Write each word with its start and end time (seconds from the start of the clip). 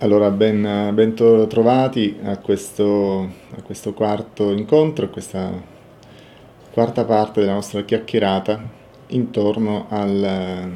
Allora, 0.00 0.30
ben, 0.30 0.90
ben 0.92 1.14
trovati 1.14 2.18
a 2.22 2.36
questo, 2.36 3.30
a 3.56 3.62
questo, 3.62 3.94
quarto 3.94 4.50
incontro, 4.50 5.06
a 5.06 5.08
questa 5.08 5.50
quarta 6.70 7.06
parte 7.06 7.40
della 7.40 7.54
nostra 7.54 7.82
chiacchierata 7.82 8.62
intorno 9.08 9.86
al, 9.88 10.70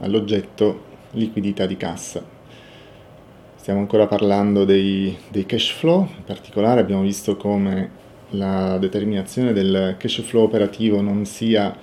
all'oggetto 0.00 0.80
liquidità 1.10 1.66
di 1.66 1.76
cassa. 1.76 2.24
Stiamo 3.56 3.80
ancora 3.80 4.06
parlando 4.06 4.64
dei, 4.64 5.14
dei 5.28 5.44
cash 5.44 5.72
flow, 5.72 6.08
in 6.16 6.24
particolare 6.24 6.80
abbiamo 6.80 7.02
visto 7.02 7.36
come 7.36 7.90
la 8.30 8.78
determinazione 8.78 9.52
del 9.52 9.96
cash 9.98 10.22
flow 10.22 10.44
operativo 10.44 11.02
non 11.02 11.26
sia 11.26 11.76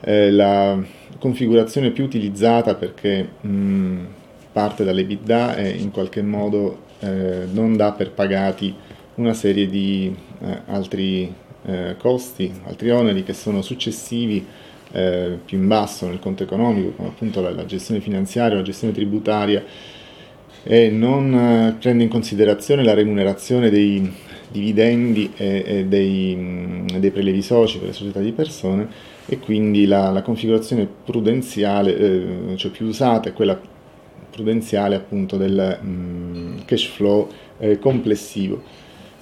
eh, 0.00 0.30
la 0.30 0.78
configurazione 1.18 1.90
più 1.90 2.04
utilizzata 2.04 2.74
perché 2.74 3.26
mh, 3.40 4.06
parte 4.52 4.84
dall'EBITDA 4.84 5.56
e 5.56 5.70
in 5.70 5.90
qualche 5.90 6.22
modo 6.22 6.90
eh, 7.00 7.46
non 7.50 7.76
dà 7.76 7.92
per 7.92 8.12
pagati 8.12 8.74
una 9.14 9.34
serie 9.34 9.66
di 9.68 10.14
eh, 10.40 10.60
altri 10.66 11.32
eh, 11.64 11.96
costi, 11.98 12.52
altri 12.64 12.90
oneri 12.90 13.22
che 13.22 13.32
sono 13.32 13.62
successivi 13.62 14.44
eh, 14.92 15.38
più 15.44 15.58
in 15.58 15.66
basso 15.66 16.06
nel 16.06 16.18
conto 16.18 16.42
economico, 16.42 16.90
come 16.90 17.08
appunto 17.08 17.40
la, 17.40 17.50
la 17.50 17.64
gestione 17.64 18.00
finanziaria, 18.00 18.56
la 18.56 18.62
gestione 18.62 18.92
tributaria, 18.92 19.64
e 20.64 20.90
non 20.90 21.34
eh, 21.34 21.76
prende 21.78 22.04
in 22.04 22.08
considerazione 22.08 22.84
la 22.84 22.94
remunerazione 22.94 23.70
dei 23.70 24.12
dividendi 24.48 25.32
e, 25.36 25.62
e 25.66 25.84
dei, 25.86 26.36
mh, 26.36 26.98
dei, 26.98 27.10
prelevi 27.10 27.42
soci 27.42 27.78
per 27.78 27.88
le 27.88 27.94
società 27.94 28.20
di 28.20 28.32
persone 28.32 28.86
e 29.26 29.38
quindi 29.38 29.86
la, 29.86 30.10
la 30.10 30.22
configurazione 30.22 30.86
prudenziale, 30.86 31.96
eh, 31.96 32.56
cioè 32.56 32.70
più 32.70 32.86
usata 32.86 33.30
è 33.30 33.32
quella 33.32 33.58
prudenziale 34.32 34.96
appunto 34.96 35.36
del 35.36 35.78
mh, 35.80 36.64
cash 36.64 36.86
flow 36.86 37.28
eh, 37.58 37.78
complessivo. 37.78 38.62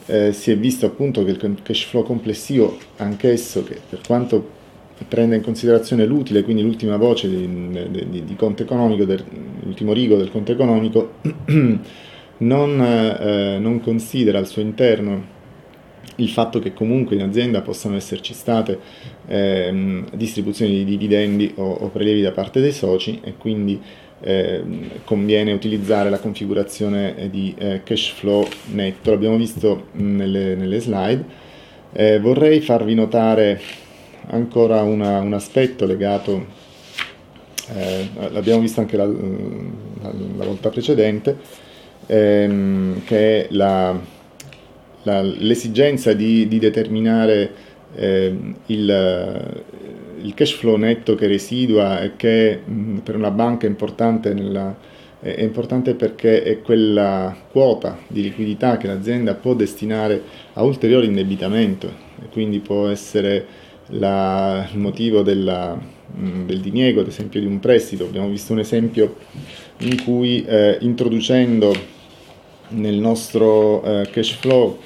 Eh, 0.07 0.33
si 0.33 0.51
è 0.51 0.57
visto 0.57 0.87
appunto 0.87 1.25
che 1.25 1.33
il 1.33 1.59
cash 1.63 1.85
flow 1.85 2.03
complessivo, 2.05 2.79
anch'esso, 2.97 3.63
che 3.65 3.79
per 3.89 4.01
quanto 4.07 4.59
prende 5.07 5.37
in 5.37 5.43
considerazione 5.43 6.05
l'utile, 6.05 6.43
quindi 6.43 6.63
l'ultima 6.63 6.97
voce 6.97 7.29
di, 7.29 7.49
di, 7.91 8.25
di 8.25 8.37
conto 8.37 8.63
economico, 8.63 9.05
del, 9.05 9.23
l'ultimo 9.63 9.93
rigo 9.93 10.17
del 10.17 10.31
conto 10.31 10.53
economico, 10.53 11.15
non, 12.39 12.81
eh, 12.81 13.59
non 13.59 13.81
considera 13.81 14.39
al 14.39 14.47
suo 14.47 14.63
interno 14.63 15.39
il 16.17 16.29
fatto 16.29 16.59
che 16.59 16.73
comunque 16.73 17.17
in 17.17 17.23
azienda 17.23 17.63
possano 17.63 17.97
esserci 17.97 18.35
state 18.35 18.79
eh, 19.27 20.05
distribuzioni 20.15 20.73
di 20.73 20.85
dividendi 20.85 21.53
o, 21.57 21.73
o, 21.73 21.89
prelievi 21.89 22.21
da 22.21 22.33
parte 22.33 22.61
dei 22.61 22.73
soci 22.73 23.21
e 23.23 23.35
quindi 23.37 23.81
eh, 24.21 24.63
conviene 25.05 25.53
utilizzare 25.53 26.11
la 26.11 26.19
configurazione 26.19 27.29
di 27.31 27.55
eh, 27.57 27.83
cash 27.85 28.13
flow 28.13 28.47
netto, 28.73 29.11
l'abbiamo 29.11 29.37
visto 29.37 29.87
nelle, 29.93 30.55
nelle 30.55 30.81
slide. 30.81 31.25
Eh, 31.93 32.21
vorrei 32.21 32.61
farvi 32.61 32.95
notare 32.95 33.61
ancora 34.29 34.83
una, 34.83 35.19
un 35.21 35.33
aspetto 35.33 35.87
legato, 35.87 36.47
eh, 37.75 38.09
l'abbiamo 38.31 38.61
visto 38.61 38.81
anche 38.81 38.97
la, 38.97 39.07
la, 39.07 40.13
la 40.37 40.45
volta 40.45 40.69
precedente, 40.69 41.37
ehm, 42.07 43.05
che 43.05 43.47
è 43.47 43.47
la, 43.51 43.99
l'esigenza 45.03 46.13
di, 46.13 46.47
di 46.47 46.59
determinare 46.59 47.53
eh, 47.95 48.35
il, 48.67 49.63
il 50.23 50.35
cash 50.35 50.53
flow 50.53 50.77
netto 50.77 51.15
che 51.15 51.27
residua 51.27 52.01
e 52.01 52.17
che 52.17 52.61
mh, 52.65 52.99
per 52.99 53.17
una 53.17 53.31
banca 53.31 53.67
è 53.67 53.71
importante, 53.71 54.33
nella, 54.35 54.77
è 55.21 55.43
importante 55.43 55.95
perché 55.95 56.43
è 56.43 56.61
quella 56.63 57.37
quota 57.51 57.99
di 58.07 58.23
liquidità 58.23 58.77
che 58.77 58.87
l'azienda 58.87 59.35
può 59.35 59.55
destinare 59.55 60.23
a 60.55 60.63
ulteriore 60.63 61.07
indebitamento 61.07 61.89
e 62.23 62.29
quindi 62.31 62.59
può 62.61 62.89
essere 62.89 63.47
la, 63.89 64.69
il 64.73 64.79
motivo 64.79 65.23
della, 65.23 65.75
mh, 65.75 66.47
del 66.47 66.61
diniego, 66.61 67.01
ad 67.01 67.09
esempio, 67.09 67.41
di 67.41 67.47
un 67.47 67.61
prestito. 67.61 68.05
Abbiamo 68.05 68.29
visto 68.29 68.53
un 68.53 68.61
esempio 68.61 69.17
in 69.79 70.03
cui 70.03 70.45
eh, 70.45 70.79
introducendo 70.81 71.73
nel 72.69 72.97
nostro 72.97 73.83
eh, 73.83 74.09
cash 74.11 74.33
flow 74.33 74.79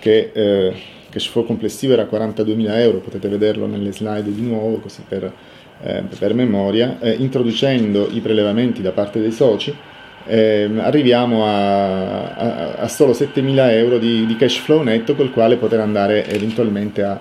che 0.00 0.30
eh, 0.32 0.72
cash 1.10 1.28
flow 1.28 1.44
complessivo 1.44 1.92
era 1.92 2.04
42.000 2.04 2.78
euro, 2.80 2.98
potete 2.98 3.28
vederlo 3.28 3.66
nelle 3.66 3.92
slide 3.92 4.32
di 4.32 4.42
nuovo 4.42 4.78
così 4.78 5.02
per, 5.06 5.32
eh, 5.82 6.04
per 6.18 6.34
memoria, 6.34 6.98
eh, 7.00 7.12
introducendo 7.12 8.08
i 8.10 8.20
prelevamenti 8.20 8.82
da 8.82 8.92
parte 8.92 9.20
dei 9.20 9.32
soci 9.32 9.74
eh, 10.28 10.70
arriviamo 10.76 11.46
a, 11.46 12.34
a, 12.34 12.72
a, 12.74 12.88
solo 12.88 13.12
7.000 13.12 13.70
euro 13.70 13.98
di, 13.98 14.26
di, 14.26 14.36
cash 14.36 14.58
flow 14.58 14.82
netto 14.82 15.14
col 15.14 15.32
quale 15.32 15.56
poter 15.56 15.80
andare 15.80 16.26
eventualmente 16.28 17.02
a 17.02 17.18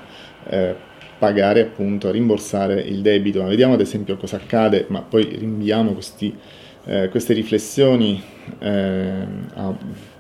eh, 0.50 0.76
pagare 1.18 1.62
appunto, 1.62 2.10
a 2.10 2.12
rimborsare 2.12 2.82
il 2.82 3.02
debito. 3.02 3.42
Ma 3.42 3.48
vediamo 3.48 3.74
ad 3.74 3.82
esempio 3.82 4.18
cosa 4.18 4.36
accade, 4.36 4.86
ma 4.90 5.02
poi 5.02 5.24
rinviamo 5.40 5.94
questi, 5.94 6.36
eh, 6.86 7.08
queste 7.10 7.34
riflessioni 7.34 8.22
eh, 8.60 9.26
a 9.54 9.74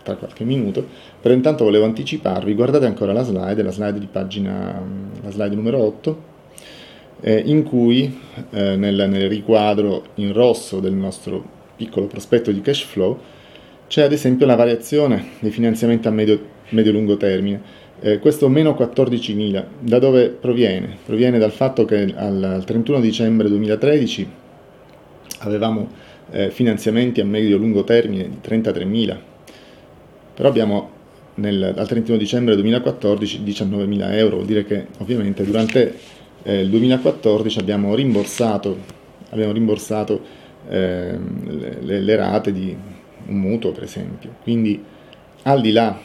tra 0.08 0.16
qualche 0.16 0.46
minuto, 0.46 0.88
però 1.22 1.34
intanto 1.34 1.66
volevo 1.66 1.84
anticiparvi, 1.84 2.54
guardate 2.54 2.86
ancora 2.86 3.12
la 3.12 3.24
slide, 3.24 3.62
la 3.62 3.72
slide 3.72 4.00
di 4.00 4.08
pagina, 4.10 4.82
la 5.22 5.30
slide 5.30 5.54
numero 5.54 5.80
8, 5.80 6.22
eh, 7.22 7.42
in 7.46 7.64
cui 7.64 8.20
eh, 8.52 8.76
nel, 8.78 9.08
nel, 9.10 9.28
riquadro 9.28 10.04
in 10.16 10.32
rosso 10.32 10.80
del 10.80 10.94
nostro 10.94 11.56
piccolo 11.76 12.08
prospetto 12.08 12.52
di 12.52 12.62
cash 12.62 12.84
flow 12.84 13.20
c'è 13.88 14.04
ad 14.04 14.12
esempio 14.12 14.46
la 14.46 14.56
variazione 14.56 15.32
dei 15.40 15.52
finanziamenti 15.52 16.08
a 16.08 16.12
medio, 16.12 16.40
medio-lungo 16.70 17.18
termine. 17.18 17.86
Eh, 18.00 18.20
questo 18.20 18.48
meno 18.48 18.72
14.000, 18.72 19.64
da 19.80 20.00
dove 20.00 20.30
proviene? 20.30 20.98
Proviene 21.06 21.38
dal 21.38 21.52
fatto 21.52 21.84
che 21.86 22.14
al, 22.16 22.44
al 22.44 22.64
31 22.64 23.00
dicembre 23.00 23.48
2013 23.48 24.30
avevamo 25.40 25.90
eh, 26.32 26.52
finanziamenti 26.52 27.22
a 27.22 27.26
medio-lungo 27.26 27.84
termine 27.84 28.30
di 28.30 28.38
33.000 28.42 29.36
però 30.38 30.50
abbiamo 30.50 30.92
nel, 31.36 31.74
al 31.76 31.88
31 31.88 32.16
dicembre 32.16 32.54
2014 32.54 33.42
19.000 33.44 34.14
euro, 34.14 34.36
vuol 34.36 34.46
dire 34.46 34.64
che 34.66 34.86
ovviamente 35.00 35.44
durante 35.44 35.96
eh, 36.44 36.62
il 36.62 36.70
2014 36.70 37.58
abbiamo 37.58 37.96
rimborsato, 37.96 38.78
abbiamo 39.32 39.52
rimborsato 39.52 40.22
eh, 40.70 41.18
le, 41.82 42.02
le, 42.02 42.16
rate 42.16 42.52
di 42.52 42.76
un 43.26 43.36
mutuo 43.36 43.72
per 43.72 43.82
esempio, 43.82 44.36
quindi 44.44 44.80
al 45.42 45.60
di 45.60 45.72
là, 45.72 46.00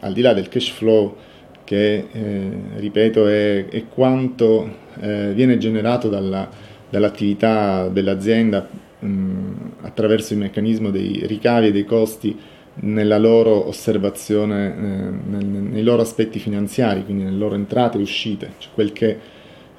al 0.00 0.12
di 0.12 0.20
là 0.20 0.32
del 0.32 0.48
cash 0.48 0.70
flow 0.70 1.16
che 1.62 2.08
eh, 2.10 2.50
ripeto 2.78 3.28
è, 3.28 3.66
è 3.66 3.84
quanto 3.86 4.68
eh, 4.98 5.30
viene 5.32 5.58
generato 5.58 6.08
dalla, 6.08 6.48
dall'attività 6.90 7.86
dell'azienda 7.86 8.68
mh, 8.98 9.52
attraverso 9.82 10.32
il 10.32 10.40
meccanismo 10.40 10.90
dei 10.90 11.22
ricavi 11.24 11.68
e 11.68 11.72
dei 11.72 11.84
costi 11.84 12.36
nella 12.78 13.18
loro 13.18 13.68
osservazione, 13.68 14.66
eh, 14.66 15.30
nel, 15.30 15.46
nei 15.46 15.82
loro 15.82 16.02
aspetti 16.02 16.38
finanziari, 16.38 17.04
quindi 17.04 17.24
nelle 17.24 17.38
loro 17.38 17.54
entrate 17.54 17.98
e 17.98 18.02
uscite, 18.02 18.52
cioè 18.58 18.72
quel 18.74 18.92
che 18.92 19.18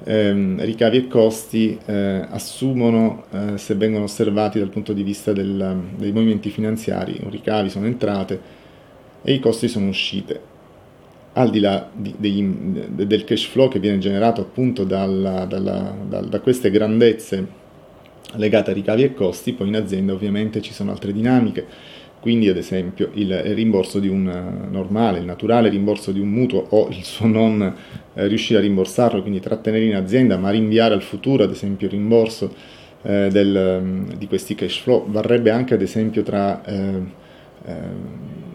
ehm, 0.04 0.62
ricavi 0.64 0.96
e 0.96 1.06
costi 1.06 1.78
eh, 1.84 2.26
assumono 2.28 3.24
eh, 3.30 3.58
se 3.58 3.74
vengono 3.74 4.04
osservati 4.04 4.58
dal 4.58 4.70
punto 4.70 4.92
di 4.92 5.02
vista 5.02 5.32
del, 5.32 5.82
dei 5.96 6.12
movimenti 6.12 6.50
finanziari, 6.50 7.12
i 7.12 7.30
ricavi 7.30 7.70
sono 7.70 7.86
entrate 7.86 8.40
e 9.22 9.32
i 9.32 9.40
costi 9.40 9.68
sono 9.68 9.88
uscite. 9.88 10.56
Al 11.34 11.50
di 11.50 11.60
là 11.60 11.88
di, 11.92 12.14
degli, 12.16 12.42
del 12.42 13.22
cash 13.22 13.44
flow 13.44 13.68
che 13.68 13.78
viene 13.78 13.98
generato 13.98 14.40
appunto 14.40 14.82
dalla, 14.82 15.44
dalla, 15.44 15.94
da, 16.08 16.20
da 16.20 16.40
queste 16.40 16.68
grandezze 16.70 17.66
legate 18.32 18.72
a 18.72 18.74
ricavi 18.74 19.04
e 19.04 19.14
costi, 19.14 19.52
poi 19.52 19.68
in 19.68 19.76
azienda 19.76 20.12
ovviamente 20.12 20.60
ci 20.60 20.72
sono 20.72 20.90
altre 20.90 21.12
dinamiche 21.12 21.66
quindi 22.20 22.48
ad 22.48 22.56
esempio 22.56 23.10
il 23.14 23.32
rimborso 23.54 24.00
di 24.00 24.08
un 24.08 24.28
eh, 24.28 24.70
normale, 24.70 25.18
il 25.18 25.24
naturale 25.24 25.68
rimborso 25.68 26.10
di 26.10 26.20
un 26.20 26.28
mutuo 26.28 26.66
o 26.70 26.88
il 26.90 27.04
suo 27.04 27.26
non 27.26 27.62
eh, 28.14 28.26
riuscire 28.26 28.58
a 28.58 28.62
rimborsarlo, 28.62 29.20
quindi 29.20 29.40
trattenere 29.40 29.84
in 29.84 29.94
azienda 29.94 30.36
ma 30.36 30.50
rinviare 30.50 30.94
al 30.94 31.02
futuro 31.02 31.44
ad 31.44 31.50
esempio 31.50 31.86
il 31.86 31.92
rimborso 31.92 32.52
eh, 33.02 33.28
del, 33.30 33.80
mm, 33.82 34.10
di 34.18 34.26
questi 34.26 34.54
cash 34.54 34.80
flow, 34.80 35.08
varrebbe 35.08 35.50
anche 35.50 35.74
ad 35.74 35.82
esempio 35.82 36.22
tra, 36.22 36.64
eh, 36.64 37.02
eh, 37.64 37.74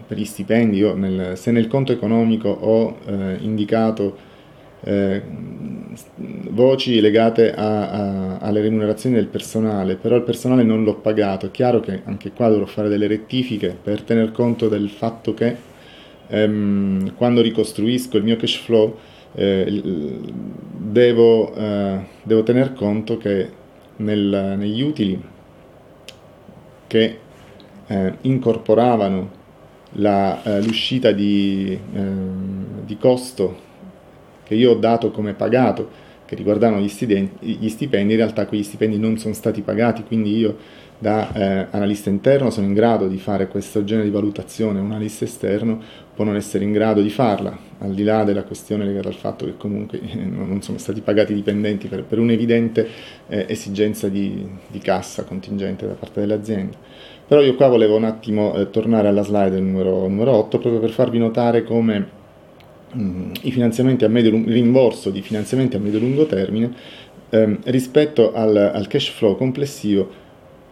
per 0.08 0.18
gli 0.18 0.26
stipendi, 0.26 0.82
nel, 0.96 1.38
se 1.38 1.52
nel 1.52 1.68
conto 1.68 1.92
economico 1.94 2.50
ho 2.50 2.98
indicato 3.40 4.32
voci 6.50 7.00
legate 7.00 7.54
a, 7.54 7.90
a, 7.90 8.38
alle 8.38 8.62
remunerazioni 8.62 9.16
del 9.16 9.28
personale, 9.28 9.96
però 9.96 10.16
il 10.16 10.24
personale 10.24 10.64
non 10.64 10.84
l'ho 10.84 10.96
pagato, 10.96 11.48
è 11.48 11.52
chiaro 11.52 11.80
che 11.80 12.02
anche 12.06 12.32
qua 12.32 12.50
dovrò 12.50 12.66
fare 12.66 12.90
delle 12.90 13.08
rettifiche 13.08 13.78
per 13.82 14.02
tener 14.02 14.32
conto 14.32 14.68
del 14.68 14.90
fatto 14.90 15.34
che 15.34 15.56
ehm, 16.28 17.16
quando 17.16 17.42
ricostruisco 17.42 18.18
il 18.18 18.24
mio 18.24 18.36
cash 18.36 18.56
flow 18.56 18.98
eh, 19.36 19.82
devo, 20.78 21.54
eh, 21.56 22.00
devo, 22.24 22.44
tener 22.44 22.74
conto 22.74 23.18
che 23.18 23.50
nel, 23.98 24.56
negli 24.58 24.82
utili 24.82 25.22
che 26.88 27.18
eh, 27.88 28.14
incorporavano 28.22 29.42
la, 29.94 30.42
eh, 30.44 30.62
l'uscita 30.62 31.12
di, 31.12 31.78
ehm, 31.94 32.86
di, 32.86 32.98
costo 32.98 33.72
che 34.54 34.60
io 34.60 34.72
ho 34.72 34.76
dato 34.76 35.12
come 35.12 35.34
pagato, 35.34 35.90
che 36.26 36.36
riguardavano 36.36 36.82
gli 36.82 36.88
stipendi, 36.88 37.58
gli 37.60 37.70
stipendi, 37.70 38.14
in 38.14 38.20
realtà 38.20 38.46
quegli 38.46 38.64
stipendi 38.64 38.98
non 38.98 39.18
sono 39.18 39.34
stati 39.34 39.62
pagati, 39.62 40.04
quindi 40.04 40.38
io 40.38 40.58
da 41.00 41.34
eh, 41.34 41.68
analista 41.72 42.10
interno 42.10 42.50
sono 42.50 42.66
in 42.66 42.74
grado 42.74 43.08
di 43.08 43.18
fare 43.18 43.48
questo 43.48 43.84
genere 43.84 44.08
di 44.08 44.14
valutazione, 44.14 44.80
un 44.80 44.92
analista 44.92 45.26
esterno 45.26 45.82
può 46.16 46.24
non 46.24 46.36
essere 46.36 46.64
in 46.64 46.72
grado 46.72 47.02
di 47.02 47.10
farla, 47.10 47.58
al 47.80 47.94
di 47.94 48.04
là 48.04 48.24
della 48.24 48.44
questione 48.44 48.86
legata 48.86 49.10
al 49.10 49.16
fatto 49.16 49.46
che 49.46 49.58
comunque 49.58 50.00
eh, 50.00 50.16
non 50.16 50.62
sono 50.62 50.78
stati 50.78 51.02
pagati 51.02 51.34
i 51.34 51.36
dipendenti 51.36 51.88
per, 51.88 52.04
per 52.04 52.20
un'evidente 52.20 52.88
eh, 53.28 53.46
esigenza 53.50 54.08
di, 54.08 54.48
di, 54.68 54.80
cassa 54.80 55.24
contingente 55.24 55.88
da 55.88 55.94
parte 55.94 56.22
dell'azienda. 56.22 56.78
Però 57.28 57.42
io 57.42 57.56
qua 57.56 57.68
volevo 57.68 57.96
un 57.98 58.06
attimo 58.06 58.56
eh, 58.56 58.70
tornare 58.70 59.08
alla 59.08 59.24
slide 59.24 59.60
numero, 59.60 60.08
numero 60.08 60.32
8 60.36 60.60
proprio 60.60 60.80
per 60.80 60.92
farvi 60.92 61.18
notare 61.18 61.64
come 61.64 62.22
i 62.94 63.52
finanziamenti 63.52 64.06
a 64.06 64.10
medio 64.10 64.32
rimborso 64.32 65.10
di 65.10 65.22
finanziamenti 65.22 65.76
a 65.76 65.80
medio-lungo 65.80 66.26
termine 66.26 66.72
ehm, 67.30 67.60
rispetto 67.66 68.34
al, 68.34 68.56
al 68.56 68.88
cash 68.88 69.10
flow 69.10 69.36
complessivo 69.36 70.10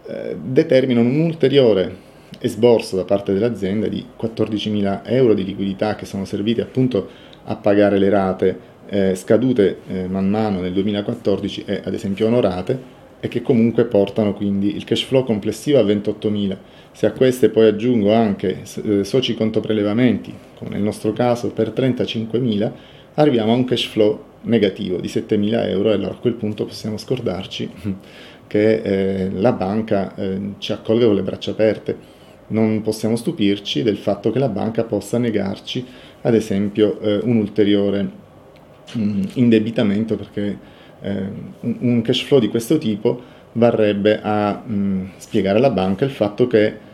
eh, 0.06 0.36
determinano 0.42 1.08
un 1.08 1.20
ulteriore 1.20 2.10
esborso 2.38 2.96
da 2.96 3.04
parte 3.04 3.32
dell'azienda 3.32 3.88
di 3.88 4.04
14.000 4.20 5.02
euro 5.04 5.34
di 5.34 5.44
liquidità 5.44 5.94
che 5.94 6.06
sono 6.06 6.24
serviti 6.24 6.60
appunto 6.60 7.08
a 7.44 7.56
pagare 7.56 7.98
le 7.98 8.08
rate 8.08 8.58
eh, 8.88 9.14
scadute 9.14 9.78
eh, 9.86 10.08
man 10.08 10.28
mano 10.28 10.60
nel 10.60 10.72
2014 10.72 11.64
e 11.66 11.82
ad 11.84 11.94
esempio 11.94 12.26
onorate 12.26 13.00
e 13.20 13.28
che 13.28 13.42
comunque 13.42 13.84
portano 13.84 14.34
quindi 14.34 14.74
il 14.74 14.84
cash 14.84 15.02
flow 15.04 15.24
complessivo 15.24 15.78
a 15.78 15.84
28.000. 15.84 16.56
Se 16.92 17.06
a 17.06 17.12
queste 17.12 17.48
poi 17.48 17.66
aggiungo 17.66 18.12
anche 18.12 18.62
eh, 18.84 19.04
soci 19.04 19.34
conto 19.34 19.60
prelevamenti, 19.60 20.32
come 20.58 20.70
nel 20.70 20.82
nostro 20.82 21.12
caso 21.12 21.50
per 21.50 21.70
35.000, 21.70 22.70
arriviamo 23.14 23.52
a 23.52 23.56
un 23.56 23.64
cash 23.64 23.86
flow 23.86 24.24
negativo 24.42 24.98
di 24.98 25.08
7.000 25.08 25.68
euro 25.68 25.90
e 25.90 25.94
allora 25.94 26.12
a 26.12 26.18
quel 26.18 26.34
punto 26.34 26.64
possiamo 26.64 26.98
scordarci 26.98 27.70
che 28.46 28.74
eh, 28.82 29.30
la 29.30 29.52
banca 29.52 30.14
eh, 30.14 30.38
ci 30.58 30.72
accolga 30.72 31.06
con 31.06 31.14
le 31.14 31.22
braccia 31.22 31.52
aperte. 31.52 32.20
Non 32.48 32.82
possiamo 32.82 33.16
stupirci 33.16 33.82
del 33.82 33.96
fatto 33.96 34.30
che 34.30 34.38
la 34.38 34.48
banca 34.48 34.84
possa 34.84 35.16
negarci, 35.16 35.84
ad 36.20 36.34
esempio, 36.34 37.00
eh, 37.00 37.20
un 37.22 37.36
ulteriore 37.36 38.02
mh, 38.92 39.00
mm, 39.00 39.22
indebitamento 39.34 40.16
perché 40.16 40.58
eh, 41.00 41.26
un, 41.60 41.76
un, 41.80 42.02
cash 42.02 42.22
flow 42.22 42.38
di 42.38 42.48
questo 42.48 42.76
tipo 42.76 43.20
varrebbe 43.52 44.20
a 44.22 44.62
mh, 44.64 44.74
mm, 44.74 45.04
spiegare 45.16 45.58
alla 45.58 45.70
banca 45.70 46.04
il 46.04 46.10
fatto 46.10 46.46
che 46.46 46.90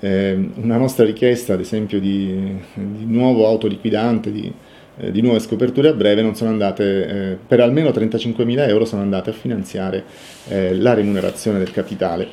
eh, 0.00 0.50
una 0.54 0.76
nostra 0.76 1.04
richiesta, 1.04 1.54
ad 1.54 1.60
esempio, 1.60 1.98
di, 2.00 2.56
di 2.74 3.04
nuovo 3.06 3.46
autoliquidante, 3.46 4.30
di, 4.30 4.52
eh, 4.98 5.10
di 5.10 5.20
nuove 5.20 5.40
scoperture 5.40 5.88
a 5.88 5.92
breve 5.92 6.22
non 6.22 6.34
sono 6.34 6.50
andate, 6.50 7.06
eh, 7.06 7.38
per 7.44 7.60
almeno 7.60 7.90
35.000 7.90 8.68
euro 8.68 8.84
sono 8.84 9.02
andate 9.02 9.30
a 9.30 9.32
finanziare 9.32 10.04
eh, 10.48 10.74
la 10.74 10.94
remunerazione 10.94 11.58
del 11.58 11.72
capitale. 11.72 12.28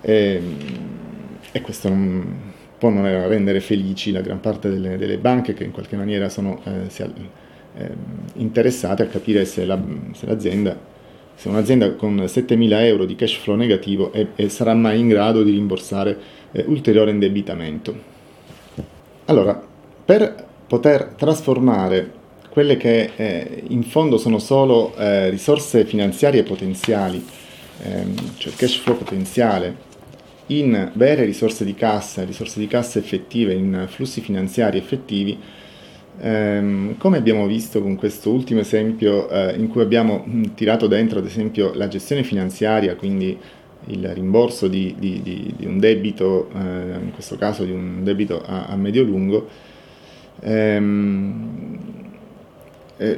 E, 0.00 0.40
e 1.50 1.60
questo 1.62 1.88
non, 1.88 2.52
può 2.78 2.90
non 2.90 3.04
rendere 3.28 3.60
felici 3.60 4.12
la 4.12 4.20
gran 4.20 4.40
parte 4.40 4.68
delle, 4.68 4.96
delle 4.96 5.18
banche 5.18 5.54
che 5.54 5.64
in 5.64 5.72
qualche 5.72 5.96
maniera 5.96 6.28
sono 6.28 6.60
eh, 6.64 6.88
si, 6.88 7.02
eh, 7.02 7.90
interessate 8.34 9.02
a 9.02 9.06
capire 9.06 9.44
se, 9.44 9.64
la, 9.64 9.80
se 10.12 10.26
l'azienda 10.26 10.87
se 11.38 11.48
un'azienda 11.48 11.92
con 11.92 12.16
7.000 12.16 12.82
euro 12.82 13.04
di 13.04 13.14
cash 13.14 13.36
flow 13.36 13.54
negativo 13.54 14.10
è, 14.12 14.26
è, 14.34 14.48
sarà 14.48 14.74
mai 14.74 14.98
in 14.98 15.06
grado 15.06 15.44
di 15.44 15.52
rimborsare 15.52 16.18
eh, 16.50 16.64
ulteriore 16.66 17.12
indebitamento. 17.12 17.96
Allora, 19.26 19.62
per 20.04 20.46
poter 20.66 21.14
trasformare 21.16 22.10
quelle 22.50 22.76
che 22.76 23.12
eh, 23.14 23.62
in 23.68 23.84
fondo 23.84 24.18
sono 24.18 24.40
solo 24.40 24.92
eh, 24.96 25.30
risorse 25.30 25.84
finanziarie 25.84 26.42
potenziali, 26.42 27.24
ehm, 27.84 28.14
cioè 28.36 28.52
cash 28.54 28.78
flow 28.78 28.96
potenziale, 28.96 29.76
in 30.46 30.90
vere 30.94 31.24
risorse 31.24 31.64
di 31.64 31.74
cassa, 31.74 32.24
risorse 32.24 32.58
di 32.58 32.66
cassa 32.66 32.98
effettive, 32.98 33.52
in 33.52 33.86
flussi 33.88 34.20
finanziari 34.20 34.76
effettivi, 34.76 35.38
ehm, 36.20 36.96
come 36.98 37.16
abbiamo 37.18 37.46
visto 37.46 37.80
con 37.82 37.96
questo 37.96 38.30
ultimo 38.30 38.60
esempio 38.60 39.28
eh, 39.28 39.54
in 39.56 39.68
cui 39.68 39.82
abbiamo 39.82 40.22
mh, 40.24 40.54
tirato 40.54 40.86
dentro 40.86 41.18
ad 41.18 41.26
esempio 41.26 41.72
la 41.74 41.88
gestione 41.88 42.22
finanziaria, 42.22 42.96
quindi 42.96 43.36
il 43.86 44.08
rimborso 44.08 44.68
di, 44.68 44.94
di, 44.98 45.22
di, 45.22 45.54
di 45.56 45.66
un 45.66 45.78
debito, 45.78 46.50
eh, 46.54 46.98
in 47.02 47.10
questo 47.12 47.36
caso 47.36 47.64
di 47.64 47.72
un 47.72 48.02
debito 48.02 48.42
a, 48.44 48.66
a 48.66 48.76
medio-lungo, 48.76 49.48
ehm, 50.40 51.77
eh, 52.98 53.16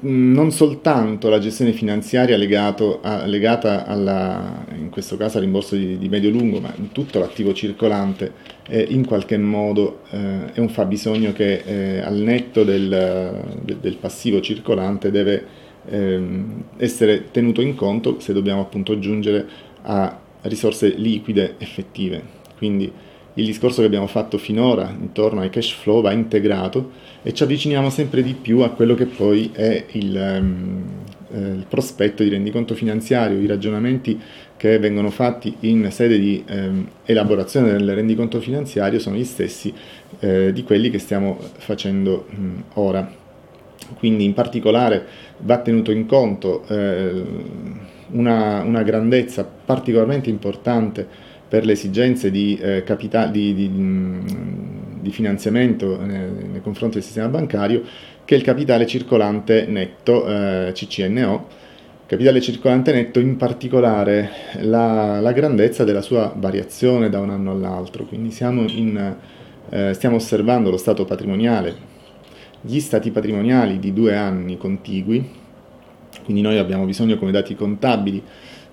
non 0.00 0.52
soltanto 0.52 1.30
la 1.30 1.38
gestione 1.38 1.72
finanziaria 1.72 2.36
a, 2.36 3.24
legata 3.24 3.86
alla, 3.86 4.66
in 4.76 4.90
questo 4.90 5.16
caso 5.16 5.38
al 5.38 5.44
rimborso 5.44 5.76
di, 5.76 5.96
di 5.96 6.08
medio-lungo, 6.10 6.60
ma 6.60 6.74
tutto 6.92 7.18
l'attivo 7.18 7.54
circolante 7.54 8.32
eh, 8.68 8.86
in 8.90 9.06
qualche 9.06 9.38
modo 9.38 10.00
eh, 10.10 10.52
è 10.52 10.60
un 10.60 10.68
fabbisogno 10.68 11.32
che 11.32 11.62
eh, 11.64 12.00
al 12.00 12.16
netto 12.16 12.64
del, 12.64 13.42
del, 13.80 13.96
passivo 13.96 14.42
circolante 14.42 15.10
deve 15.10 15.46
ehm, 15.88 16.64
essere 16.76 17.30
tenuto 17.30 17.62
in 17.62 17.74
conto 17.74 18.20
se 18.20 18.34
dobbiamo 18.34 18.60
appunto 18.60 18.98
giungere 18.98 19.46
a 19.82 20.20
risorse 20.42 20.88
liquide 20.88 21.54
effettive. 21.56 22.36
Quindi 22.58 22.92
il 23.38 23.46
discorso 23.46 23.80
che 23.80 23.86
abbiamo 23.86 24.08
fatto 24.08 24.36
finora 24.36 24.92
intorno 24.98 25.40
ai 25.40 25.50
cash 25.50 25.70
flow 25.70 26.02
va 26.02 26.12
integrato 26.12 26.90
e 27.22 27.32
ci 27.32 27.44
avviciniamo 27.44 27.88
sempre 27.88 28.22
di 28.22 28.34
più 28.34 28.60
a 28.60 28.70
quello 28.70 28.94
che 28.94 29.06
poi 29.06 29.50
è 29.52 29.86
il, 29.92 30.38
um, 30.40 30.82
eh, 31.30 31.38
il 31.38 31.66
prospetto 31.68 32.24
di 32.24 32.30
rendiconto 32.30 32.74
finanziario, 32.74 33.40
i 33.40 33.46
ragionamenti 33.46 34.20
che 34.56 34.80
vengono 34.80 35.10
fatti 35.10 35.54
in 35.60 35.88
sede 35.92 36.18
di 36.18 36.42
um, 36.48 36.88
elaborazione 37.04 37.70
del 37.70 37.94
rendiconto 37.94 38.40
finanziario 38.40 38.98
sono 38.98 39.14
gli 39.14 39.24
stessi 39.24 39.72
eh, 40.18 40.52
di 40.52 40.64
quelli 40.64 40.90
che 40.90 40.98
stiamo 40.98 41.38
facendo 41.58 42.26
um, 42.36 42.64
ora. 42.74 43.26
Quindi 43.98 44.24
in 44.24 44.34
particolare 44.34 45.06
va 45.38 45.58
tenuto 45.58 45.92
in 45.92 46.06
conto 46.06 46.64
eh, 46.66 47.22
una, 48.10 48.62
una 48.62 48.82
grandezza 48.82 49.44
particolarmente 49.44 50.28
importante 50.28 51.27
per 51.48 51.64
le 51.64 51.72
esigenze 51.72 52.30
di, 52.30 52.58
eh, 52.60 52.82
capita- 52.84 53.26
di, 53.26 53.54
di, 53.54 53.68
mm, 53.68 54.20
di 55.00 55.10
finanziamento 55.10 56.00
eh, 56.00 56.06
nei 56.06 56.60
confronti 56.62 56.96
del 56.96 57.04
sistema 57.04 57.28
bancario, 57.28 57.82
che 58.24 58.34
il 58.34 58.42
capitale 58.42 58.86
circolante 58.86 59.64
netto 59.66 60.26
eh, 60.26 60.72
CCNO. 60.74 61.56
Capitale 62.06 62.40
circolante 62.40 62.92
netto 62.92 63.18
in 63.20 63.36
particolare 63.36 64.30
la, 64.60 65.20
la, 65.20 65.32
grandezza 65.32 65.84
della 65.84 66.00
sua 66.00 66.32
variazione 66.34 67.10
da 67.10 67.20
un 67.20 67.28
anno 67.28 67.50
all'altro, 67.50 68.04
quindi 68.04 68.34
in, 68.76 69.16
eh, 69.68 69.92
stiamo 69.92 70.16
osservando 70.16 70.70
lo 70.70 70.78
stato 70.78 71.04
patrimoniale, 71.04 71.74
gli 72.62 72.80
stati 72.80 73.10
patrimoniali 73.10 73.78
di 73.78 73.92
due 73.92 74.16
anni 74.16 74.56
contigui, 74.56 75.22
quindi 76.24 76.42
noi 76.42 76.58
abbiamo 76.58 76.86
bisogno 76.86 77.18
come 77.18 77.30
dati 77.30 77.54
contabili 77.54 78.22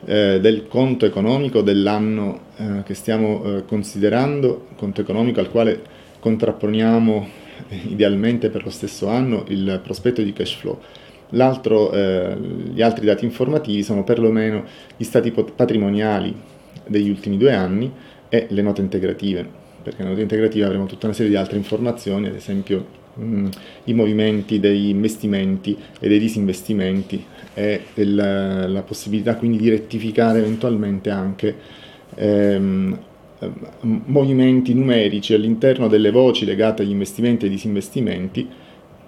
eh, 0.06 0.40
del 0.40 0.68
conto 0.68 1.06
economico 1.06 1.62
dell'anno 1.62 2.40
eh, 2.58 2.84
che 2.84 2.94
stiamo 2.94 3.44
eh, 3.44 3.66
considerando, 3.66 4.68
conto 4.76 5.02
economico 5.02 5.40
al 5.40 5.50
quale 5.50 5.82
contrapponiamo 6.20 7.28
eh, 7.70 7.82
idealmente 7.90 8.50
per 8.50 8.64
lo 8.64 8.70
stesso 8.70 9.08
anno 9.08 9.46
il 9.48 9.80
prospetto 9.84 10.22
di 10.22 10.32
cash 10.34 10.54
flow. 10.56 10.80
Eh, 11.32 12.38
gli 12.72 12.82
altri 12.82 13.06
dati 13.06 13.26
informativi 13.26 13.84
sono 13.84 14.04
perlomeno 14.04 14.64
gli 14.96 15.04
stati 15.04 15.32
patrimoniali 15.32 16.34
degli 16.88 17.10
ultimi 17.10 17.38
due 17.38 17.54
anni 17.54 17.92
e 18.30 18.48
le 18.50 18.62
note 18.62 18.82
integrative, 18.82 19.48
perché 19.82 19.98
nelle 20.00 20.12
note 20.12 20.22
integrative 20.22 20.66
avremo 20.66 20.86
tutta 20.86 21.08
una 21.08 21.16
serie 21.16 21.32
di 21.32 21.38
altre 21.38 21.58
informazioni, 21.58 22.28
ad 22.28 22.36
esempio 22.36 23.04
mh, 23.16 23.50
i 23.86 23.94
movimenti 23.94 24.60
degli 24.60 24.90
investimenti 24.90 25.78
e 26.00 26.08
dei 26.08 26.20
disinvestimenti 26.20 27.24
e 27.54 27.82
il, 27.96 28.16
la 28.16 28.82
possibilità 28.82 29.36
quindi 29.36 29.58
di 29.58 29.70
rettificare 29.70 30.40
eventualmente 30.40 31.10
anche 31.10 31.56
ehm, 32.16 33.00
movimenti 33.82 34.74
numerici 34.74 35.34
all'interno 35.34 35.88
delle 35.88 36.12
voci 36.12 36.46
legate 36.46 36.84
agli 36.84 36.92
investimenti 36.92 37.46
e 37.46 37.48
ai 37.48 37.54
disinvestimenti 37.54 38.48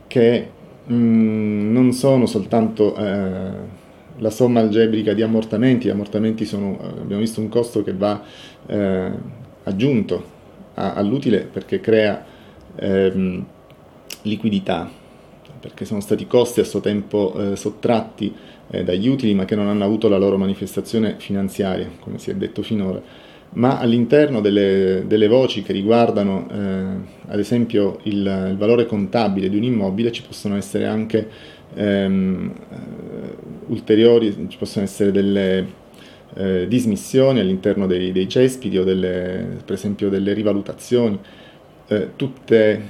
che 0.08 0.50
mh, 0.86 1.72
non 1.72 1.92
sono 1.94 2.26
soltanto 2.26 2.96
eh, 2.96 3.86
la 4.20 4.30
somma 4.30 4.62
algebrica 4.62 5.14
di 5.14 5.22
ammortamenti, 5.22 5.88
gli 5.88 5.92
ammortamenti 5.92 6.46
sono, 6.46 6.78
abbiamo 6.80 7.22
visto, 7.22 7.40
un 7.40 7.50
costo 7.50 7.84
che 7.84 7.94
va 7.94 8.22
eh, 8.66 9.12
aggiunto 9.64 10.24
a, 10.76 10.94
all'utile 10.94 11.42
perché 11.42 11.80
crea 11.80 12.26
ehm, 12.76 13.46
liquidità, 14.28 14.90
perché 15.60 15.86
sono 15.86 16.02
stati 16.02 16.28
costi 16.28 16.60
a 16.60 16.64
suo 16.64 16.80
tempo 16.80 17.34
eh, 17.38 17.56
sottratti 17.56 18.34
eh, 18.70 18.84
dagli 18.84 19.08
utili 19.08 19.34
ma 19.34 19.46
che 19.46 19.56
non 19.56 19.68
hanno 19.68 19.84
avuto 19.84 20.08
la 20.10 20.18
loro 20.18 20.38
manifestazione 20.38 21.16
finanziaria, 21.18 21.90
come 22.00 22.20
si 22.20 22.30
è 22.30 22.36
detto 22.36 22.62
finora. 22.62 23.02
ma 23.54 23.80
all'interno 23.80 24.42
delle, 24.42 25.06
delle 25.08 25.28
voci 25.28 25.64
che 25.64 25.72
riguardano 25.72 26.48
eh, 26.52 27.32
ad 27.32 27.40
esempio 27.40 28.00
il, 28.04 28.50
il, 28.50 28.56
valore 28.58 28.86
contabile 28.86 29.50
di 29.50 29.56
un 29.56 29.64
immobile 29.64 30.12
ci 30.12 30.22
possono 30.22 30.58
essere 30.58 30.86
anche 30.86 31.30
ehm, 31.74 32.54
ulteriori, 33.68 34.48
ci 34.50 34.58
possono 34.58 34.86
essere 34.86 35.12
delle 35.12 35.86
eh, 36.36 36.68
dismissioni 36.68 37.40
all'interno 37.40 37.88
dei, 37.88 38.12
dei 38.12 38.28
cespiti 38.28 38.78
o 38.78 38.84
delle, 38.84 39.60
per 39.66 39.76
esempio 39.76 40.10
delle 40.10 40.34
rivalutazioni, 40.34 41.18
eh, 41.88 42.10
tutte 42.16 42.82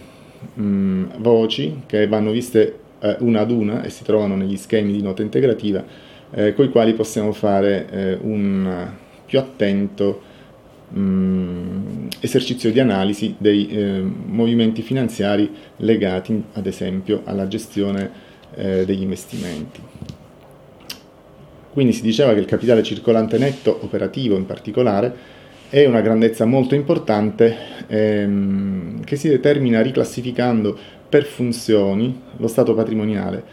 mh, 0.53 1.17
voci 1.17 1.82
che 1.86 2.08
vanno 2.08 2.32
viste 2.32 2.79
eh, 3.00 3.15
una 3.20 3.41
ad 3.41 3.51
una 3.51 3.84
e 3.84 3.89
si 3.89 4.03
trovano 4.03 4.36
negli 4.36 4.58
schemi 4.58 4.91
di 4.91 5.01
nota 5.01 5.22
integrativa 5.22 5.84
eh, 6.32 6.53
con 6.53 6.65
i 6.65 6.70
quali 6.70 6.94
possiamo 6.94 7.32
fare 7.32 7.89
eh, 7.89 8.17
un 8.22 8.89
più 9.25 9.39
attento 9.39 10.22
mh, 10.89 12.08
esercizio 12.20 12.72
di 12.72 12.79
analisi 12.79 13.36
dei 13.38 13.67
eh, 13.67 14.01
movimenti 14.01 14.82
finanziari 14.82 15.51
legati 15.77 16.44
ad 16.53 16.65
esempio 16.65 17.22
alla 17.25 17.48
gestione 17.48 18.25
degli 18.58 19.01
investimenti. 19.01 19.79
Quindi 21.72 21.94
si 21.94 22.01
diceva 22.01 22.34
che 22.34 22.39
il 22.39 22.46
capitale 22.46 22.82
circolante 22.82 23.38
netto, 23.38 23.77
operativo 23.84 24.36
in 24.36 24.48
particolare, 24.48 25.15
è 25.69 25.86
una 25.86 26.01
grandezza 26.01 26.45
molto 26.45 26.75
importante 26.75 27.55
ehm, 27.88 29.03
che 29.03 29.15
si 29.15 29.27
determina 29.27 29.81
riclassificando 29.81 30.77
per 31.09 31.24
funzioni 31.24 32.21
lo 32.38 32.47
stato 32.47 32.74
patrimoniale. 32.74 33.43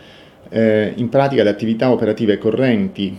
Eh, 0.49 0.93
in 0.97 1.09
pratica 1.09 1.43
le 1.43 1.51
attività 1.51 1.91
operative 1.91 2.39
correnti, 2.39 3.17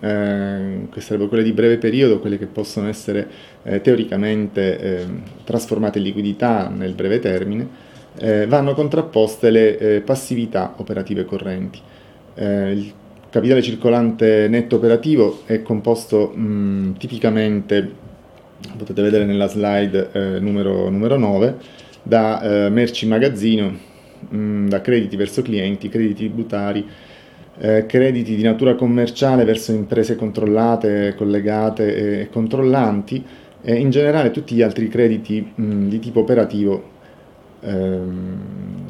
eh, 0.00 0.86
che 0.90 1.00
sarebbero 1.00 1.28
quelle 1.28 1.44
di 1.44 1.52
breve 1.52 1.78
periodo, 1.78 2.18
quelle 2.18 2.38
che 2.38 2.46
possono 2.46 2.88
essere 2.88 3.28
eh, 3.62 3.80
teoricamente 3.80 4.78
ehm, 4.78 5.22
trasformate 5.44 5.98
in 5.98 6.04
liquidità 6.04 6.68
nel 6.68 6.94
breve 6.94 7.18
termine, 7.18 7.90
eh, 8.18 8.46
vanno 8.46 8.74
contrapposte 8.74 9.50
le 9.50 9.78
eh, 9.78 10.00
passività 10.00 10.74
operative 10.76 11.24
correnti. 11.24 11.78
Eh, 12.34 12.72
il 12.72 12.92
capitale 13.30 13.62
circolante 13.62 14.48
netto 14.48 14.76
operativo 14.76 15.42
è 15.46 15.62
composto 15.62 16.28
mh, 16.28 16.96
tipicamente, 16.98 18.10
potete 18.76 19.02
vedere 19.02 19.24
nella 19.24 19.46
slide 19.46 20.10
eh, 20.12 20.40
numero, 20.40 20.88
numero, 20.88 21.16
9, 21.16 21.56
da 22.02 22.40
eh, 22.40 22.68
merci 22.70 23.06
magazzino, 23.06 23.76
mh, 24.28 24.68
da 24.68 24.80
crediti 24.80 25.16
verso 25.16 25.42
clienti, 25.42 25.88
crediti 25.88 26.14
tributari, 26.14 26.86
eh, 27.58 27.86
crediti 27.86 28.34
di 28.34 28.42
natura 28.42 28.74
commerciale 28.74 29.44
verso 29.44 29.72
imprese 29.72 30.16
controllate, 30.16 31.14
collegate 31.16 32.20
e 32.20 32.28
controllanti 32.30 33.24
e 33.60 33.74
in 33.76 33.90
generale 33.90 34.30
tutti 34.30 34.54
gli 34.54 34.62
altri 34.62 34.88
crediti 34.88 35.52
mh, 35.54 35.88
di 35.88 35.98
tipo 35.98 36.20
operativo, 36.20 36.90
ehm, 37.60 38.86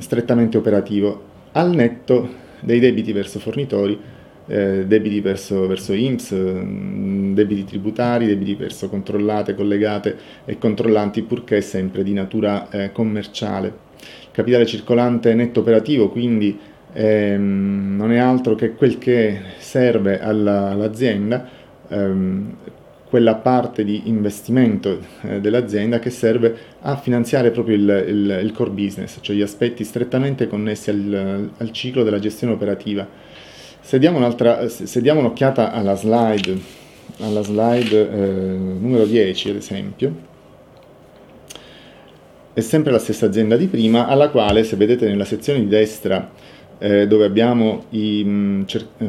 strettamente 0.00 0.56
operativo, 0.56 1.22
al 1.52 1.74
netto 1.74 2.44
dei 2.60 2.80
debiti 2.80 3.12
verso 3.12 3.38
fornitori, 3.38 3.98
eh, 4.46 4.84
debiti 4.86 5.20
verso, 5.20 5.66
verso 5.66 5.92
IMSS, 5.92 6.32
mm, 6.34 7.34
debiti 7.34 7.64
tributari, 7.64 8.26
debiti 8.26 8.54
verso 8.54 8.88
controllate, 8.88 9.54
collegate 9.54 10.16
e 10.44 10.58
controllanti, 10.58 11.22
purché 11.22 11.60
sempre 11.60 12.02
di 12.02 12.12
natura 12.12 12.68
eh, 12.70 12.92
commerciale. 12.92 13.84
Capitale 14.30 14.66
circolante 14.66 15.34
netto 15.34 15.60
operativo, 15.60 16.08
quindi 16.10 16.58
ehm, 16.92 17.96
non 17.96 18.12
è 18.12 18.18
altro 18.18 18.54
che 18.54 18.74
quel 18.74 18.98
che 18.98 19.40
serve 19.58 20.20
alla, 20.20 20.70
all'azienda 20.70 21.48
ehm, 21.88 22.54
quella 23.08 23.36
parte 23.36 23.84
di 23.84 24.02
investimento 24.06 24.98
eh, 25.22 25.40
dell'azienda 25.40 25.98
che 25.98 26.10
serve 26.10 26.56
a 26.80 26.96
finanziare 26.96 27.50
proprio 27.50 27.76
il, 27.76 28.04
il, 28.08 28.40
il, 28.42 28.52
core 28.52 28.70
business, 28.70 29.18
cioè 29.20 29.36
gli 29.36 29.42
aspetti 29.42 29.84
strettamente 29.84 30.48
connessi 30.48 30.90
al, 30.90 31.50
al 31.56 31.70
ciclo 31.70 32.02
della 32.02 32.18
gestione 32.18 32.52
operativa. 32.52 33.06
Se 33.86 34.00
diamo, 34.00 34.18
se 34.66 35.00
diamo 35.00 35.20
un'occhiata 35.20 35.70
alla 35.70 35.94
slide, 35.94 36.58
alla 37.20 37.40
slide 37.42 38.10
eh, 38.10 38.56
numero 38.58 39.04
10 39.04 39.50
ad 39.50 39.54
esempio, 39.54 40.14
è 42.52 42.58
sempre 42.58 42.90
la 42.90 42.98
stessa 42.98 43.26
azienda 43.26 43.56
di 43.56 43.68
prima, 43.68 44.08
alla 44.08 44.30
quale 44.30 44.64
se 44.64 44.74
vedete 44.74 45.06
nella 45.06 45.24
sezione 45.24 45.60
di 45.60 45.68
destra 45.68 46.32
eh, 46.78 47.06
dove 47.06 47.26
abbiamo 47.26 47.84
i, 47.90 48.24
mh, 48.24 48.28
mm, 48.28 48.62
cer- 48.64 48.88
mh, 48.98 49.04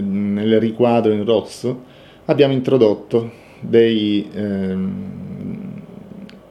mm, 0.00 0.34
nel 0.34 0.60
riquadro 0.60 1.12
in 1.12 1.24
rosso, 1.24 1.84
abbiamo 2.26 2.52
introdotto 2.52 3.32
dei, 3.58 4.28
ehm, 4.30 5.82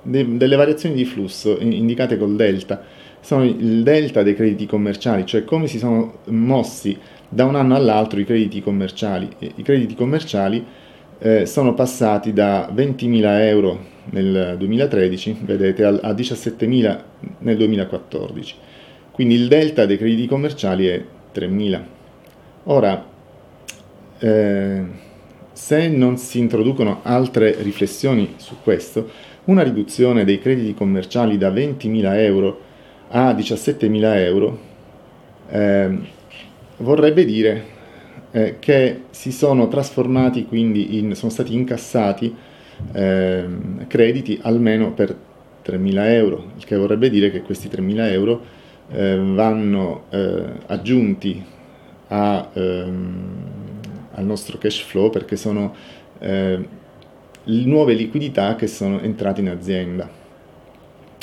de, 0.01 0.37
delle 0.37 0.55
variazioni 0.55 0.95
di 0.95 1.05
flusso 1.05 1.55
indicate 1.59 2.17
col 2.17 2.35
delta. 2.35 2.81
Sono 3.19 3.43
il 3.43 3.83
delta 3.83 4.23
dei 4.23 4.33
crediti 4.33 4.65
commerciali, 4.65 5.23
cioè 5.25 5.43
come 5.43 5.67
si 5.67 5.77
sono 5.77 6.19
mossi 6.29 6.97
da 7.29 7.45
un 7.45 7.55
anno 7.55 7.75
all'altro 7.75 8.19
i 8.19 8.25
crediti 8.25 8.61
commerciali. 8.61 9.29
I 9.39 9.61
crediti 9.61 9.95
commerciali 9.95 10.65
eh, 11.19 11.45
sono 11.45 11.73
passati 11.73 12.33
da 12.33 12.69
20.000 12.73 13.39
euro 13.41 13.95
nel 14.11 14.55
2013, 14.57 15.37
vedete, 15.41 15.83
a, 15.83 15.89
a 15.89 16.11
17.000 16.11 16.99
nel 17.39 17.57
2014. 17.57 18.55
Quindi 19.11 19.35
il 19.35 19.47
delta 19.47 19.85
dei 19.85 19.97
crediti 19.97 20.27
commerciali 20.27 20.87
è 20.87 21.03
3.000. 21.33 21.81
Ora, 22.65 23.05
eh, 24.19 24.83
se 25.51 25.87
non 25.89 26.17
si 26.17 26.39
introducono 26.39 26.99
altre 27.03 27.55
riflessioni 27.61 28.35
su 28.37 28.57
questo, 28.61 29.09
una 29.45 29.63
riduzione 29.63 30.23
dei 30.23 30.39
crediti 30.39 30.73
commerciali 30.73 31.37
da 31.37 31.49
20.000 31.49 32.17
euro 32.19 32.61
a 33.09 33.31
17.000 33.31 34.15
euro 34.17 34.59
eh, 35.49 35.97
vorrebbe 36.77 37.25
dire 37.25 37.75
eh, 38.31 38.55
che 38.59 39.03
si 39.09 39.31
sono 39.31 39.67
trasformati, 39.67 40.45
quindi 40.45 40.97
in, 40.97 41.15
sono 41.15 41.31
stati 41.31 41.53
incassati 41.53 42.35
eh, 42.93 43.45
crediti 43.87 44.39
almeno 44.41 44.93
per 44.93 45.15
3.000 45.65 46.05
euro, 46.11 46.51
il 46.55 46.63
che 46.63 46.75
vorrebbe 46.75 47.09
dire 47.09 47.31
che 47.31 47.41
questi 47.41 47.67
3.000 47.67 48.11
euro 48.11 48.41
eh, 48.89 49.17
vanno 49.17 50.05
aggiunti 50.67 51.43
a 52.07 52.49
ehm, 52.53 53.57
al 54.17 54.25
nostro 54.25 54.57
cash 54.57 54.81
flow 54.81 55.09
perché 55.09 55.35
sono 55.35 55.73
eh, 56.19 56.67
nuove 57.43 57.93
liquidità 57.93 58.55
che 58.55 58.67
sono 58.67 58.99
entrate 58.99 59.41
in 59.41 59.49
azienda. 59.49 60.09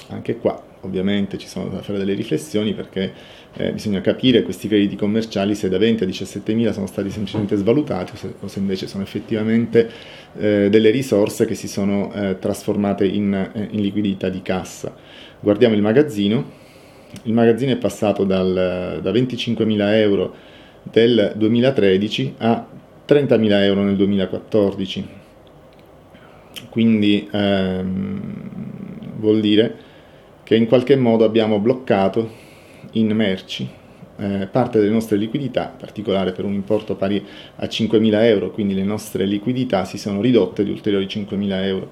Anche 0.09 0.39
qua 0.39 0.63
ovviamente 0.81 1.39
ci 1.39 1.47
sono 1.47 1.69
da 1.69 1.83
fare 1.83 1.99
delle 1.99 2.15
riflessioni 2.15 2.73
perché 2.75 3.13
eh, 3.57 3.71
bisogna 3.71 4.01
capire 4.01 4.43
questi 4.43 4.67
crediti 4.67 4.97
commerciali 4.97 5.55
se 5.55 5.69
da 5.69 5.79
20 5.79 6.03
a 6.03 6.07
17 6.07 6.55
mila 6.55 6.73
sono 6.73 6.87
stati 6.87 7.09
semplicemente 7.11 7.55
svalutati 7.57 8.13
o 8.13 8.17
se, 8.17 8.35
o 8.41 8.49
se 8.49 8.59
invece 8.59 8.89
sono 8.89 9.05
effettivamente 9.05 9.89
eh, 10.37 10.69
delle 10.71 10.91
risorse 10.91 11.45
che 11.45 11.55
si 11.55 11.69
sono 11.69 12.13
eh, 12.13 12.39
trasformate 12.39 13.07
in, 13.07 13.33
eh, 13.33 13.69
in, 13.71 13.81
liquidità 13.81 14.29
di 14.29 14.43
cassa. 14.43 14.95
Guardiamo 15.39 15.75
il 15.75 15.83
magazzino, 15.83 16.51
il 17.23 17.33
magazzino 17.33 17.73
è 17.73 17.77
passato 17.77 18.25
dal, 18.25 18.99
da 19.01 19.11
25 19.13 19.65
mila 19.65 19.97
euro 19.99 20.35
del 20.83 21.33
2013 21.37 22.35
a 22.39 22.67
30.000 23.07 23.51
euro 23.63 23.83
nel 23.85 23.97
2014. 23.97 25.09
Quindi 26.71 27.29
ehm, 27.31 28.21
vuol 29.19 29.41
dire 29.41 29.77
che 30.43 30.57
in 30.57 30.67
qualche 30.67 30.97
modo 30.97 31.25
abbiamo 31.25 31.61
bloccato 31.61 32.43
in 32.95 33.13
merci 33.13 33.69
eh, 34.17 34.49
parte 34.51 34.79
delle 34.79 34.93
nostre 34.93 35.17
liquidità, 35.17 35.71
in 35.73 35.79
particolare 35.79 36.33
per 36.33 36.45
un 36.45 36.53
importo 36.53 36.95
pari 36.95 37.25
a 37.57 37.65
5.000 37.65 38.23
euro, 38.25 38.51
quindi 38.51 38.75
le 38.75 38.85
nostre 38.85 39.25
liquidità 39.25 39.85
si 39.85 39.99
sono 39.99 40.21
ridotte 40.21 40.65
di 40.65 40.71
ulteriori 40.71 41.07
5.000 41.07 41.65
euro. 41.65 41.91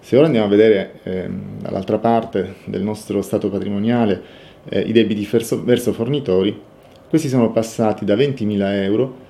Se 0.00 0.16
ora 0.16 0.26
andiamo 0.26 0.46
a 0.46 0.50
vedere 0.50 1.00
eh, 1.02 1.28
dall'altra 1.60 1.98
parte 1.98 2.56
del 2.66 2.82
nostro 2.82 3.22
stato 3.22 3.48
patrimoniale 3.48 4.22
eh, 4.68 4.80
i 4.80 4.92
debiti 4.92 5.26
verso, 5.30 5.64
verso 5.64 5.92
fornitori, 5.92 6.58
questi 7.08 7.28
sono 7.28 7.50
passati 7.52 8.04
da 8.04 8.14
20.000 8.14 8.82
euro 8.82 9.22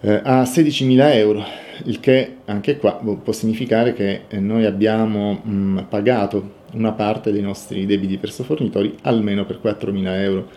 eh, 0.00 0.20
a 0.22 0.42
16.000 0.42 1.14
euro, 1.14 1.44
il 1.84 1.98
che 2.00 2.36
anche 2.44 2.76
qua 2.76 2.94
può 2.94 3.32
significare 3.32 3.92
che 3.94 4.22
eh, 4.28 4.38
noi 4.38 4.64
abbiamo 4.64 5.40
mh, 5.42 5.86
pagato 5.88 6.56
una 6.72 6.92
parte 6.92 7.32
dei 7.32 7.40
nostri 7.40 7.86
debiti 7.86 8.16
verso 8.16 8.44
fornitori 8.44 8.96
almeno 9.02 9.44
per 9.44 9.60
4.000 9.62 10.20
euro. 10.20 10.48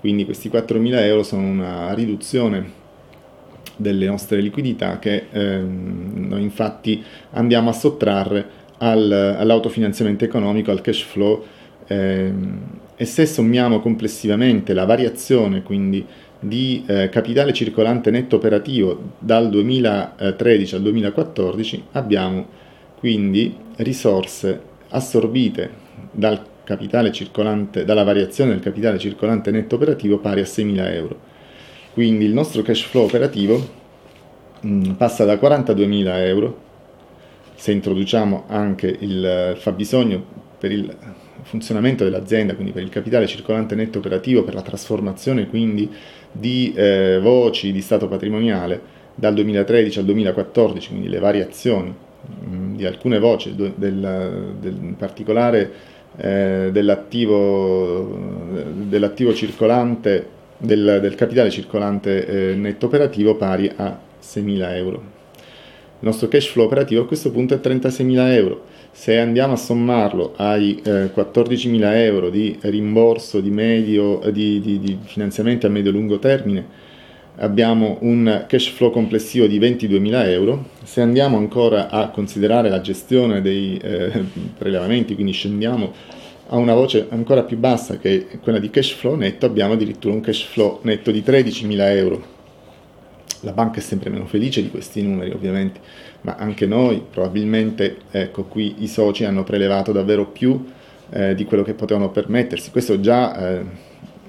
Quindi 0.00 0.24
questi 0.24 0.48
4.000 0.48 0.98
euro 1.00 1.22
sono 1.22 1.46
una 1.46 1.92
riduzione 1.94 2.86
delle 3.76 4.06
nostre 4.06 4.40
liquidità 4.40 4.98
che 4.98 5.26
ehm, 5.30 6.26
noi 6.28 6.42
infatti 6.42 7.02
andiamo 7.30 7.70
a 7.70 7.72
sottrarre 7.72 8.66
al, 8.78 9.10
all'autofinanziamento 9.10 10.24
economico, 10.24 10.70
al 10.70 10.80
cash 10.80 11.02
flow 11.02 11.44
ehm, 11.86 12.60
e 12.96 13.04
se 13.04 13.26
sommiamo 13.26 13.80
complessivamente 13.80 14.74
la 14.74 14.84
variazione 14.84 15.62
quindi 15.62 16.04
di 16.40 16.84
eh, 16.86 17.08
capitale 17.08 17.52
circolante 17.52 18.10
netto 18.10 18.36
operativo 18.36 19.12
dal 19.18 19.48
2013 19.48 20.74
al 20.74 20.82
2014 20.82 21.84
abbiamo 21.92 22.46
quindi 22.98 23.54
risorse 23.76 24.67
assorbite 24.90 25.86
dal 26.10 26.44
dalla 27.84 28.04
variazione 28.04 28.50
del 28.50 28.60
capitale 28.60 28.98
circolante 28.98 29.50
netto 29.50 29.76
operativo 29.76 30.18
pari 30.18 30.40
a 30.40 30.44
6.000 30.44 30.92
euro. 30.92 31.18
Quindi 31.94 32.26
il 32.26 32.34
nostro 32.34 32.60
cash 32.60 32.82
flow 32.82 33.04
operativo 33.04 33.56
mh, 34.60 34.68
mm, 34.68 34.90
passa 34.92 35.24
da 35.24 35.34
42.000 35.34 36.18
euro, 36.26 36.60
se 37.54 37.72
introduciamo 37.72 38.44
anche 38.48 38.94
il 39.00 39.56
fabbisogno 39.58 40.22
per 40.58 40.72
il 40.72 40.94
funzionamento 41.42 42.04
dell'azienda, 42.04 42.54
quindi 42.54 42.72
per 42.72 42.82
il 42.82 42.90
capitale 42.90 43.26
circolante 43.26 43.74
netto 43.74 43.98
operativo, 43.98 44.44
per 44.44 44.54
la 44.54 44.62
trasformazione 44.62 45.48
quindi 45.48 45.90
di 46.30 46.72
eh, 46.74 47.18
voci 47.20 47.72
di 47.72 47.80
stato 47.80 48.08
patrimoniale 48.08 48.96
dal 49.14 49.32
2013 49.34 50.00
al 50.00 50.04
2014, 50.04 50.88
quindi 50.88 51.08
le 51.08 51.18
variazioni 51.18 51.94
di 52.74 52.84
alcune 52.84 53.18
voci, 53.18 53.54
del, 53.54 53.72
del, 53.74 54.76
in 54.80 54.96
particolare 54.96 55.72
eh, 56.16 56.70
dell'attivo, 56.72 58.16
dell'attivo, 58.72 59.34
circolante, 59.34 60.26
del, 60.58 60.98
del, 61.00 61.14
capitale 61.14 61.50
circolante 61.50 62.50
eh, 62.50 62.54
netto 62.54 62.86
operativo 62.86 63.36
pari 63.36 63.70
a 63.74 63.98
6.000 64.20 64.74
euro. 64.76 65.16
Il 66.00 66.06
nostro 66.06 66.28
cash 66.28 66.46
flow 66.46 66.66
operativo 66.66 67.02
a 67.02 67.06
questo 67.06 67.30
punto 67.30 67.54
è 67.54 67.58
36.000 67.58 68.32
euro. 68.32 68.64
Se 68.92 69.18
andiamo 69.18 69.54
a 69.54 69.56
sommarlo 69.56 70.34
ai 70.36 70.80
eh, 70.84 71.10
14.000 71.14 71.80
euro 71.94 72.30
di 72.30 72.56
rimborso 72.62 73.40
di, 73.40 73.50
medio, 73.50 74.20
di, 74.30 74.60
di, 74.60 74.78
di 74.78 74.98
finanziamenti 75.02 75.66
a 75.66 75.68
medio-lungo 75.68 76.18
termine, 76.18 76.86
abbiamo 77.38 77.98
un 78.00 78.44
cash 78.46 78.70
flow 78.70 78.90
complessivo 78.90 79.46
di 79.46 79.58
22.000 79.58 80.28
euro. 80.28 80.64
Se 80.82 81.00
andiamo 81.00 81.36
ancora 81.36 81.88
a 81.88 82.08
considerare 82.10 82.68
la 82.68 82.80
gestione 82.80 83.40
dei 83.40 83.76
eh, 83.76 84.24
prelevamenti, 84.56 85.14
quindi 85.14 85.32
scendiamo 85.32 85.92
a 86.50 86.56
una 86.56 86.74
voce 86.74 87.06
ancora 87.10 87.42
più 87.42 87.58
bassa 87.58 87.98
che 87.98 88.26
quella 88.42 88.58
di 88.58 88.70
cash 88.70 88.92
flow 88.92 89.16
netto, 89.16 89.46
abbiamo 89.46 89.74
addirittura 89.74 90.14
un 90.14 90.20
cash 90.20 90.42
flow 90.44 90.80
netto 90.82 91.10
di 91.10 91.22
13.000 91.24 91.80
euro. 91.96 92.36
La 93.42 93.52
banca 93.52 93.78
è 93.78 93.82
sempre 93.82 94.10
meno 94.10 94.26
felice 94.26 94.62
di 94.62 94.70
questi 94.70 95.02
numeri 95.02 95.30
ovviamente, 95.30 95.78
ma 96.22 96.34
anche 96.36 96.66
noi 96.66 97.02
probabilmente, 97.08 97.98
ecco 98.10 98.44
qui 98.44 98.76
i 98.78 98.88
soci 98.88 99.24
hanno 99.24 99.44
prelevato 99.44 99.92
davvero 99.92 100.26
più 100.26 100.64
eh, 101.10 101.34
di 101.34 101.44
quello 101.44 101.62
che 101.62 101.74
potevano 101.74 102.10
permettersi. 102.10 102.70
Questo 102.72 102.98
già, 102.98 103.58
eh, 103.58 103.64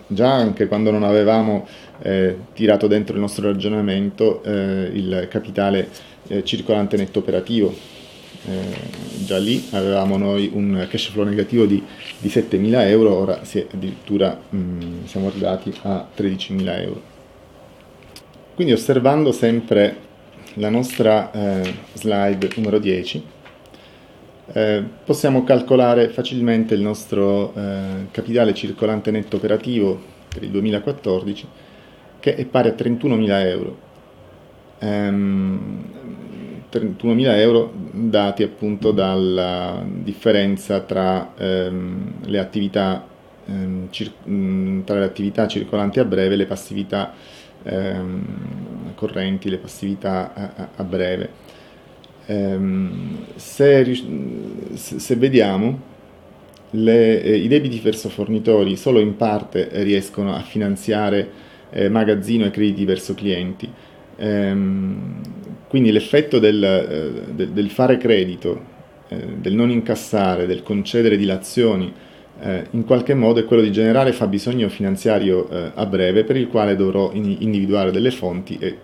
già 0.05 0.31
anche 0.31 0.67
quando 0.67 0.91
non 0.91 1.03
avevamo 1.03 1.65
eh, 2.01 2.37
tirato 2.53 2.87
dentro 2.87 3.15
il 3.15 3.21
nostro 3.21 3.47
ragionamento 3.47 4.43
eh, 4.43 4.89
il 4.93 5.27
capitale 5.29 5.89
eh, 6.27 6.43
circolante 6.43 6.97
netto 6.97 7.19
operativo. 7.19 7.73
Eh, 8.45 9.25
già 9.25 9.37
lì 9.37 9.67
avevamo 9.71 10.17
noi 10.17 10.49
un 10.53 10.87
cash 10.89 11.09
flow 11.09 11.25
negativo 11.25 11.65
di, 11.65 11.83
di 12.19 12.27
7.000 12.29 12.87
euro, 12.87 13.15
ora 13.15 13.43
si 13.43 13.65
addirittura 13.71 14.39
mh, 14.49 14.57
mm, 14.57 15.03
siamo 15.05 15.27
arrivati 15.27 15.73
a 15.83 16.07
13.000 16.15 16.81
euro. 16.81 17.01
Quindi 18.55 18.73
osservando 18.73 19.31
sempre 19.31 20.07
la 20.55 20.69
nostra 20.69 21.31
eh, 21.31 21.73
slide 21.93 22.49
numero 22.55 22.79
10, 22.79 23.23
eh, 24.51 24.83
possiamo 25.05 25.43
calcolare 25.43 26.09
facilmente 26.09 26.73
il 26.73 26.81
nostro 26.81 27.53
eh, 27.55 28.07
capitale 28.11 28.53
circolante 28.53 29.11
netto 29.11 29.35
operativo 29.35 30.17
per 30.27 30.43
il 30.43 30.49
2014 30.49 31.47
che 32.19 32.35
è 32.35 32.45
pari 32.45 32.69
a 32.69 32.73
31.000 32.73 33.47
euro. 33.47 33.77
Ehm, 34.79 35.83
31.000 36.69 37.39
euro 37.39 37.73
dati 37.91 38.43
appunto 38.43 38.91
dalla 38.91 39.83
differenza 39.85 40.81
tra, 40.81 41.33
ehm, 41.35 42.25
le, 42.25 42.39
attività, 42.39 43.05
ehm, 43.45 43.87
cir- 43.89 44.27
mm, 44.29 44.81
tra 44.83 44.99
le 44.99 45.05
attività 45.05 45.47
circolanti 45.47 45.99
a 45.99 46.05
breve 46.05 46.35
e 46.35 46.37
le 46.37 46.45
passività 46.45 47.13
ehm, 47.63 48.93
correnti, 48.95 49.49
le 49.49 49.57
passività 49.57 50.33
a, 50.33 50.67
a 50.75 50.83
breve. 50.83 51.29
Ehm, 52.27 53.25
se, 53.35 53.95
se, 54.75 55.15
vediamo, 55.15 55.79
le, 56.71 57.21
eh, 57.23 57.35
i 57.35 57.47
debiti 57.47 57.79
verso 57.79 58.09
fornitori 58.09 58.75
solo 58.75 58.99
in 58.99 59.15
parte 59.15 59.69
riescono 59.83 60.35
a 60.35 60.41
finanziare 60.41 61.47
eh, 61.71 61.89
magazzino 61.89 62.45
e 62.45 62.49
crediti 62.51 62.85
verso 62.85 63.13
clienti. 63.13 63.71
Ehm, 64.17 65.21
quindi 65.67 65.91
l'effetto 65.91 66.39
del, 66.39 66.63
eh, 66.63 67.33
del, 67.33 67.49
del 67.49 67.69
fare 67.69 67.97
credito, 67.97 68.77
eh, 69.07 69.17
del 69.37 69.53
non 69.53 69.69
incassare, 69.69 70.45
del 70.45 70.63
concedere 70.63 71.17
dilazioni, 71.17 71.93
eh, 72.41 72.65
in 72.71 72.85
qualche 72.85 73.13
modo 73.13 73.39
è 73.39 73.45
quello 73.45 73.61
di 73.61 73.71
generare 73.71 74.13
fabbisogno 74.13 74.69
finanziario 74.69 75.47
a 75.73 75.85
breve 75.85 76.23
per 76.23 76.37
il 76.37 76.47
quale 76.47 76.75
dovrò 76.75 77.11
in, 77.13 77.35
individuare 77.39 77.91
delle 77.91 78.11
fonti 78.11 78.57
e 78.59 78.77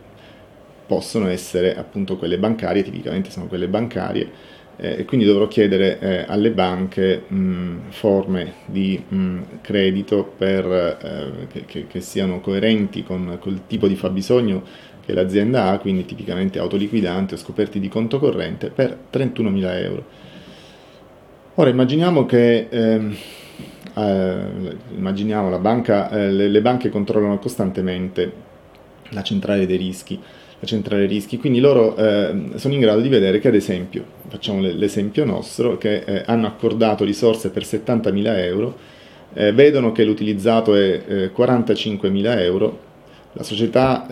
possono 0.86 1.28
essere 1.28 1.76
appunto 1.76 2.18
quelle 2.18 2.38
bancarie, 2.38 2.84
tipicamente 2.84 3.32
sono 3.32 3.48
quelle 3.48 3.68
bancarie, 3.68 4.30
eh, 4.78 5.00
e 5.00 5.06
quindi 5.06 5.26
dovrò 5.26 5.48
chiedere 5.48 6.00
eh, 6.00 6.26
alle 6.28 6.52
banche 6.52 7.24
mh, 7.28 7.90
forme 7.90 8.54
di 8.66 9.02
mh, 9.08 9.40
credito 9.62 10.34
per, 10.38 10.66
eh, 11.46 11.66
che, 11.66 11.88
che, 11.88 12.02
siano 12.02 12.42
coerenti 12.42 13.04
con 13.04 13.38
quel 13.40 13.62
tipo 13.68 13.88
di 13.88 13.96
fabbisogno 13.96 14.64
che 15.06 15.14
l'azienda 15.14 15.70
ha, 15.70 15.78
quindi 15.78 16.06
tipicamente 16.06 16.60
autoliquidante 16.60 17.36
o 17.36 17.38
scoperti 17.38 17.80
di 17.80 17.88
conto 17.88 18.20
corrente, 18.20 18.70
per 18.70 18.98
31.000 19.12 19.84
euro. 19.84 20.06
Ora 21.56 21.70
immaginiamo 21.70 22.26
che 22.26 22.68
ehm, 22.70 23.16
eh, 23.96 24.78
immaginiamo 24.96 25.58
banca, 25.60 26.10
eh, 26.10 26.32
le, 26.32 26.48
le 26.48 26.62
banche 26.62 26.90
controllano 26.90 27.38
costantemente 27.38 28.44
la 29.10 29.22
centrale 29.22 29.66
dei 29.66 29.78
rischi 29.78 30.20
centrale 30.66 31.06
rischi, 31.06 31.38
quindi 31.38 31.60
loro 31.60 31.96
eh, 31.96 32.34
sono 32.56 32.74
in 32.74 32.80
grado 32.80 33.02
di 33.02 33.10
vedere 33.10 33.40
che 33.40 33.48
ad 33.48 33.56
esempio, 33.56 34.04
facciamo 34.28 34.60
l'esempio 34.62 35.24
nostro, 35.26 35.78
che 35.78 36.04
eh, 36.06 36.24
hanno 36.26 36.48
accordato 36.48 37.04
risorse 37.04 37.50
per 37.50 37.64
70.000 37.64 38.38
euro, 38.40 38.78
eh, 39.34 39.52
vedono 39.54 39.92
che 39.92 40.04
l'utilizzato 40.04 40.76
è 40.76 41.32
45.000 41.36 42.26
eh, 42.26 42.44
euro, 42.44 42.80
la 43.34 43.44
società 43.44 44.08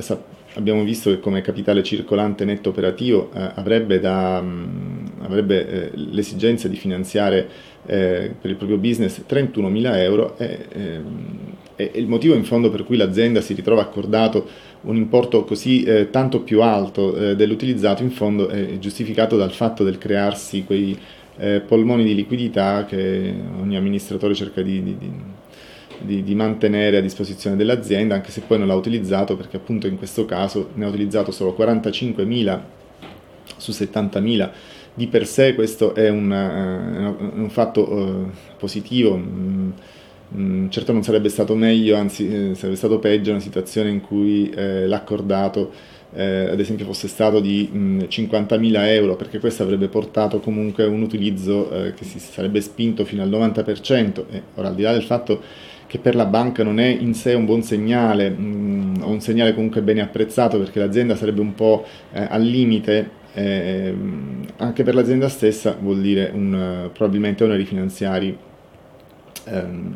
abbiamo 0.56 0.84
visto 0.84 1.10
che 1.10 1.20
come 1.20 1.42
capitale 1.42 1.82
circolante 1.82 2.46
netto 2.46 2.70
operativo 2.70 3.32
eh, 3.34 3.52
avrebbe, 3.56 4.00
da, 4.00 4.42
mh, 4.42 4.48
mm, 4.48 5.06
avrebbe 5.24 5.68
eh, 5.68 5.92
l'esigenza 5.94 6.68
di 6.68 6.76
finanziare 6.76 7.72
per 7.86 8.40
il 8.44 8.56
proprio 8.56 8.78
business 8.78 9.24
31.000 9.28 9.98
euro 9.98 10.38
e, 10.38 10.68
e, 11.76 11.92
il 11.96 12.08
motivo 12.08 12.36
in 12.36 12.44
fondo 12.44 12.70
per 12.70 12.84
cui 12.84 12.98
l'azienda 12.98 13.42
si 13.42 13.54
ritrova 13.54 13.82
accordato 13.82 14.48
un 14.82 14.96
importo 14.96 15.44
così 15.44 15.84
eh, 15.84 16.10
tanto 16.10 16.42
più 16.42 16.62
alto 16.62 17.16
eh, 17.16 17.36
dell'utilizzato 17.36 18.04
in 18.04 18.12
fondo 18.12 18.50
è 18.50 18.78
giustificato 18.80 19.38
dal 19.38 19.52
fatto 19.52 19.84
del 19.84 19.98
crearsi 19.98 20.64
quei 20.66 20.98
eh, 21.38 21.62
polmoni 21.62 22.04
di 22.04 22.16
liquidità 22.16 22.86
che 22.86 23.34
ogni 23.60 23.76
amministratore 23.76 24.36
cerca 24.36 24.62
di, 24.62 24.84
di, 24.84 24.98
di, 26.00 26.24
di, 26.24 26.36
mantenere 26.36 26.98
a 26.98 27.02
disposizione 27.02 27.56
dell'azienda, 27.56 28.16
anche 28.16 28.32
se 28.32 28.42
poi 28.42 28.60
non 28.60 28.68
l'ha 28.68 28.76
utilizzato 28.76 29.36
perché 29.36 29.58
appunto 29.58 29.88
in 29.88 29.98
questo 29.98 30.26
caso 30.26 30.70
ne 30.76 30.86
ha 30.86 30.90
utilizzato 30.90 31.32
solo 31.32 31.56
45.000 31.58 32.60
su 33.58 33.72
70.000. 33.72 34.50
Di 34.96 35.08
per 35.08 35.26
sé 35.26 35.56
questo 35.56 35.96
è 35.96 36.10
un, 36.10 36.30
uh, 36.30 37.40
un 37.40 37.50
fatto 37.50 37.92
uh, 37.92 38.30
positivo. 38.58 39.18
Mm, 39.18 39.72
Mm, 40.36 40.70
certo 40.70 40.92
non 40.92 41.04
sarebbe 41.04 41.30
stato 41.30 41.56
meglio, 41.56 41.96
anzi 41.96 42.52
eh, 42.52 42.56
sarebbe 42.56 42.76
stato 42.76 42.98
peggio 43.00 43.32
una 43.32 43.40
situazione 43.40 43.90
in 43.90 44.02
cui 44.02 44.50
eh, 44.50 44.88
l'accordato 44.88 45.72
eh, 46.16 46.50
ad 46.50 46.60
esempio 46.60 46.86
fosse 46.86 47.08
stato 47.08 47.40
di 47.40 47.70
mh, 47.72 48.04
50.000 48.08 48.86
euro, 48.88 49.16
perché 49.16 49.40
questo 49.40 49.64
avrebbe 49.64 49.88
portato 49.88 50.40
comunque 50.40 50.86
un 50.86 51.02
utilizzo 51.02 51.72
eh, 51.72 51.94
che 51.94 52.04
si 52.04 52.20
sarebbe 52.20 52.62
spinto 52.62 53.06
fino 53.06 53.22
al 53.24 53.30
90%. 53.30 54.24
E 54.32 54.42
ora 54.56 54.70
al 54.70 54.76
di 54.76 54.82
là 54.84 54.92
del 54.92 55.04
fatto 55.04 55.42
che 55.88 56.00
per 56.00 56.16
la 56.16 56.26
banca 56.26 56.64
non 56.64 56.80
è 56.80 56.88
in 56.88 57.14
sé 57.14 57.34
un 57.34 57.46
buon 57.46 57.62
segnale, 57.62 58.30
mh, 58.30 59.02
o 59.02 59.10
un 59.10 59.22
segnale 59.22 59.54
comunque 59.54 59.82
bene 59.82 60.02
apprezzato, 60.02 60.58
perché 60.58 60.80
l'azienda 60.80 61.16
sarebbe 61.16 61.42
un 61.42 61.54
po' 61.54 61.86
eh, 62.12 62.26
al 62.30 62.44
limite, 62.44 63.22
eh, 63.34 63.94
anche 64.58 64.84
per 64.84 64.94
l'azienda 64.96 65.30
stessa 65.30 65.76
vuol 65.80 66.02
dire 66.02 66.32
un, 66.34 66.90
probabilmente 66.94 67.44
oneri 67.44 67.66
finanziari 67.66 68.38
ehm, 69.46 69.96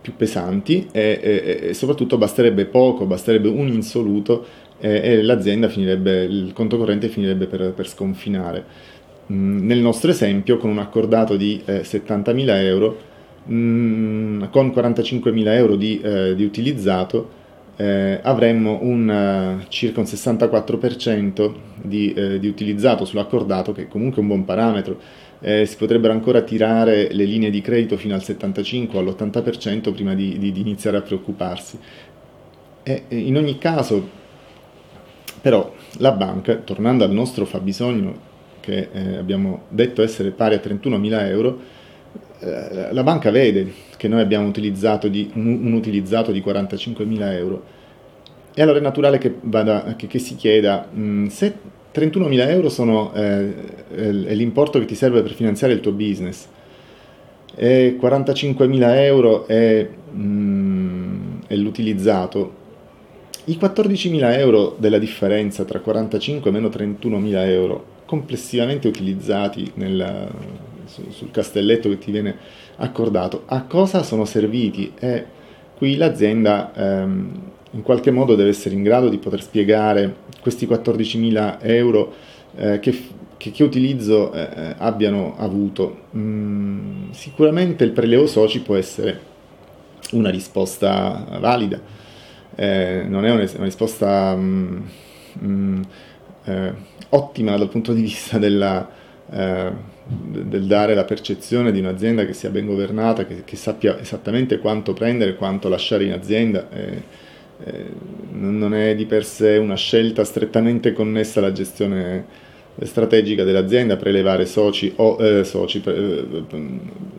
più 0.00 0.16
pesanti 0.16 0.88
e, 0.92 1.20
e, 1.22 1.68
e, 1.68 1.74
soprattutto 1.74 2.16
basterebbe 2.16 2.64
poco, 2.64 3.06
basterebbe 3.06 3.48
un 3.48 3.68
insoluto 3.68 4.46
e, 4.78 5.00
e 5.02 5.22
l'azienda 5.22 5.68
finirebbe, 5.68 6.24
il 6.24 6.52
conto 6.54 6.78
corrente 6.78 7.08
finirebbe 7.08 7.46
per, 7.46 7.72
per 7.72 7.88
sconfinare. 7.88 8.64
Mm, 9.32 9.66
nel 9.66 9.78
nostro 9.78 10.10
esempio, 10.10 10.56
con 10.56 10.70
un 10.70 10.78
accordato 10.78 11.36
di 11.36 11.60
eh, 11.64 11.82
70.000 11.82 12.48
euro, 12.62 12.98
mm, 13.50 14.44
con 14.50 14.68
45.000 14.68 15.46
euro 15.54 15.76
di, 15.76 16.00
eh, 16.00 16.34
di 16.34 16.44
utilizzato, 16.44 17.38
eh, 17.80 18.20
avremmo 18.22 18.78
un, 18.82 19.08
uh, 19.08 19.64
circa 19.68 20.00
un 20.00 20.06
64% 20.06 21.52
di, 21.80 22.12
eh, 22.12 22.38
di, 22.38 22.46
utilizzato 22.46 23.06
sull'accordato, 23.06 23.72
che 23.72 23.84
è 23.84 23.88
comunque 23.88 24.20
un 24.20 24.28
buon 24.28 24.44
parametro. 24.44 24.98
Eh, 25.42 25.64
si 25.64 25.76
potrebbero 25.76 26.12
ancora 26.12 26.42
tirare 26.42 27.12
le 27.12 27.24
linee 27.24 27.50
di 27.50 27.62
credito 27.62 27.96
fino 27.96 28.14
al 28.14 28.22
75 28.22 28.98
o 28.98 29.00
all'80% 29.00 29.92
prima 29.92 30.14
di, 30.14 30.38
di, 30.38 30.52
di, 30.52 30.60
iniziare 30.60 30.98
a 30.98 31.02
preoccuparsi. 31.02 31.78
E, 32.82 33.04
in 33.08 33.36
ogni 33.36 33.56
caso, 33.58 34.08
però, 35.40 35.74
la 35.98 36.12
banca, 36.12 36.56
tornando 36.56 37.04
al 37.04 37.10
nostro 37.10 37.46
fabbisogno, 37.46 38.28
che 38.60 38.88
eh, 38.92 39.16
abbiamo 39.16 39.62
detto 39.68 40.02
essere 40.02 40.30
pari 40.30 40.54
a 40.54 40.60
31.000 40.62 41.26
euro, 41.28 41.58
eh, 42.40 42.92
la 42.92 43.02
banca 43.02 43.30
vede 43.30 43.72
che 43.96 44.08
noi 44.08 44.20
abbiamo 44.20 44.46
utilizzato 44.46 45.08
di, 45.08 45.30
un, 45.34 45.64
un, 45.64 45.72
utilizzato 45.72 46.32
di 46.32 46.40
45.000 46.40 47.32
euro 47.32 47.78
e 48.54 48.62
allora 48.62 48.78
è 48.78 48.82
naturale 48.82 49.18
che, 49.18 49.34
vada, 49.42 49.94
che, 49.96 50.06
che 50.06 50.18
si 50.18 50.34
chieda 50.36 50.88
mh, 50.90 51.00
mm, 51.00 51.26
se 51.26 51.54
31.000 51.92 52.48
euro 52.48 52.68
sono, 52.68 53.12
eh, 53.14 53.52
è 53.94 54.34
l'importo 54.34 54.78
che 54.78 54.84
ti 54.84 54.94
serve 54.94 55.22
per 55.22 55.32
finanziare 55.32 55.72
il 55.72 55.80
tuo 55.80 55.92
business 55.92 56.46
e 57.54 57.98
45.000 58.00 58.94
euro 59.02 59.46
è, 59.46 59.88
mh, 60.12 60.22
mm, 60.22 61.38
è 61.46 61.56
l'utilizzato 61.56 62.58
i 63.44 63.58
14.000 63.60 64.38
euro 64.38 64.76
della 64.78 64.98
differenza 64.98 65.64
tra 65.64 65.80
45 65.80 66.50
e 66.50 66.52
meno 66.52 66.68
31.000 66.68 67.48
euro 67.48 67.84
complessivamente 68.04 68.86
utilizzati 68.86 69.70
nella, 69.74 70.28
sul 70.84 71.30
castelletto 71.30 71.88
che 71.88 71.98
ti 71.98 72.10
viene 72.10 72.36
accordato, 72.76 73.44
a 73.46 73.62
cosa 73.62 74.02
sono 74.02 74.24
serviti? 74.24 74.92
E 74.98 75.24
qui 75.76 75.96
l'azienda 75.96 76.72
ehm, 76.74 77.32
in 77.72 77.82
qualche 77.82 78.10
modo 78.10 78.34
deve 78.34 78.50
essere 78.50 78.74
in 78.74 78.82
grado 78.82 79.08
di 79.08 79.18
poter 79.18 79.42
spiegare 79.42 80.16
questi 80.40 80.66
14.000 80.66 81.58
euro 81.60 82.12
eh, 82.56 82.80
che, 82.80 83.06
che, 83.36 83.50
che, 83.50 83.62
utilizzo 83.62 84.32
eh, 84.32 84.40
eh, 84.40 84.74
abbiano 84.78 85.36
avuto. 85.38 86.00
Mm, 86.16 87.10
sicuramente 87.12 87.84
il 87.84 87.92
prelievo 87.92 88.26
soci 88.26 88.60
può 88.60 88.74
essere 88.74 89.28
una 90.12 90.30
risposta 90.30 91.38
valida, 91.40 91.80
eh, 92.56 93.04
non 93.06 93.24
è 93.24 93.30
una, 93.30 93.48
una 93.54 93.64
risposta 93.64 94.34
mm, 94.34 94.80
mm, 95.44 95.82
eh, 96.44 96.72
ottima 97.10 97.56
dal 97.56 97.68
punto 97.68 97.92
di 97.92 98.02
vista 98.02 98.38
della 98.38 98.98
eh, 99.32 99.70
del 100.10 100.66
dare 100.66 100.94
la 100.94 101.04
percezione 101.04 101.70
di 101.70 101.78
un'azienda 101.78 102.26
che 102.26 102.32
sia 102.32 102.50
ben 102.50 102.66
governata, 102.66 103.24
che, 103.24 103.44
che 103.44 103.54
sappia 103.54 103.96
esattamente 104.00 104.58
quanto 104.58 104.92
prendere 104.92 105.36
quanto 105.36 105.68
lasciare 105.68 106.04
in 106.04 106.12
azienda. 106.12 106.68
Eh, 107.64 108.18
non 108.32 108.74
è 108.74 108.94
di 108.94 109.06
per 109.06 109.24
sé 109.24 109.56
una 109.58 109.76
scelta 109.76 110.24
strettamente 110.24 110.92
connessa 110.92 111.40
alla 111.40 111.52
gestione 111.52 112.48
strategica 112.82 113.44
dell'azienda 113.44 113.96
prelevare 113.96 114.46
soci 114.46 114.92
o 114.96 115.16
eh, 115.20 115.44
soci, 115.44 115.80
pre, 115.80 115.94
eh, 115.94 116.44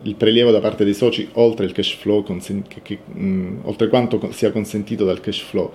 il 0.02 0.14
prelievo 0.16 0.50
da 0.50 0.60
parte 0.60 0.84
dei 0.84 0.94
soci 0.94 1.28
oltre 1.32 1.66
il 1.66 1.72
cash 1.72 1.94
flow, 1.94 2.22
consen- 2.22 2.66
che, 2.66 2.80
che, 2.82 2.98
mh, 3.04 3.24
mm, 3.24 3.58
oltre 3.62 3.88
quanto 3.88 4.30
sia 4.32 4.50
consentito 4.50 5.04
dal 5.04 5.20
cash 5.20 5.40
flow. 5.40 5.72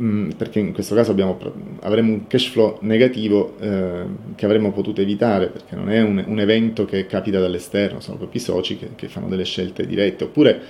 Mm, 0.00 0.30
perché 0.30 0.58
in 0.58 0.72
questo 0.72 0.94
caso 0.96 1.12
abbiamo, 1.12 1.38
avremo 1.82 2.12
un 2.12 2.26
cash 2.26 2.48
flow 2.48 2.78
negativo 2.80 3.54
eh, 3.60 4.04
che 4.34 4.44
avremmo 4.44 4.72
potuto 4.72 5.00
evitare, 5.00 5.48
perché 5.48 5.76
non 5.76 5.88
è 5.88 6.02
un, 6.02 6.22
un, 6.26 6.40
evento 6.40 6.84
che 6.84 7.06
capita 7.06 7.38
dall'esterno, 7.38 8.00
sono 8.00 8.16
proprio 8.16 8.40
i 8.40 8.44
soci 8.44 8.76
che, 8.76 8.90
che 8.96 9.08
fanno 9.08 9.28
delle 9.28 9.44
scelte 9.44 9.86
dirette, 9.86 10.24
oppure, 10.24 10.60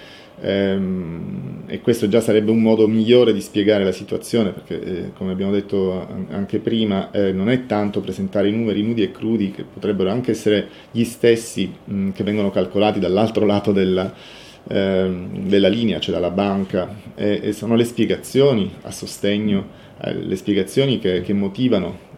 e 0.40 1.80
questo 1.80 2.08
già 2.08 2.20
sarebbe 2.20 2.50
un 2.50 2.60
modo 2.60 2.86
migliore 2.86 3.32
di 3.32 3.40
spiegare 3.40 3.84
la 3.84 3.92
situazione, 3.92 4.50
perché 4.50 4.82
eh, 4.82 5.12
come 5.16 5.32
abbiamo 5.32 5.52
detto 5.52 6.06
anche 6.30 6.58
prima, 6.58 7.10
eh, 7.10 7.32
non 7.32 7.48
è 7.48 7.66
tanto 7.66 8.00
presentare 8.00 8.48
i 8.48 8.52
numeri 8.52 8.82
nudi 8.82 9.02
e 9.02 9.10
crudi, 9.10 9.50
che 9.50 9.64
potrebbero 9.64 10.10
anche 10.10 10.32
essere 10.32 10.68
gli 10.90 11.04
stessi 11.04 11.72
mm, 11.90 12.10
che 12.10 12.24
vengono 12.24 12.50
calcolati 12.50 12.98
dall'altro 12.98 13.46
lato 13.46 13.72
della 13.72 14.42
eh, 14.66 15.26
della 15.42 15.68
linea, 15.68 16.00
cioè 16.00 16.14
dalla 16.14 16.30
banca, 16.30 16.88
e, 17.14 17.52
sono 17.52 17.74
le 17.74 17.84
spiegazioni 17.84 18.72
a 18.82 18.90
sostegno, 18.90 19.66
eh, 20.02 20.14
le 20.14 20.36
spiegazioni 20.36 20.98
che, 20.98 21.20
che 21.20 21.34
motivano 21.34 22.12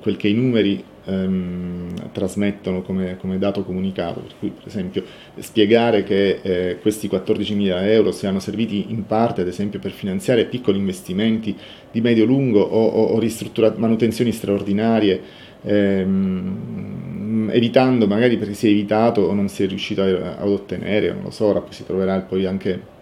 quel 0.00 0.16
che 0.16 0.28
i 0.28 0.34
numeri 0.34 0.84
ehm, 1.08 2.10
trasmettono 2.12 2.82
come, 2.82 3.16
come, 3.18 3.38
dato 3.38 3.64
comunicato. 3.64 4.20
Per 4.20 4.32
cui, 4.38 4.50
per 4.50 4.66
esempio, 4.66 5.02
spiegare 5.38 6.04
che 6.04 6.40
eh, 6.42 6.78
questi 6.80 7.08
14.000 7.08 7.84
euro 7.90 8.12
siano 8.12 8.38
serviti 8.40 8.86
in 8.90 9.06
parte, 9.06 9.40
ad 9.40 9.48
esempio, 9.48 9.78
per 9.78 9.92
finanziare 9.92 10.44
piccoli 10.44 10.78
investimenti 10.78 11.56
di 11.90 12.00
medio-lungo 12.00 12.60
o, 12.60 12.86
o, 12.86 13.18
o 13.18 13.72
manutenzioni 13.76 14.32
straordinarie 14.32 15.46
ehm, 15.62 17.50
evitando 17.52 18.06
magari 18.06 18.36
perché 18.36 18.54
si 18.54 18.66
è 18.68 18.70
evitato 18.70 19.22
o 19.22 19.32
non 19.32 19.48
si 19.48 19.64
è 19.64 19.66
riuscito 19.66 20.02
ad 20.02 20.48
ottenere, 20.48 21.12
non 21.12 21.22
lo 21.24 21.30
so, 21.30 21.46
ora 21.46 21.60
poi 21.60 21.72
si 21.72 21.84
troverà 21.84 22.18
poi 22.20 22.46
anche 22.46 22.96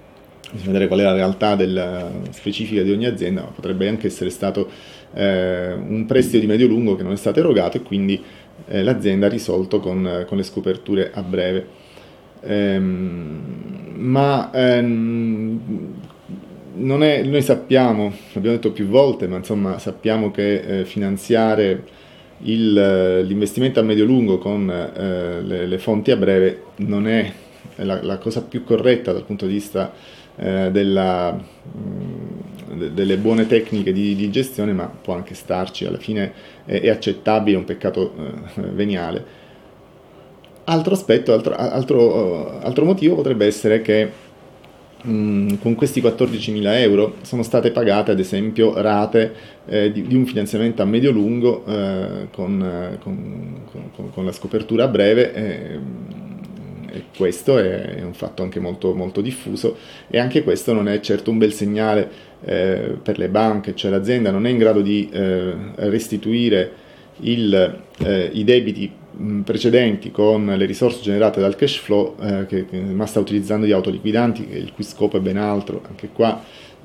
bisogna 0.51 0.73
vedere 0.73 0.87
qual 0.87 1.01
è 1.01 1.03
la 1.03 1.13
realtà 1.13 1.57
della, 1.57 2.11
specifica 2.31 2.83
di 2.83 2.93
ogni 2.93 3.07
azienda, 3.07 3.43
ma 3.43 3.49
potrebbe 3.49 3.89
anche 3.89 4.07
essere 4.07 4.31
stato 4.31 4.69
eh, 5.17 5.73
un 5.73 6.05
prestito 6.07 6.39
di 6.39 6.47
medio-lungo 6.47 6.95
che 6.95 7.03
non 7.03 7.13
è 7.13 7.17
stato 7.17 7.41
erogato 7.41 7.79
e 7.79 7.83
quindi 7.83 8.23
eh, 8.69 8.83
l'azienda 8.83 9.27
ha 9.27 9.31
risolto 9.31 9.81
con, 9.81 10.25
con, 10.27 10.37
le 10.37 10.43
scoperture 10.43 11.11
a 11.13 11.23
breve. 11.23 11.67
Ehm, 12.43 13.95
ma 13.97 14.51
ehm, 14.53 15.61
è, 17.03 17.23
noi 17.23 17.43
sappiamo, 17.43 18.13
l'abbiamo 18.33 18.57
detto 18.57 18.73
più 18.73 18.87
volte, 18.87 19.27
ma 19.27 19.37
insomma 19.37 19.79
sappiamo 19.79 20.31
che 20.31 20.81
eh, 20.81 20.85
finanziare 20.85 21.85
il, 22.41 23.25
l'investimento 23.25 23.81
a 23.81 23.83
medio-lungo 23.83 24.37
con 24.37 24.71
eh, 24.71 25.41
le, 25.41 25.67
le, 25.67 25.79
fonti 25.79 26.11
a 26.11 26.17
breve 26.17 26.65
non 26.77 27.09
è 27.09 27.33
la, 27.77 28.03
la, 28.03 28.19
cosa 28.19 28.43
più 28.43 28.63
corretta 28.63 29.13
dal 29.13 29.25
punto 29.25 29.47
di 29.47 29.55
vista 29.55 29.93
eh, 30.37 30.71
della, 30.71 31.33
mh, 31.33 32.36
delle 32.77 33.17
buone 33.17 33.47
tecniche 33.47 33.93
di, 33.93 34.15
di, 34.15 34.31
gestione, 34.31 34.73
ma 34.73 34.87
può 34.87 35.15
anche 35.15 35.35
starci, 35.35 35.85
alla 35.85 35.99
fine 35.99 36.33
è, 36.65 36.81
è 36.81 36.89
accettabile, 36.89 37.57
è 37.57 37.59
un 37.59 37.65
peccato 37.65 38.13
eh, 38.17 38.61
veniale. 38.73 39.45
Altro 40.65 40.95
aspetto, 40.95 41.33
altro, 41.33 41.55
altro, 41.55 42.61
altro 42.61 42.85
motivo 42.85 43.15
potrebbe 43.15 43.47
essere 43.47 43.83
che 43.83 44.25
Mm, 45.07 45.57
con 45.61 45.77
questi 45.77 46.03
14.000 46.03 46.81
euro 46.81 47.17
sono 47.23 47.45
state 47.45 47.71
pagate 47.71 48.11
ad 48.11 48.19
esempio 48.19 48.81
rate 48.81 49.33
eh, 49.67 49.93
di, 49.93 50.03
di, 50.03 50.17
un 50.17 50.27
finanziamento 50.27 50.83
a 50.83 50.85
medio-lungo 50.85 51.65
eh, 51.65 52.27
con, 52.33 52.61
eh, 52.61 52.99
con, 52.99 53.61
con, 53.95 54.11
con, 54.11 54.25
la 54.25 54.33
scopertura 54.33 54.85
a 54.85 54.89
breve 54.89 55.33
eh, 55.33 55.79
e 56.91 57.05
questo 57.17 57.59
è, 57.59 58.03
un 58.03 58.15
fatto 58.15 58.43
anche 58.43 58.59
molto, 58.59 58.95
molto, 58.95 59.21
diffuso 59.21 59.77
e 60.09 60.19
anche 60.19 60.43
questo 60.43 60.73
non 60.73 60.89
è 60.89 60.99
certo 61.01 61.31
un 61.31 61.39
bel 61.39 61.53
segnale 61.53 62.11
eh, 62.45 62.97
per 63.03 63.19
le 63.19 63.29
banche, 63.29 63.75
cioè 63.75 63.91
l'azienda 63.91 64.31
non 64.31 64.47
è 64.47 64.51
in 64.51 64.59
grado 64.59 64.81
di 64.81 65.09
eh, 65.11 65.55
restituire 65.77 66.85
il, 67.21 67.81
i 68.33 68.45
debiti 68.45 68.93
precedenti 69.45 70.11
con 70.11 70.47
le 70.47 70.67
risorse 70.67 71.01
generate 71.01 71.41
dal 71.41 71.57
cash 71.57 71.77
flow 71.77 72.17
eh, 72.21 72.47
che, 72.47 72.67
ma 72.71 73.07
sta 73.07 73.21
utilizzando 73.21 73.67
gli 73.67 73.73
autoliquidanti, 73.73 74.47
il 74.51 74.73
cui 74.75 74.85
scopo 74.85 75.17
è 75.17 75.21
ben 75.21 75.39
altro. 75.39 75.83
Anche 75.89 76.11
qua 76.13 76.43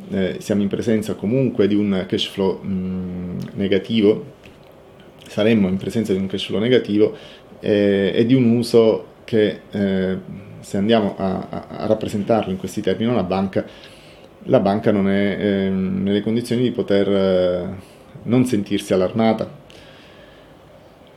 eh, 0.09 0.37
siamo 0.39 0.61
in 0.61 0.69
presenza 0.69 1.15
comunque 1.15 1.67
di 1.67 1.75
un 1.75 2.05
cash 2.07 2.27
flow 2.27 2.61
mh, 2.61 3.51
negativo, 3.55 4.25
saremmo 5.27 5.67
in 5.67 5.77
presenza 5.77 6.13
di 6.13 6.19
un 6.19 6.27
cash 6.27 6.45
flow 6.45 6.59
negativo 6.59 7.15
eh, 7.59 8.11
e 8.15 8.25
di 8.25 8.33
un 8.33 8.49
uso 8.55 9.07
che 9.25 9.61
eh, 9.71 10.17
se 10.59 10.77
andiamo 10.77 11.15
a, 11.17 11.65
a, 11.67 11.85
rappresentarlo 11.85 12.51
in 12.51 12.57
questi 12.57 12.81
termini 12.81 13.11
una 13.11 13.23
banca, 13.23 13.65
la 14.43 14.59
banca 14.59 14.91
non 14.91 15.09
è 15.09 15.37
ehm, 15.39 16.03
nelle 16.03 16.21
condizioni 16.21 16.63
di 16.63 16.71
poter 16.71 17.09
eh, 17.09 17.69
non 18.23 18.45
sentirsi 18.45 18.93
allarmata 18.93 19.59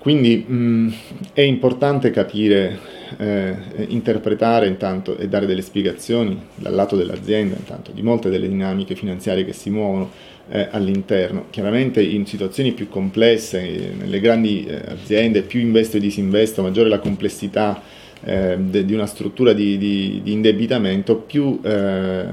quindi 0.04 0.36
mh, 0.36 0.94
è 1.32 1.40
importante 1.40 2.10
capire, 2.10 2.78
eh, 3.16 3.56
interpretare 3.86 4.66
intanto 4.66 5.16
e 5.16 5.28
dare 5.28 5.46
delle 5.46 5.62
spiegazioni 5.62 6.38
dal 6.56 6.74
lato 6.74 6.94
dell'azienda, 6.94 7.56
intanto 7.56 7.90
di 7.90 8.02
molte 8.02 8.28
delle 8.28 8.46
dinamiche 8.46 8.96
finanziarie 8.96 9.46
che 9.46 9.54
si 9.54 9.70
muovono 9.70 10.10
eh, 10.50 10.68
all'interno. 10.70 11.46
Chiaramente 11.48 12.02
in 12.02 12.26
situazioni 12.26 12.72
più 12.72 12.90
complesse, 12.90 13.62
eh, 13.62 13.92
nelle 13.98 14.20
grandi 14.20 14.66
eh, 14.66 14.74
aziende, 14.88 15.40
più 15.40 15.60
investo 15.60 15.96
e 15.96 16.00
disinvesto, 16.00 16.60
maggiore 16.60 16.90
la 16.90 16.98
complessità 16.98 17.80
eh, 18.22 18.58
de, 18.58 18.84
di 18.84 18.92
una 18.92 19.06
struttura 19.06 19.54
di, 19.54 19.78
di, 19.78 20.20
di 20.22 20.32
indebitamento, 20.32 21.16
più 21.16 21.60
eh, 21.62 22.24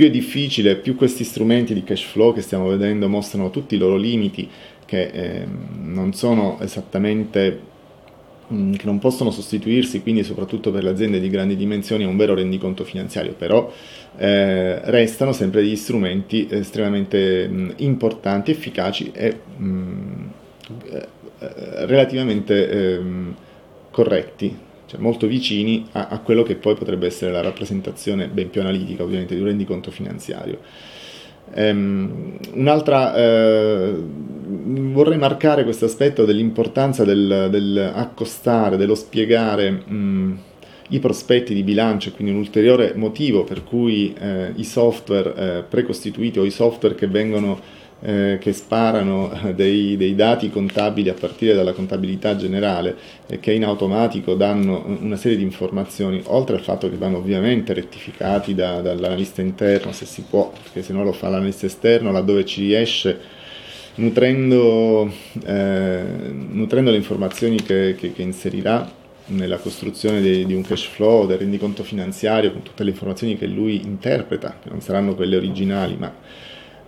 più 0.00 0.08
è 0.08 0.10
difficile, 0.10 0.76
più 0.76 0.96
questi 0.96 1.24
strumenti 1.24 1.74
di 1.74 1.84
cash 1.84 2.04
flow 2.04 2.32
che 2.32 2.40
stiamo 2.40 2.68
vedendo 2.68 3.06
mostrano 3.06 3.50
tutti 3.50 3.74
i 3.74 3.78
loro 3.78 3.96
limiti 3.96 4.48
che 4.86 5.02
eh, 5.02 5.46
non 5.82 6.14
sono 6.14 6.58
esattamente 6.62 7.60
mm, 8.50 8.72
che 8.76 8.86
non 8.86 8.98
possono 8.98 9.30
sostituirsi, 9.30 10.00
quindi 10.00 10.24
soprattutto 10.24 10.70
per 10.70 10.84
le 10.84 10.88
aziende 10.88 11.20
di 11.20 11.28
grandi 11.28 11.54
dimensioni, 11.54 12.04
a 12.04 12.08
un 12.08 12.16
vero 12.16 12.32
rendiconto 12.32 12.82
finanziario, 12.82 13.34
però 13.34 13.70
eh, 14.16 14.80
restano 14.90 15.32
sempre 15.32 15.60
degli 15.60 15.76
strumenti 15.76 16.48
estremamente 16.50 17.46
mh, 17.46 17.60
mm, 17.60 17.70
importanti, 17.76 18.52
efficaci 18.52 19.10
e 19.12 19.38
mh, 19.54 19.64
mm, 19.66 20.26
eh, 20.92 21.08
relativamente 21.84 22.70
eh, 22.70 23.00
corretti, 23.90 24.56
cioè 24.90 24.98
molto 24.98 25.28
vicini 25.28 25.86
a, 25.92 26.08
a, 26.08 26.18
quello 26.18 26.42
che 26.42 26.56
poi 26.56 26.74
potrebbe 26.74 27.06
essere 27.06 27.30
la 27.30 27.40
rappresentazione 27.40 28.26
ben 28.26 28.50
più 28.50 28.60
analitica 28.60 29.04
ovviamente 29.04 29.36
di 29.36 29.40
un 29.40 29.46
rendiconto 29.46 29.92
finanziario. 29.92 30.58
Um, 31.54 32.36
un'altra, 32.54 33.14
eh, 33.14 33.94
vorrei 33.94 35.16
marcare 35.16 35.62
questo 35.62 35.84
aspetto 35.84 36.24
dell'importanza 36.24 37.04
del, 37.04 37.46
del, 37.50 37.92
accostare, 37.94 38.76
dello 38.76 38.96
spiegare 38.96 39.70
mh, 39.70 40.38
i 40.88 40.98
prospetti 40.98 41.54
di 41.54 41.62
bilancio, 41.62 42.10
quindi 42.10 42.32
un 42.32 42.40
ulteriore 42.40 42.94
motivo 42.96 43.44
per 43.44 43.62
cui 43.62 44.12
eh, 44.18 44.52
i 44.56 44.64
software 44.64 45.34
eh, 45.36 45.62
precostituiti 45.68 46.40
o 46.40 46.44
i 46.44 46.50
software 46.50 46.96
che 46.96 47.06
vengono 47.06 47.60
eh, 48.02 48.38
che 48.40 48.52
sparano 48.52 49.30
eh, 49.32 49.54
dei, 49.54 49.96
dei, 49.96 50.14
dati 50.14 50.50
contabili 50.50 51.08
a 51.08 51.14
partire 51.14 51.54
dalla 51.54 51.72
contabilità 51.72 52.34
generale 52.36 52.96
e 53.26 53.40
che 53.40 53.52
in 53.52 53.64
automatico 53.64 54.34
danno 54.34 54.84
una 55.00 55.16
serie 55.16 55.36
di 55.36 55.42
informazioni, 55.42 56.22
oltre 56.26 56.56
al 56.56 56.62
fatto 56.62 56.88
che 56.88 56.96
vanno 56.96 57.18
ovviamente 57.18 57.74
rettificati 57.74 58.54
da, 58.54 58.80
dall'analista 58.80 59.42
interno 59.42 59.92
se 59.92 60.06
si 60.06 60.24
può, 60.28 60.50
perché 60.50 60.82
se 60.82 60.92
no 60.92 61.04
lo 61.04 61.12
fa 61.12 61.28
l'analista 61.28 61.66
esterno, 61.66 62.10
laddove 62.10 62.44
ci 62.44 62.62
riesce. 62.62 63.38
Nutrendo, 63.92 65.12
eh, 65.44 66.02
nutrendo 66.32 66.90
le 66.90 66.96
informazioni 66.96 67.56
che, 67.60 67.96
che, 67.98 68.12
che 68.12 68.22
inserirà 68.22 68.90
nella 69.26 69.58
costruzione 69.58 70.20
di, 70.20 70.46
di, 70.46 70.54
un 70.54 70.62
cash 70.62 70.84
flow, 70.84 71.26
del 71.26 71.38
rendiconto 71.38 71.82
finanziario, 71.82 72.52
con 72.52 72.62
tutte 72.62 72.84
le 72.84 72.90
informazioni 72.90 73.36
che 73.36 73.46
lui 73.46 73.84
interpreta, 73.84 74.56
che 74.62 74.70
non 74.70 74.80
saranno 74.80 75.14
quelle 75.14 75.36
originali, 75.36 75.96
ma 75.98 76.12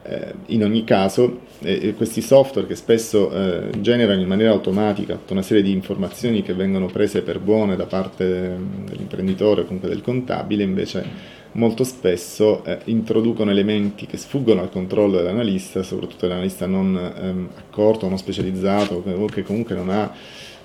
eh, 0.05 0.35
in 0.47 0.65
ogni 0.65 0.85
caso, 0.85 1.41
eh, 1.61 1.95
questi 1.95 2.21
software 2.21 2.67
che 2.67 2.75
spesso 2.75 3.31
eh, 3.31 3.81
generano 3.81 4.21
in 4.21 4.27
maniera 4.27 4.51
automatica 4.51 5.15
tutta 5.15 5.33
una 5.33 5.43
serie 5.43 5.63
di 5.63 5.71
informazioni 5.71 6.43
che 6.43 6.55
vengono 6.55 6.87
prese 6.87 7.23
per 7.23 7.39
buone 7.39 7.77
da 7.77 7.87
parte 7.87 8.59
dell'imprenditore 8.85 9.61
o 9.61 9.65
comunque 9.65 9.89
del 9.89 10.03
contabile, 10.03 10.65
invece 10.65 11.41
molto 11.53 11.85
spesso 11.85 12.65
eh, 12.65 12.79
introducono 12.85 13.51
elementi 13.51 14.07
che 14.07 14.17
sfuggono 14.17 14.61
al 14.61 14.71
controllo 14.71 15.19
dell'analista, 15.19 15.83
soprattutto 15.83 16.27
dell'analista 16.27 16.67
non 16.67 16.97
ehm, 16.97 17.49
accorto, 17.57 18.09
non 18.09 18.19
specializzato 18.19 19.03
o 19.07 19.25
che 19.27 19.43
comunque 19.43 19.75
non 19.75 19.91
ha 19.91 20.13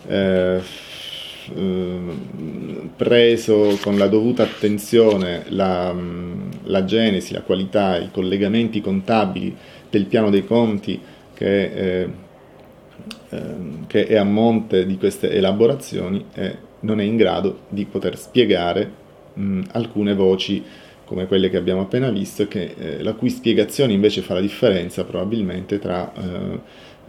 eh, 0.07 0.61
preso 2.95 3.77
con 3.81 3.97
la 3.97 4.07
dovuta 4.07 4.43
attenzione 4.43 5.45
la, 5.49 5.93
mm, 5.93 6.49
la, 6.63 6.83
genesi, 6.85 7.33
la 7.33 7.41
qualità, 7.41 7.97
i 7.97 8.09
collegamenti 8.11 8.81
contabili 8.81 9.55
del 9.89 10.05
piano 10.05 10.29
dei 10.29 10.45
conti 10.45 10.99
che, 11.33 11.63
eh, 12.01 12.09
eh, 13.29 13.39
che 13.87 14.07
è 14.07 14.15
a 14.15 14.23
monte 14.23 14.85
di 14.85 14.97
queste 14.97 15.31
elaborazioni 15.31 16.25
e 16.33 16.65
non 16.81 16.99
è 16.99 17.03
in 17.03 17.15
grado 17.15 17.61
di 17.69 17.85
poter 17.85 18.17
spiegare 18.17 18.91
mh, 19.33 19.41
mm, 19.41 19.61
alcune 19.71 20.13
voci 20.13 20.63
come 21.05 21.25
quelle 21.25 21.49
che 21.49 21.55
abbiamo 21.55 21.81
appena 21.81 22.09
visto, 22.09 22.49
che, 22.49 22.75
eh, 22.77 23.01
la 23.01 23.13
cui 23.13 23.29
spiegazione 23.29 23.93
invece 23.93 24.21
fa 24.21 24.33
la 24.33 24.41
differenza 24.41 25.05
probabilmente 25.05 25.79
tra 25.79 26.11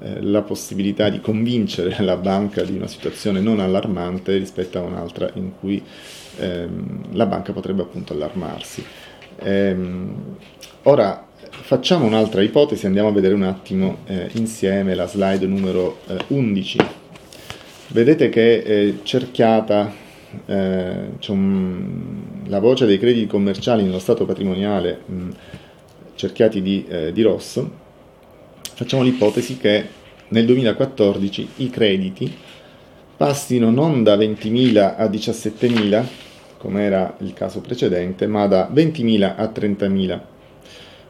eh, 0.01 0.09
eh, 0.09 0.23
la 0.23 0.43
possibilità 0.43 1.09
di 1.09 1.21
convincere 1.21 2.03
la 2.05 2.17
banca 2.17 2.63
di 2.63 2.77
una 2.77 2.87
situazione 2.87 3.41
non 3.41 3.61
allarmante 3.61 4.37
rispetto 4.37 4.79
a 4.79 4.83
un'altra 4.83 5.31
in 5.35 5.53
cui 5.59 5.83
ehm, 6.39 7.15
la 7.17 7.27
banca 7.27 7.53
potrebbe 7.53 7.83
appunto 7.83 8.13
allarmarsi. 8.13 8.85
Ehm, 9.41 10.37
ora 10.85 11.27
facciamo 11.51 12.07
un'altra 12.07 12.43
ipotesi, 12.43 12.87
andiamo 12.87 13.09
a 13.09 13.13
vedere 13.13 13.35
un 13.35 13.43
attimo 13.43 13.99
eh, 14.07 14.29
insieme 14.35 14.95
la 14.95 15.07
slide 15.07 15.47
numero 15.47 15.99
eh, 16.07 16.17
11. 16.29 16.79
Vedete 17.89 18.29
che 18.29 18.63
è 18.63 18.95
cerchiata 19.03 19.93
eh, 20.47 21.09
un, 21.29 22.23
la 22.47 22.61
voce 22.61 22.87
dei 22.87 22.99
crediti 22.99 23.27
commerciali 23.27 23.83
nello 23.83 23.99
stato 23.99 24.27
patrimoniale 24.27 25.01
mh, 25.05 25.29
cerchiati 26.15 26.61
di, 26.61 26.85
eh, 26.87 27.13
di 27.13 27.23
rosso 27.23 27.87
facciamo 28.79 29.03
l'ipotesi 29.03 29.57
che 29.57 29.89
nel 30.29 30.47
2014 30.47 31.49
i 31.57 31.69
crediti 31.69 32.33
passino 33.17 33.73
non 33.73 34.05
da 34.05 34.15
20.000 34.15 34.95
a 34.97 35.07
17.000, 35.07 36.05
come 36.59 36.83
era 36.85 37.17
il 37.23 37.33
caso 37.33 37.61
precedente, 37.61 38.29
ma 38.29 38.47
da 38.47 38.71
20.000 38.73 39.35
a 39.37 39.53
30.000. 39.53 40.21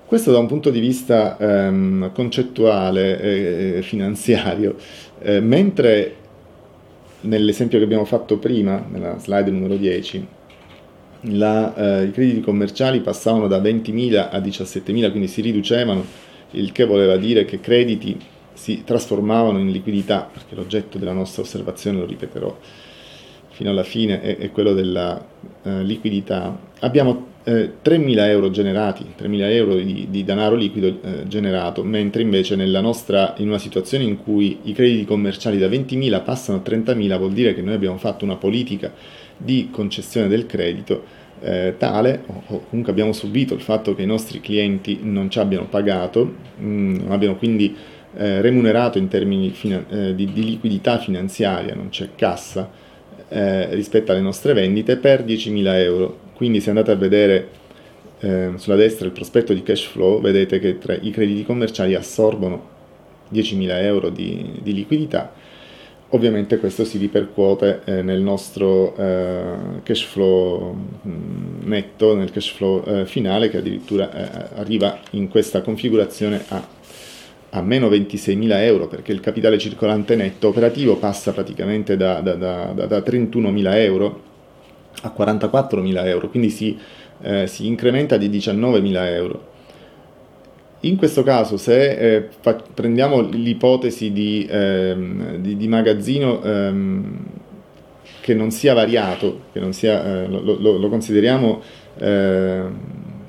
Questo 0.07 0.33
da 0.33 0.39
un 0.39 0.47
punto 0.47 0.71
di 0.71 0.81
vista 0.81 1.37
ehm, 1.37 2.11
concettuale 2.15 3.77
e 3.77 3.83
finanziario, 3.83 4.77
eh, 5.21 5.41
mentre 5.41 6.15
nell'esempio 7.21 7.77
che 7.77 7.85
abbiamo 7.85 8.07
fatto 8.07 8.39
prima, 8.39 8.83
nella 8.91 9.19
slide 9.19 9.51
numero 9.51 9.77
10, 9.77 10.27
la, 11.21 11.75
eh, 11.75 12.05
i 12.05 12.13
crediti 12.13 12.41
commerciali 12.41 13.01
passavano 13.01 13.47
da 13.47 13.61
20.000 13.61 14.31
a 14.31 14.39
17.000, 14.39 15.11
quindi 15.11 15.29
si 15.29 15.43
riducevano 15.43 16.27
il 16.53 16.73
che 16.73 16.85
voleva 16.85 17.17
dire 17.17 17.45
che 17.45 17.61
crediti 17.61 18.19
si 18.53 18.83
trasformavano 18.85 19.59
in 19.59 19.71
liquidità, 19.71 20.29
perché 20.33 20.55
l'oggetto 20.55 20.99
della 20.99 21.13
nostra 21.13 21.43
osservazione, 21.43 21.99
lo 21.99 22.07
ripeterò 22.07 22.59
fino 23.51 23.71
alla 23.71 23.83
fine, 23.83 24.21
è, 24.21 24.37
è 24.37 24.51
quello 24.53 24.73
della 24.73 25.25
eh, 25.63 25.83
liquidità. 25.83 26.57
Abbiamo 26.81 27.27
eh, 27.43 27.73
3.000 27.83 28.19
euro 28.29 28.51
generati, 28.51 29.05
3.000 29.19 29.41
euro 29.51 29.75
di, 29.75 30.07
di 30.11 30.23
denaro 30.23 30.55
liquido 30.55 30.87
eh, 30.87 31.27
generato, 31.27 31.83
mentre 31.83 32.23
invece 32.23 32.55
nostra, 32.81 33.35
in 33.39 33.49
una 33.49 33.59
situazione 33.59 34.05
in 34.05 34.17
cui 34.17 34.59
i 34.65 34.73
crediti 34.73 35.05
commerciali 35.05 35.59
da 35.59 35.67
20.000 35.67 36.23
passano 36.23 36.59
a 36.59 36.69
30.000 36.69 37.19
vuol 37.19 37.33
dire 37.33 37.55
che 37.55 37.63
noi 37.63 37.75
abbiamo 37.75 37.97
fatto 37.97 38.25
una 38.25 38.37
politica 38.37 38.93
di 39.37 39.69
concessione 39.71 40.29
del 40.29 40.47
credito 40.47 41.18
eh, 41.41 41.75
tale, 41.79 42.23
o 42.27 42.65
comunque 42.69 42.93
abbiamo 42.93 43.13
subito 43.13 43.55
il 43.55 43.61
fatto 43.61 43.95
che 43.95 44.03
i 44.03 44.07
nostri 44.07 44.41
clienti 44.41 45.01
non 45.03 45.31
ci 45.31 45.39
abbiano 45.39 45.67
pagato, 45.67 46.25
mh, 46.25 46.67
mm, 46.67 46.95
non 46.97 47.13
abbiano 47.13 47.37
quindi 47.37 47.75
eh, 48.17 48.41
remunerato 48.41 48.99
in 48.99 49.09
termini 49.09 49.51
fina- 49.51 49.85
eh, 49.89 50.15
di, 50.15 50.33
di, 50.33 50.45
liquidità 50.45 50.99
finanziaria, 50.99 51.75
non 51.75 51.89
c'è 51.91 52.11
cassa 52.15 52.71
eh, 53.29 53.75
rispetto 53.75 54.13
alle 54.13 54.21
nostre 54.21 54.53
vendite, 54.53 54.97
per 54.97 55.25
10.000 55.25 55.75
euro. 55.75 56.19
Quindi 56.35 56.61
se 56.61 56.71
andate 56.71 56.91
a 56.91 56.97
vedere 56.97 57.49
eh, 58.21 58.53
sulla 58.57 58.77
destra 58.77 59.07
il 59.07 59.13
prospetto 59.13 59.53
di 59.53 59.63
cash 59.63 59.85
flow, 59.85 60.21
vedete 60.21 60.59
che 60.59 60.79
i 61.01 61.11
crediti 61.11 61.45
commerciali 61.45 61.95
assorbono 61.95 62.77
10.000 63.33 63.83
euro 63.83 64.09
di, 64.09 64.59
di 64.63 64.73
liquidità 64.73 65.33
Ovviamente 66.11 66.59
questo 66.59 66.87
si 66.87 66.97
ripercuote 66.97 67.83
eh, 67.85 68.03
nel 68.03 68.23
nostro 68.23 68.97
eh, 68.97 69.83
cash 69.83 70.05
flow 70.05 70.75
mm, 71.07 71.67
netto, 71.69 72.15
nel 72.15 72.31
cash 72.31 72.51
flow 72.51 72.83
eh, 72.87 73.05
finale 73.05 73.51
che 73.51 73.59
addirittura 73.59 74.11
eh, 74.11 74.49
arriva 74.59 74.99
in 75.11 75.29
questa 75.29 75.61
configurazione 75.61 76.43
a, 76.49 76.67
a 77.51 77.61
meno 77.61 77.91
26.000 77.91 78.53
euro 78.63 78.89
perché 78.89 79.13
il 79.13 79.21
capitale 79.21 79.59
circolante 79.59 80.17
netto 80.17 80.49
operativo 80.49 80.97
passa 80.97 81.33
praticamente 81.33 81.99
da, 81.99 82.21
da, 82.21 82.35
da, 82.37 82.73
da 82.73 82.99
31.000 83.01 83.75
euro 83.75 84.23
a 85.03 85.15
44.000 85.17 86.07
euro, 86.07 86.29
quindi 86.31 86.49
si, 86.49 86.79
eh, 87.21 87.47
si 87.47 87.67
incrementa 87.67 88.17
di 88.17 88.31
19.000 88.31 89.07
euro. 89.13 89.48
In 90.81 90.97
questo 90.97 91.25
caso, 91.25 91.57
se 91.57 91.91
eh, 91.97 92.29
fa, 92.41 92.55
prendiamo 92.55 93.21
l'ipotesi 93.21 94.13
di, 94.13 94.47
ehm, 94.49 95.39
di, 95.39 95.57
di 95.57 95.67
magazzino 95.67 96.41
ehm, 96.43 97.27
che 98.21 98.35
non 98.35 98.53
sia 98.53 98.75
variato, 98.75 99.47
che 99.53 99.59
non 99.59 99.73
sia, 99.73 100.23
eh, 100.23 100.29
lo, 100.29 100.41
lo, 100.41 100.77
lo, 100.77 100.89
consideriamo 100.89 101.61
eh, 101.99 102.63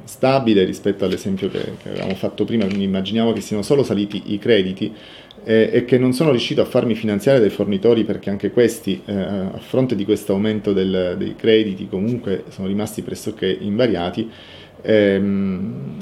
stabile 0.04 0.64
rispetto 0.64 1.06
all'esempio 1.06 1.50
che, 1.50 1.74
che, 1.82 1.90
avevamo 1.90 2.14
fatto 2.14 2.46
prima, 2.46 2.66
quindi 2.66 2.84
immaginiamo 2.84 3.34
che 3.34 3.42
siano 3.42 3.64
solo 3.64 3.82
saliti 3.82 4.22
i 4.28 4.38
crediti 4.38 4.94
e 5.42 5.86
che 5.86 5.98
non 5.98 6.12
sono 6.12 6.32
riuscito 6.32 6.62
a 6.62 6.66
farmi 6.66 6.96
finanziare 6.96 7.40
dai 7.40 7.50
fornitori 7.50 8.04
perché 8.04 8.30
anche 8.30 8.52
questi, 8.52 9.02
eh, 9.06 9.14
a 9.14 9.58
fronte 9.58 9.96
di 9.96 10.04
questo 10.04 10.34
aumento 10.34 10.74
dei 10.74 11.34
crediti, 11.38 11.88
comunque 11.88 12.44
sono 12.50 12.68
rimasti 12.68 13.02
pressoché 13.02 13.48
invariati. 13.60 14.30
Ehm, 14.82 15.96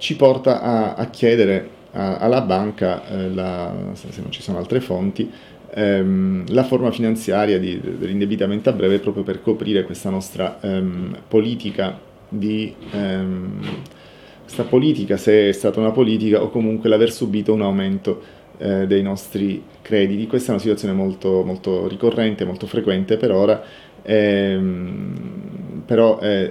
ci 0.00 0.16
porta 0.16 0.60
a, 0.60 0.94
a 0.94 1.06
chiedere 1.10 1.68
a, 1.92 2.16
alla 2.16 2.40
banca, 2.40 3.06
eh, 3.06 3.28
la, 3.28 3.72
se 3.92 4.20
non 4.22 4.32
ci 4.32 4.42
sono 4.42 4.58
altre 4.58 4.80
fonti, 4.80 5.30
ehm, 5.74 6.46
la 6.48 6.64
forma 6.64 6.90
finanziaria 6.90 7.58
di, 7.58 7.80
dell'indebitamento 7.98 8.70
a 8.70 8.72
breve 8.72 8.98
proprio 8.98 9.22
per 9.22 9.42
coprire 9.42 9.84
questa 9.84 10.10
nostra 10.10 10.58
ehm, 10.60 11.18
politica 11.28 11.98
di 12.28 12.74
ehm, 12.92 13.60
questa 14.42 14.64
politica, 14.64 15.16
se 15.16 15.50
è 15.50 15.52
stata 15.52 15.78
una 15.78 15.92
politica 15.92 16.42
o 16.42 16.48
comunque 16.48 16.88
l'aver 16.88 17.12
subito 17.12 17.52
un 17.52 17.62
aumento 17.62 18.38
eh, 18.58 18.86
dei 18.86 19.02
nostri 19.02 19.62
crediti. 19.80 20.26
Questa 20.26 20.48
è 20.48 20.50
una 20.52 20.60
situazione 20.60 20.94
molto, 20.94 21.42
molto 21.44 21.86
ricorrente, 21.86 22.44
molto 22.44 22.66
frequente 22.66 23.16
per 23.16 23.30
ora, 23.30 23.62
però 25.90 26.18
eh, 26.20 26.50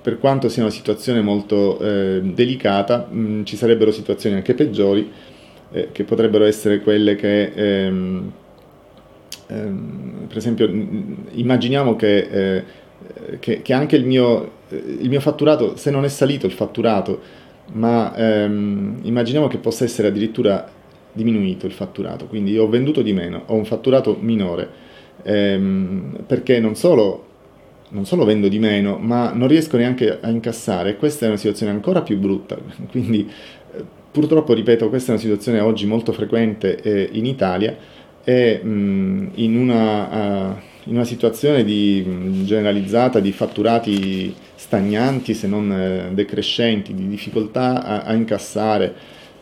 per 0.00 0.18
quanto 0.18 0.48
sia 0.48 0.62
una 0.62 0.72
situazione 0.72 1.20
molto 1.20 1.78
eh, 1.78 2.20
delicata, 2.22 3.06
mh, 3.10 3.44
ci 3.44 3.56
sarebbero 3.56 3.90
situazioni 3.90 4.36
anche 4.36 4.54
peggiori, 4.54 5.10
eh, 5.70 5.88
che 5.92 6.04
potrebbero 6.04 6.44
essere 6.44 6.80
quelle 6.80 7.14
che... 7.14 7.52
Ehm, 7.54 8.32
ehm, 9.48 10.24
per 10.28 10.36
esempio, 10.36 10.66
immaginiamo 10.68 11.96
che, 11.96 12.16
eh, 12.18 12.64
che, 13.38 13.62
che 13.62 13.72
anche 13.72 13.96
il 13.96 14.04
mio, 14.04 14.52
il 14.70 15.08
mio 15.08 15.20
fatturato, 15.20 15.76
se 15.76 15.90
non 15.90 16.04
è 16.04 16.08
salito 16.08 16.46
il 16.46 16.52
fatturato, 16.52 17.20
ma 17.72 18.14
ehm, 18.16 19.00
immaginiamo 19.02 19.48
che 19.48 19.58
possa 19.58 19.84
essere 19.84 20.08
addirittura 20.08 20.66
diminuito 21.12 21.66
il 21.66 21.72
fatturato, 21.72 22.26
quindi 22.26 22.56
ho 22.56 22.68
venduto 22.68 23.02
di 23.02 23.12
meno, 23.12 23.42
ho 23.46 23.54
un 23.54 23.64
fatturato 23.64 24.16
minore, 24.20 24.86
ehm, 25.22 26.24
perché 26.26 26.60
non 26.60 26.74
solo, 26.74 27.26
non 27.90 28.06
solo, 28.06 28.24
vendo 28.24 28.48
di 28.48 28.58
meno, 28.58 28.98
ma 28.98 29.32
non 29.32 29.48
riesco 29.48 29.76
neanche 29.76 30.18
a 30.20 30.28
incassare, 30.28 30.96
questa 30.96 31.26
è 31.26 31.28
una 31.28 31.36
situazione 31.36 31.72
ancora 31.72 32.02
più 32.02 32.18
brutta, 32.18 32.56
quindi 32.90 33.28
eh, 33.74 33.84
purtroppo, 34.10 34.52
ripeto, 34.54 34.88
questa 34.88 35.10
è 35.10 35.14
una 35.14 35.22
situazione 35.22 35.60
oggi 35.60 35.86
molto 35.86 36.12
frequente 36.12 36.80
eh, 36.80 37.08
in 37.12 37.26
Italia. 37.26 37.76
E 38.24 38.58
mh, 38.62 39.30
in, 39.36 39.56
una, 39.56 40.50
uh, 40.50 40.56
in, 40.84 40.96
una, 40.96 41.04
situazione 41.04 41.64
di, 41.64 42.04
mh, 42.06 42.44
generalizzata 42.44 43.20
di 43.20 43.32
fatturati 43.32 44.34
stagnanti 44.54 45.32
se 45.32 45.46
non 45.46 45.72
eh, 45.72 46.10
decrescenti, 46.12 46.92
di 46.92 47.08
difficoltà 47.08 47.82
a, 47.82 48.02
a 48.02 48.12
incassare, 48.12 48.94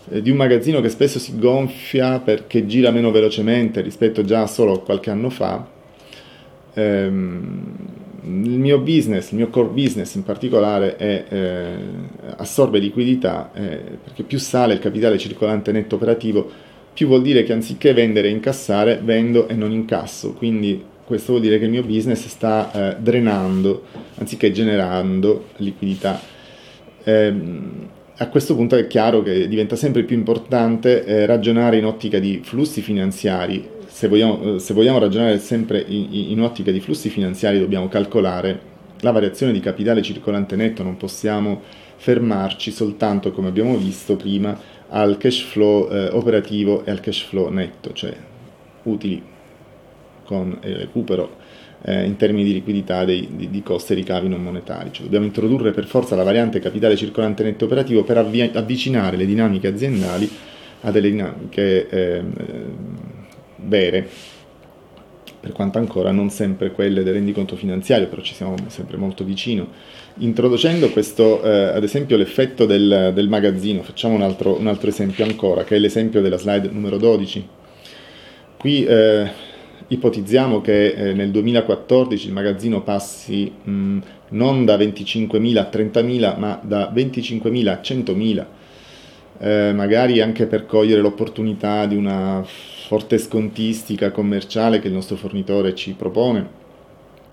di 0.09 0.31
un 0.31 0.37
magazzino 0.37 0.81
che 0.81 0.89
spesso 0.89 1.19
si 1.19 1.37
gonfia 1.37 2.21
perché 2.21 2.67
gira 2.67 2.91
meno 2.91 3.11
velocemente 3.11 3.81
rispetto 3.81 4.23
già 4.23 4.43
a 4.43 4.47
solo 4.47 4.81
qualche 4.81 5.11
anno 5.11 5.31
fa. 5.31 5.67
Ehm, 6.75 7.75
il 8.23 8.59
mio 8.59 8.81
business, 8.81 9.31
il 9.31 9.39
mio 9.39 9.49
core 9.49 9.69
business 9.69 10.15
in 10.15 10.25
particolare, 10.25 10.97
è, 10.97 11.25
eh, 11.29 11.75
assorbe 12.37 12.79
liquidità 12.79 13.51
eh, 13.55 13.81
perché 14.03 14.23
più 14.25 14.39
sale 14.39 14.75
il 14.75 14.81
capitale 14.81 15.19
circolante 15.19 15.71
netto 15.73 15.95
operativo, 15.95 16.51
più 16.93 17.07
vuol 17.07 17.23
dire 17.23 17.43
che 17.45 17.53
anziché 17.53 17.93
vendere 17.93 18.29
e 18.29 18.31
incassare, 18.31 19.01
vendo 19.03 19.49
e 19.49 19.55
non 19.55 19.71
incasso. 19.71 20.33
Quindi 20.33 20.83
questo 21.05 21.33
vuol 21.33 21.45
dire 21.45 21.59
che 21.59 21.65
il 21.65 21.71
mio 21.71 21.85
business 21.85 22.27
sta 22.27 22.73
eh, 22.73 22.97
drenando 23.01 23.85
anziché 24.19 24.51
generando 24.51 25.49
liquidità. 25.57 26.21
Eh, 27.05 27.35
a 28.19 28.29
questo 28.29 28.55
punto 28.55 28.77
è 28.77 28.87
chiaro 28.87 29.23
che 29.23 29.47
diventa 29.47 29.77
sempre 29.77 30.03
più 30.05 30.17
importante 30.17 31.05
eh, 31.05 31.27
ragionare 31.27 31.77
in 31.77 31.85
ottica 31.85 32.19
di 32.19 32.41
flussi 32.43 32.81
finanziari. 32.81 33.69
Se 33.87 34.09
vogliamo, 34.09 34.55
eh, 34.55 34.59
se 34.59 34.73
vogliamo 34.73 34.99
ragionare 34.99 35.39
sempre 35.39 35.85
in, 35.87 36.31
in, 36.31 36.41
ottica 36.41 36.71
di 36.71 36.81
flussi 36.81 37.11
finanziari 37.11 37.59
dobbiamo 37.59 37.89
calcolare 37.89 38.75
la 39.01 39.11
variazione 39.11 39.53
di 39.53 39.61
capitale 39.61 40.01
circolante 40.01 40.57
netto, 40.57 40.83
non 40.83 40.97
possiamo 40.97 41.61
fermarci 41.97 42.71
soltanto, 42.71 43.33
come 43.33 43.49
abbiamo 43.49 43.77
visto 43.77 44.17
prima, 44.17 44.59
al 44.89 45.19
cash 45.19 45.43
flow 45.43 45.91
eh, 45.91 46.09
operativo 46.13 46.87
e 46.87 46.91
al 46.91 47.01
cash 47.01 47.23
flow 47.25 47.51
netto, 47.51 47.93
cioè 47.93 48.17
utili 48.85 49.23
con 50.25 50.59
il 50.63 50.75
recupero 50.75 51.37
eh, 51.89 52.05
in 52.05 52.17
termini 52.17 52.45
di 52.45 52.53
liquidità 52.53 53.05
dei, 53.05 53.29
di, 53.31 53.49
di, 53.49 53.63
costi 53.63 53.93
e 53.93 53.95
ricavi 53.95 54.29
non 54.29 54.43
monetari. 54.43 54.91
Cioè, 54.93 55.05
dobbiamo 55.05 55.25
introdurre 55.25 55.71
per 55.71 55.87
forza 55.87 56.17
la 56.17 56.25
variante 56.25 56.59
capitale 56.59 56.97
circolante 56.97 57.45
netto 57.45 57.67
operativo 57.67 58.03
per 58.03 58.19
avvi- 58.19 58.51
avvicinare 58.53 59.17
le 59.17 59.25
dinamiche 59.25 59.69
aziendali 59.69 60.29
a 60.81 60.91
delle 60.91 61.11
dinamiche 61.11 61.89
eh, 61.89 62.23
vere, 63.57 64.09
per 65.39 65.53
quanto 65.53 65.79
ancora 65.79 66.11
non 66.11 66.29
sempre 66.29 66.73
quelle 66.73 67.05
del 67.05 67.15
rendiconto 67.15 67.55
finanziario, 67.55 68.09
però 68.09 68.21
ci 68.21 68.35
siamo 68.35 68.57
sempre 68.67 68.97
molto 68.97 69.23
vicino. 69.23 69.69
Introducendo 70.19 70.91
questo, 70.91 71.41
eh, 71.45 71.69
ad 71.69 71.85
esempio, 71.85 72.17
l'effetto 72.17 72.67
del, 72.67 73.13
del 73.15 73.29
magazzino, 73.29 73.85
facciamo 73.85 74.15
un 74.15 74.23
altro, 74.23 74.59
un 74.59 74.67
altro, 74.67 74.89
esempio 74.89 75.25
ancora, 75.25 75.63
che 75.63 75.77
è 75.77 75.79
l'esempio 75.79 76.21
della 76.21 76.37
slide 76.37 76.69
numero 76.69 76.97
12. 76.97 77.49
Qui 78.59 78.85
eh, 78.85 79.55
ipotizziamo 79.89 80.61
che 80.61 80.89
eh, 80.89 81.13
nel 81.13 81.31
2014 81.31 82.27
il 82.27 82.33
magazzino 82.33 82.83
passi 82.83 83.51
mh, 83.51 83.99
non 84.31 84.65
da 84.65 84.77
25.000 84.77 85.57
a 85.57 85.71
30.000 85.73 86.39
ma 86.39 86.61
da 86.63 86.93
25.000 86.95 87.69
a 87.69 87.81
100.000, 87.83 88.45
eh, 89.39 89.73
magari 89.73 90.21
anche 90.21 90.47
per 90.47 90.67
cogliere 90.67 91.01
l'opportunità 91.01 91.87
di 91.87 91.97
una 91.97 92.43
forte 92.45 93.19
scontistica 93.19 94.11
commerciale 94.11 94.79
che 94.79 94.89
il 94.89 94.95
nostro 94.95 95.17
fornitore 95.17 95.75
ci 95.75 95.93
propone 95.93 96.65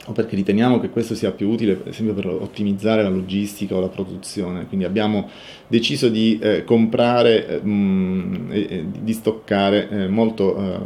o 0.06 0.12
perché 0.12 0.36
riteniamo 0.36 0.80
che 0.80 0.90
questo 0.90 1.16
sia 1.16 1.32
più 1.32 1.50
utile, 1.50 1.76
per 1.76 1.88
esempio 1.90 2.14
per 2.14 2.28
ottimizzare 2.28 3.04
la 3.04 3.10
logistica 3.10 3.76
o 3.76 3.80
la 3.80 3.88
produzione. 3.88 4.68
Quindi 4.68 4.86
abbiamo 4.86 5.30
deciso 5.68 6.10
di 6.10 6.38
eh, 6.42 6.64
comprare 6.66 7.62
mh, 7.62 8.50
e 8.52 8.86
di 9.02 9.14
stoccare 9.14 9.90
eh, 9.90 10.08
molto, 10.08 10.58
eh, 10.58 10.80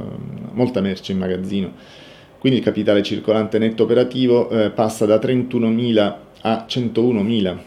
molta 0.51 0.82
merce 0.82 1.13
in 1.13 1.17
magazzino. 1.17 1.71
Quindi 2.38 2.60
il 2.60 2.63
capitale 2.63 3.01
circolante 3.01 3.58
netto 3.58 3.84
operativo 3.84 4.49
eh, 4.49 4.69
passa 4.69 5.08
da 5.08 5.17
31.000 5.17 6.15
a 6.41 6.65
101.000 6.69 7.58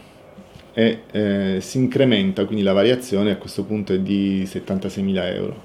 e 0.73 1.03
eh, 1.11 1.57
si 1.61 1.79
incrementa, 1.79 2.45
quindi 2.45 2.63
la 2.63 2.73
variazione 2.73 3.33
a 3.33 3.37
questo 3.37 3.65
punto 3.65 3.93
è 3.93 3.99
di 3.99 4.45
76.000 4.45 5.35
euro, 5.35 5.63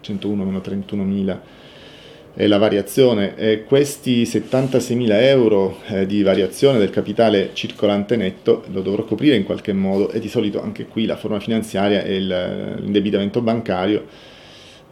101 0.00 0.44
meno 0.44 0.58
31.000 0.58 1.28
e 1.28 1.38
la 2.44 2.58
variazione. 2.58 3.34
E 3.36 3.64
questi 3.64 4.24
76.000 4.24 5.06
euro 5.22 5.78
eh, 5.86 6.06
di 6.06 6.22
variazione 6.22 6.78
del 6.78 6.90
capitale 6.90 7.50
circolante 7.54 8.16
netto 8.16 8.64
lo 8.72 8.82
dovrò 8.82 9.04
coprire 9.04 9.36
in 9.36 9.44
qualche 9.44 9.72
modo 9.72 10.10
e 10.10 10.18
di 10.18 10.28
solito 10.28 10.60
anche 10.60 10.86
qui 10.86 11.06
la 11.06 11.16
forma 11.16 11.40
finanziaria 11.40 12.02
e 12.02 12.20
l'indebitamento 12.20 13.40
bancario. 13.40 14.34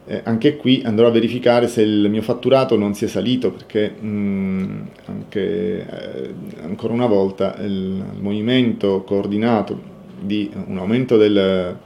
Eh, 0.07 0.21
anche 0.25 0.57
qui 0.57 0.83
andrò 0.85 1.07
a 1.07 1.11
verificare 1.11 1.67
se 1.67 1.81
il 1.81 2.09
mio 2.11 2.21
fatturato 2.21 2.77
non 2.77 2.93
si 2.95 3.07
è 3.07 3.09
salito 3.09 3.51
perché 3.51 3.91
mh, 3.91 4.07
mm, 4.07 4.83
anche, 5.07 5.87
eh, 5.87 6.35
ancora 6.63 6.93
una 6.93 7.07
volta 7.07 7.57
il 7.63 8.05
movimento 8.19 9.03
coordinato 9.03 9.93
di 10.21 10.51
un 10.67 10.77
aumento 10.77 11.17
del, 11.17 11.79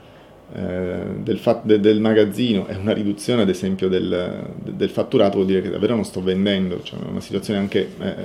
eh, 0.53 1.01
del, 1.21 1.37
fat, 1.37 1.63
de, 1.63 1.79
del, 1.79 1.99
magazzino 1.99 2.67
e 2.67 2.75
una 2.75 2.93
riduzione 2.93 3.43
ad 3.43 3.49
esempio 3.49 3.87
del, 3.87 4.47
del, 4.63 4.89
fatturato 4.89 5.35
vuol 5.35 5.45
dire 5.45 5.61
che 5.61 5.69
davvero 5.69 5.95
non 5.95 6.03
sto 6.03 6.23
vendendo, 6.23 6.81
cioè 6.81 6.99
una 7.07 7.21
situazione 7.21 7.59
anche 7.59 7.89
eh, 7.99 8.15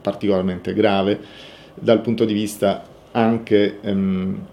particolarmente 0.00 0.72
grave 0.72 1.18
dal 1.74 2.00
punto 2.00 2.24
di 2.24 2.32
vista 2.32 2.84
anche 3.12 3.78
ehm, 3.80 4.46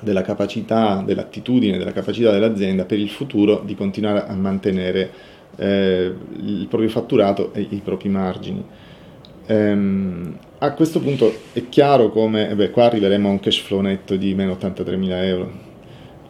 della 0.00 0.22
capacità, 0.22 1.02
dell'attitudine, 1.04 1.78
della 1.78 1.92
capacità 1.92 2.30
dell'azienda 2.30 2.84
per 2.84 2.98
il 2.98 3.10
futuro 3.10 3.62
di 3.64 3.74
continuare 3.74 4.24
a 4.26 4.34
mantenere 4.34 5.10
eh, 5.56 6.14
il 6.36 6.66
proprio 6.68 6.88
fatturato 6.88 7.52
e 7.52 7.66
i 7.68 7.80
propri 7.82 8.08
margini. 8.08 8.64
Ehm, 9.46 10.38
a 10.58 10.72
questo 10.72 11.00
punto 11.00 11.34
è 11.52 11.68
chiaro 11.68 12.10
come, 12.10 12.54
beh, 12.54 12.70
qua 12.70 12.84
arriveremo 12.84 13.28
a 13.28 13.32
un 13.32 13.40
cash 13.40 13.58
flow 13.58 13.80
netto 13.80 14.14
di 14.16 14.34
meno 14.34 14.52
83.000 14.52 15.24
euro, 15.24 15.52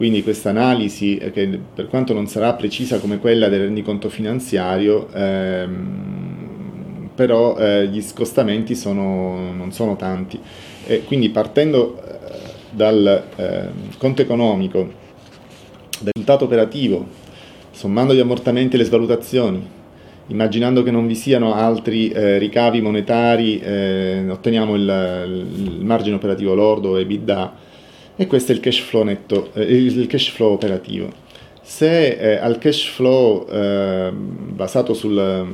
quindi 0.01 0.23
questa 0.23 0.49
analisi, 0.49 1.17
eh, 1.17 1.29
che 1.29 1.59
per 1.75 1.87
quanto 1.87 2.11
non 2.11 2.25
sarà 2.25 2.53
precisa 2.53 2.97
come 2.97 3.19
quella 3.19 3.49
del 3.49 3.61
rendiconto 3.61 4.09
finanziario, 4.09 5.07
ehm, 5.13 7.09
però 7.13 7.55
eh, 7.55 7.85
gli 7.85 8.01
scostamenti 8.01 8.73
sono, 8.73 9.53
non 9.53 9.71
sono 9.71 9.95
tanti. 9.95 10.39
E 10.87 11.03
quindi 11.03 11.29
partendo 11.29 12.01
eh, 12.03 12.17
dal 12.71 13.25
eh, 13.35 13.67
conto 13.99 14.23
economico, 14.23 14.91
dal 15.99 16.13
risultato 16.13 16.45
operativo, 16.45 17.05
sommando 17.69 18.15
gli 18.15 18.19
ammortamenti 18.19 18.77
e 18.77 18.79
le 18.79 18.85
svalutazioni, 18.85 19.63
immaginando 20.25 20.81
che 20.81 20.89
non 20.89 21.05
vi 21.05 21.13
siano 21.13 21.53
altri 21.53 22.09
eh, 22.09 22.39
ricavi 22.39 22.81
monetari, 22.81 23.59
eh, 23.59 24.25
otteniamo 24.27 24.73
il, 24.73 25.45
il, 25.53 25.85
margine 25.85 26.15
operativo 26.15 26.55
lordo 26.55 26.97
EBITDA 26.97 27.69
e 28.15 28.27
questo 28.27 28.51
è 28.51 28.55
il 28.55 28.61
cash 28.61 28.79
flow 28.79 29.03
netto, 29.03 29.51
eh, 29.53 29.63
il 29.63 30.07
cash 30.07 30.29
flow 30.29 30.53
operativo. 30.53 31.11
Se 31.61 32.09
eh, 32.09 32.35
al 32.37 32.57
cash 32.57 32.85
flow 32.85 33.47
eh, 33.49 34.11
basato 34.11 34.93
sul, 34.93 35.47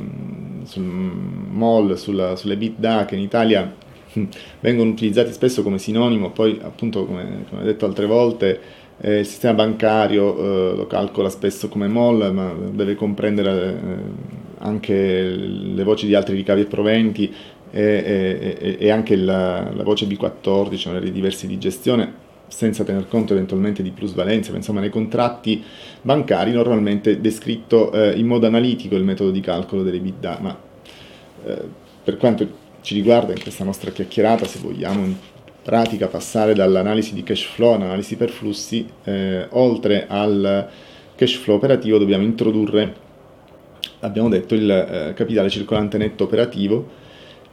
sul 0.64 0.84
MOL, 0.84 1.98
sulla, 1.98 2.36
sulle 2.36 2.58
BitDA 2.58 3.06
che 3.06 3.16
in 3.16 3.22
Italia 3.22 3.74
vengono 4.60 4.90
utilizzati 4.90 5.32
spesso 5.32 5.64
come 5.64 5.78
sinonimo, 5.78 6.32
poi 6.32 6.60
appunto 6.62 7.06
come, 7.06 7.46
come 7.50 7.64
detto 7.64 7.86
altre 7.86 8.06
volte 8.06 8.60
eh, 9.00 9.20
il 9.20 9.26
sistema 9.26 9.54
bancario 9.54 10.38
eh, 10.38 10.76
lo 10.76 10.88
calcola 10.88 11.30
spesso 11.30 11.70
come 11.70 11.88
MOL, 11.88 12.34
ma 12.34 12.54
deve 12.72 12.96
comprendere 12.96 13.52
eh, 13.52 13.96
anche 14.60 15.22
le 15.22 15.84
voci 15.84 16.08
di 16.08 16.16
altri 16.16 16.36
ricavi 16.36 16.62
e 16.62 16.66
proventi 16.66 17.34
e, 17.70 18.58
e, 18.60 18.78
e 18.80 18.90
anche 18.90 19.16
la, 19.16 19.72
la 19.72 19.84
voce 19.84 20.08
B14, 20.08 21.00
le 21.00 21.12
diversi 21.12 21.48
di 21.48 21.58
gestione 21.58 22.26
senza 22.48 22.84
tener 22.84 23.08
conto 23.08 23.34
eventualmente 23.34 23.84
di 23.84 23.92
plusvalenza, 23.92 24.56
insomma 24.56 24.80
nei 24.80 24.90
contratti 24.90 25.64
bancari 26.02 26.52
normalmente 26.52 27.12
è 27.12 27.18
descritto 27.18 27.92
eh, 27.92 28.18
in 28.18 28.26
modo 28.26 28.48
analitico 28.48 28.96
il 28.96 29.04
metodo 29.04 29.32
di 29.32 29.42
calcolo 29.42 29.84
delle 29.84 30.00
bidda, 30.00 30.38
ma 30.42 30.58
eh, 31.46 31.62
per 32.04 32.18
quanto 32.18 32.66
ci 32.82 32.94
riguarda 32.94 33.34
in 33.34 33.42
questa 33.42 33.64
nostra 33.64 33.92
chiacchierata, 33.92 34.46
se 34.46 34.60
vogliamo 34.60 35.04
in 35.04 35.16
pratica 35.62 36.08
passare 36.08 36.54
dall'analisi 36.54 37.14
di 37.14 37.24
cash 37.24 37.44
flow 37.44 37.74
all'analisi 37.74 38.16
per 38.16 38.30
flussi, 38.30 38.88
eh, 39.04 39.48
oltre 39.50 40.06
al 40.08 40.70
cash 41.16 41.36
flow 41.36 41.58
operativo 41.58 41.98
dobbiamo 41.98 42.24
introdurre, 42.24 42.96
abbiamo 44.00 44.30
detto, 44.30 44.56
il 44.56 44.70
eh, 44.70 45.14
capitale 45.14 45.50
circolante 45.50 45.98
netto 45.98 46.24
operativo, 46.24 46.88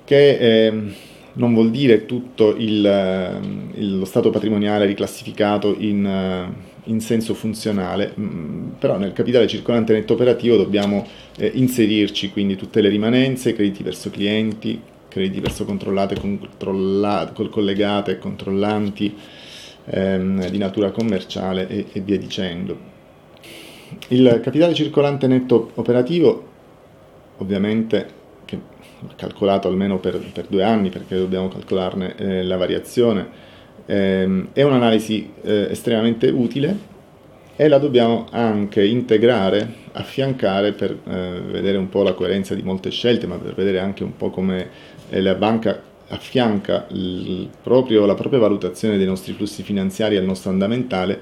che 0.04 0.66
ehm, 0.66 0.94
non 1.34 1.54
vuol 1.54 1.70
dire 1.70 2.06
tutto 2.06 2.54
il, 2.56 3.70
il, 3.74 3.98
lo 3.98 4.04
stato 4.04 4.30
patrimoniale 4.30 4.86
riclassificato 4.86 5.74
in, 5.78 6.06
eh, 6.06 6.90
in 6.90 7.00
senso 7.00 7.34
funzionale, 7.34 8.14
mm, 8.18 8.70
però 8.78 8.98
nel 8.98 9.12
capitale 9.12 9.46
circolante 9.46 9.92
netto 9.92 10.12
operativo 10.12 10.56
dobbiamo 10.56 11.06
eh, 11.36 11.50
inserirci 11.54 12.30
quindi 12.30 12.56
tutte 12.56 12.80
le 12.80 12.88
rimanenze, 12.88 13.52
crediti 13.54 13.82
verso 13.82 14.10
clienti, 14.10 14.80
crediti 15.08 15.40
verso 15.40 15.64
controllate, 15.64 16.18
controlla, 16.18 17.32
collegate 17.50 18.18
controllanti 18.18 19.16
ehm, 19.86 20.48
di 20.48 20.58
natura 20.58 20.90
commerciale 20.90 21.68
e, 21.68 21.86
e 21.92 22.00
via 22.00 22.18
dicendo. 22.18 22.92
Il 24.08 24.40
capitale 24.42 24.74
circolante 24.74 25.26
netto 25.26 25.70
operativo, 25.74 26.48
ovviamente, 27.38 28.22
calcolato 29.16 29.68
almeno 29.68 29.98
per, 29.98 30.18
per 30.32 30.46
due 30.48 30.62
anni 30.62 30.88
perché 30.90 31.16
dobbiamo 31.16 31.48
calcolarne 31.48 32.14
eh, 32.16 32.42
la 32.42 32.56
variazione, 32.56 33.26
ehm, 33.86 34.48
è 34.52 34.62
un'analisi 34.62 35.32
eh, 35.42 35.68
estremamente 35.70 36.28
utile 36.28 36.92
e 37.56 37.68
la 37.68 37.78
dobbiamo 37.78 38.26
anche 38.30 38.84
integrare, 38.84 39.66
affiancare 39.92 40.72
per 40.72 40.90
eh, 40.90 41.40
vedere 41.50 41.78
un 41.78 41.88
po' 41.88 42.02
la 42.02 42.12
coerenza 42.12 42.54
di 42.54 42.62
molte 42.62 42.90
scelte, 42.90 43.26
ma 43.26 43.36
per 43.36 43.54
vedere 43.54 43.78
anche 43.78 44.02
un 44.02 44.16
po' 44.16 44.30
come 44.30 44.68
eh, 45.08 45.20
la 45.20 45.34
banca 45.34 45.80
affianca 46.08 46.86
proprio, 47.62 48.04
la 48.06 48.14
propria 48.14 48.40
valutazione 48.40 48.98
dei 48.98 49.06
nostri 49.06 49.32
flussi 49.32 49.62
finanziari 49.62 50.16
al 50.16 50.24
nostro 50.24 50.50
andamentale, 50.50 51.20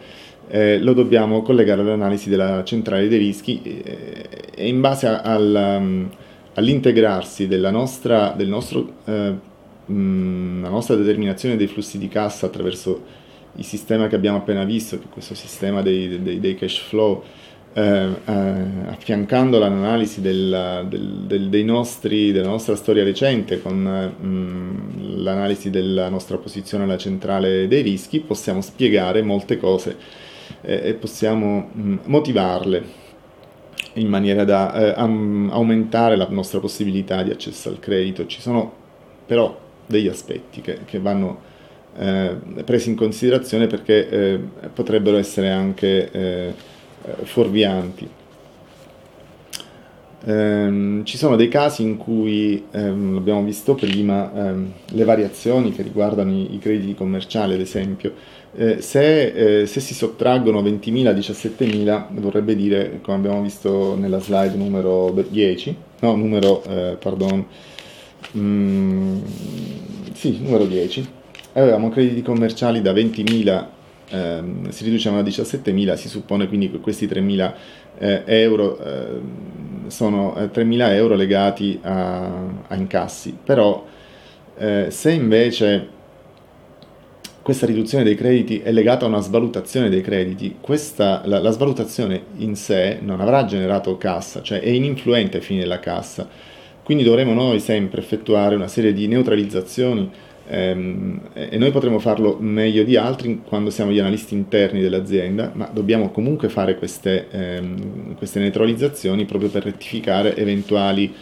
eh, 0.49 0.79
lo 0.81 0.93
dobbiamo 0.93 1.43
collegare 1.43 1.83
all'analisi 1.83 2.29
della 2.29 2.65
centrale 2.65 3.09
dei 3.09 3.19
rischi 3.19 3.63
eh, 3.63 4.29
e 4.55 4.69
in 4.69 4.81
base 4.81 5.07
al, 5.07 6.09
all'integrarsi 6.55 7.47
della 7.47 7.71
nostra, 7.71 8.35
del 8.37 8.49
nostro, 8.49 8.95
eh, 9.05 9.35
mh, 9.87 9.93
mm, 9.93 10.65
nostra 10.65 10.97
determinazione 10.97 11.57
dei 11.57 11.67
flussi 11.67 11.99
di 11.99 12.09
cassa 12.09 12.47
attraverso 12.47 13.21
il 13.57 13.65
sistema 13.65 14.09
che 14.09 14.15
abbiamo 14.15 14.39
appena 14.39 14.65
visto, 14.65 14.99
che 14.99 15.05
è 15.05 15.09
questo 15.09 15.35
sistema 15.35 15.83
dei, 15.83 16.23
dei, 16.23 16.41
dei 16.41 16.55
cash 16.55 16.79
flow, 16.79 17.23
eh, 17.75 18.09
eh, 18.25 18.33
affiancando 18.87 19.59
l'analisi 19.59 20.21
del, 20.21 20.87
del, 20.89 21.49
del, 21.49 21.65
nostri, 21.65 22.31
della 22.33 22.49
nostra 22.49 22.77
storia 22.77 23.03
recente 23.03 23.63
con 23.63 23.77
mh, 23.77 24.27
mm, 24.27 25.23
l'analisi 25.23 25.71
della 25.71 26.09
nostra 26.09 26.37
posizione 26.37 26.85
alla 26.85 26.99
centrale 26.99 27.67
dei 27.69 27.83
rischi, 27.83 28.21
possiamo 28.21 28.61
spiegare 28.61 29.23
molte 29.23 29.57
cose 29.57 29.97
eh, 30.61 30.89
e 30.89 30.95
possiamo 30.95 31.71
mh, 31.73 31.83
mm, 31.83 31.97
motivarle 32.05 33.01
in 33.95 34.09
maniera 34.09 34.45
da 34.45 34.75
eh, 34.75 34.95
am- 34.97 35.51
aumentare 35.53 36.17
la 36.17 36.27
nostra 36.31 36.61
possibilità 36.61 37.23
di 37.23 37.31
accesso 37.31 37.69
al 37.69 37.79
credito. 37.79 38.27
Ci 38.27 38.41
sono 38.41 38.73
però 39.27 39.59
degli 39.87 40.09
aspetti 40.09 40.61
che, 40.61 40.81
che 40.85 40.99
vanno 40.99 41.51
eh, 41.99 42.37
presi 42.65 42.89
in 42.89 42.97
considerazione 42.97 43.67
perché 43.67 44.09
eh, 44.09 44.41
potrebbero 44.73 45.19
essere 45.19 45.51
anche 45.51 46.11
eh, 46.11 46.55
fuorvianti. 47.25 48.09
Um, 50.25 51.05
ci 51.05 51.17
sono 51.17 51.35
dei 51.35 51.49
casi 51.49 51.83
in 51.83 51.97
cui, 51.97 52.65
um, 52.71 53.15
l'abbiamo 53.15 53.43
visto 53.43 53.75
prima, 53.75 54.31
um, 54.33 54.71
le 54.91 55.05
variazioni 55.05 55.73
che 55.73 55.83
riguardano 55.83 56.31
i, 56.31 56.55
i 56.55 56.59
crediti 56.61 56.95
commerciali, 56.95 57.55
ad 57.55 57.61
esempio, 57.61 58.15
eh, 58.55 58.81
se, 58.81 59.61
eh, 59.63 59.67
se, 59.67 59.81
si 59.81 59.95
sottraggono 59.95 60.63
20.000, 60.63 61.15
17.000, 61.15 62.07
vorrebbe 62.21 62.55
dire, 62.55 63.01
come 63.03 63.17
abbiamo 63.17 63.43
visto 63.43 63.97
nella 63.97 64.21
slide 64.21 64.57
numero 64.57 65.11
10, 65.29 65.77
no, 66.01 66.17
numero, 66.17 66.63
eh, 66.65 66.97
pardon, 67.01 67.47
mm, 68.37 69.21
sì, 70.13 70.39
numero 70.43 70.67
10, 70.67 71.09
avevamo 71.55 71.89
crediti 71.89 72.23
commerciali 72.23 72.83
da 72.83 72.93
20.000 72.93 73.67
ehm, 74.13 74.69
si 74.69 74.85
riducevano 74.85 75.23
a 75.23 75.25
17.000, 75.25 75.95
si 75.95 76.09
suppone 76.09 76.47
quindi 76.47 76.71
che 76.71 76.79
questi 76.79 77.07
3.000 77.07 77.53
eh, 77.99 78.23
euro 78.27 78.79
eh, 78.79 79.21
sono 79.87 80.37
eh, 80.37 80.51
3.000 80.51 80.93
euro 80.93 81.15
legati 81.15 81.79
a, 81.83 82.27
a 82.69 82.75
incassi, 82.75 83.37
però 83.43 83.85
eh, 84.57 84.87
se 84.91 85.11
invece 85.13 86.01
questa 87.43 87.67
riduzione 87.67 88.05
dei 88.05 88.15
crediti 88.15 88.61
è 88.61 88.71
legata 88.71 89.05
a 89.05 89.09
una 89.09 89.21
svalutazione 89.21 89.89
dei 89.89 90.01
crediti, 90.01 90.57
questa, 90.61 91.23
la, 91.25 91.41
la, 91.41 91.51
svalutazione 91.51 92.23
in 92.37 92.55
sé 92.55 92.99
non 93.01 93.21
avrà 93.21 93.45
generato 93.45 93.97
cassa, 93.99 94.43
cioè 94.43 94.61
è 94.61 94.69
ininfluente 94.69 95.39
ai 95.39 95.43
fini 95.43 95.59
della 95.59 95.81
cassa, 95.81 96.29
quindi 96.85 97.03
dovremo 97.03 97.35
noi 97.35 97.59
sempre 97.59 98.01
effettuare 98.01 98.55
una 98.55 98.69
serie 98.69 98.93
di 98.93 99.09
neutralizzazioni 99.09 100.09
ehm, 100.47 101.21
e 101.33 101.59
noi 101.59 101.73
potremo 101.73 101.99
farlo 101.99 102.37
meglio 102.39 102.85
di 102.85 102.97
altri 102.97 103.43
quando 103.45 103.71
siamo 103.71 103.91
gli 103.91 103.99
analisti 103.99 104.35
interni 104.35 104.81
dell'azienda, 104.81 105.51
ma 105.53 105.69
dobbiamo 105.73 106.11
comunque 106.11 106.49
fare 106.49 106.77
queste, 106.77 107.27
ehm, 107.29 108.15
queste 108.17 108.39
neutralizzazioni 108.39 109.25
proprio 109.25 109.51
per 109.51 109.65
rettificare 109.65 110.37
eventuali 110.37 111.13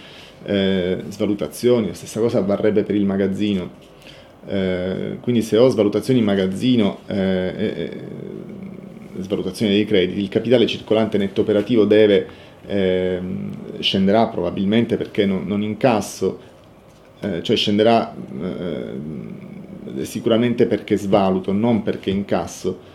eh, 0.44 0.98
svalutazioni. 1.08 1.88
La 1.88 1.94
stessa 1.94 2.20
cosa 2.20 2.40
varrebbe 2.40 2.82
per 2.82 2.94
il 2.94 3.06
magazzino 3.06 3.88
eh, 4.46 5.18
quindi 5.20 5.42
se 5.42 5.56
ho 5.56 5.68
svalutazioni 5.68 6.20
in 6.20 6.24
magazzino, 6.24 7.00
eh, 7.06 7.52
eh, 7.56 7.90
svalutazioni 9.20 9.72
dei 9.72 9.84
crediti, 9.84 10.20
il 10.20 10.28
capitale 10.28 10.66
circolante 10.66 11.18
netto 11.18 11.42
operativo 11.42 11.84
deve, 11.84 12.26
ehm, 12.66 13.80
scenderà 13.80 14.28
probabilmente 14.28 14.96
perché 14.96 15.26
non, 15.26 15.44
non 15.46 15.62
incasso, 15.62 16.38
eh, 17.20 17.42
cioè 17.42 17.56
scenderà 17.56 18.14
eh, 18.42 20.04
sicuramente 20.04 20.66
perché 20.66 20.96
svaluto, 20.96 21.52
non 21.52 21.82
perché 21.82 22.10
incasso. 22.10 22.88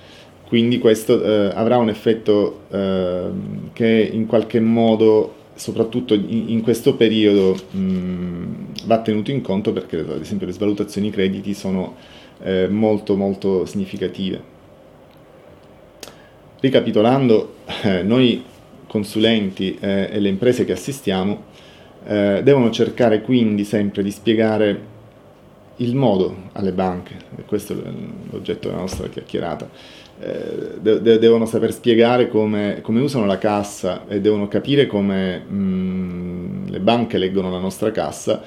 Quindi 0.47 0.77
questo 0.77 1.23
avrà 1.55 1.77
un 1.77 1.89
effetto 1.89 2.61
ehm, 2.69 3.71
che 3.73 4.09
in 4.13 4.27
qualche 4.27 4.59
modo 4.59 5.34
soprattutto 5.55 6.13
in, 6.13 6.49
in 6.49 6.61
questo 6.61 6.95
periodo 6.95 7.55
mh, 7.71 8.85
va 8.85 9.01
tenuto 9.01 9.31
in 9.31 9.41
conto 9.41 9.73
perché 9.73 9.99
ad 9.99 10.21
esempio 10.21 10.45
le 10.45 10.53
svalutazioni 10.53 11.09
crediti 11.09 11.53
sono 11.53 11.95
eh, 12.43 12.67
molto 12.67 13.15
molto 13.15 13.65
significative. 13.65 14.53
Ricapitolando, 16.59 17.55
eh, 17.83 18.03
noi 18.03 18.43
consulenti 18.87 19.77
eh, 19.79 20.09
e 20.11 20.19
le 20.19 20.29
imprese 20.29 20.65
che 20.65 20.71
assistiamo 20.71 21.43
eh, 22.05 22.41
devono 22.43 22.69
cercare 22.69 23.21
quindi 23.21 23.63
sempre 23.63 24.03
di 24.03 24.11
spiegare 24.11 24.93
il 25.77 25.95
modo 25.95 26.49
alle 26.53 26.71
banche, 26.71 27.15
e 27.35 27.43
questo 27.43 27.73
è 27.73 27.91
l'oggetto 28.29 28.69
della 28.69 28.79
nostra 28.79 29.07
chiacchierata, 29.07 29.69
eh, 30.19 30.79
de- 30.79 31.19
devono 31.19 31.45
saper 31.45 31.73
spiegare 31.73 32.29
come, 32.29 32.79
come, 32.81 33.01
usano 33.01 33.25
la 33.25 33.37
cassa 33.37 34.07
e 34.07 34.21
devono 34.21 34.47
capire 34.47 34.87
come 34.87 35.39
mh, 35.39 35.55
mm, 35.55 36.67
le 36.67 36.79
banche 36.79 37.17
leggono 37.17 37.51
la 37.51 37.59
nostra 37.59 37.91
cassa. 37.91 38.41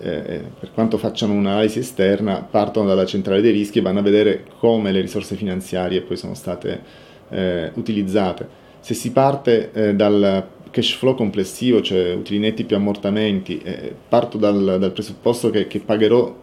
Eh, 0.00 0.42
per 0.58 0.72
quanto 0.72 0.98
facciano 0.98 1.32
un'analisi 1.34 1.78
esterna, 1.78 2.42
partono 2.42 2.88
dalla 2.88 3.04
centrale 3.04 3.40
dei 3.40 3.52
rischi 3.52 3.78
e 3.78 3.82
vanno 3.82 4.00
a 4.00 4.02
vedere 4.02 4.44
come 4.58 4.90
le 4.90 5.00
risorse 5.00 5.36
finanziarie 5.36 6.00
poi 6.00 6.16
sono 6.16 6.34
state 6.34 6.80
eh, 7.28 7.70
utilizzate. 7.74 8.60
Se 8.80 8.94
si 8.94 9.12
parte 9.12 9.70
eh, 9.72 9.94
dal 9.94 10.44
cash 10.72 10.94
flow 10.94 11.14
complessivo, 11.14 11.82
cioè 11.82 12.14
utili 12.14 12.40
netti 12.40 12.64
più 12.64 12.74
ammortamenti, 12.74 13.60
eh, 13.62 13.94
parto 14.08 14.38
dal, 14.38 14.78
dal 14.80 14.90
presupposto 14.90 15.50
che, 15.50 15.68
che 15.68 15.78
pagherò 15.78 16.34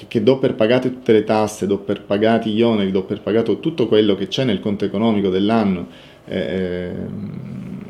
che, 0.00 0.06
che, 0.08 0.22
do 0.22 0.38
per 0.38 0.54
pagate 0.54 0.90
tutte 0.90 1.12
le 1.12 1.24
tasse, 1.24 1.66
do 1.66 1.78
per 1.78 2.02
pagati 2.02 2.50
gli 2.50 2.62
oneri, 2.62 2.90
do 2.90 3.02
per 3.02 3.20
pagato 3.20 3.60
tutto 3.60 3.86
quello 3.86 4.14
che 4.14 4.28
c'è 4.28 4.44
nel 4.44 4.60
conto 4.60 4.86
economico 4.86 5.28
dell'anno, 5.28 5.88
eh, 6.24 6.38
ehm, 6.38 7.84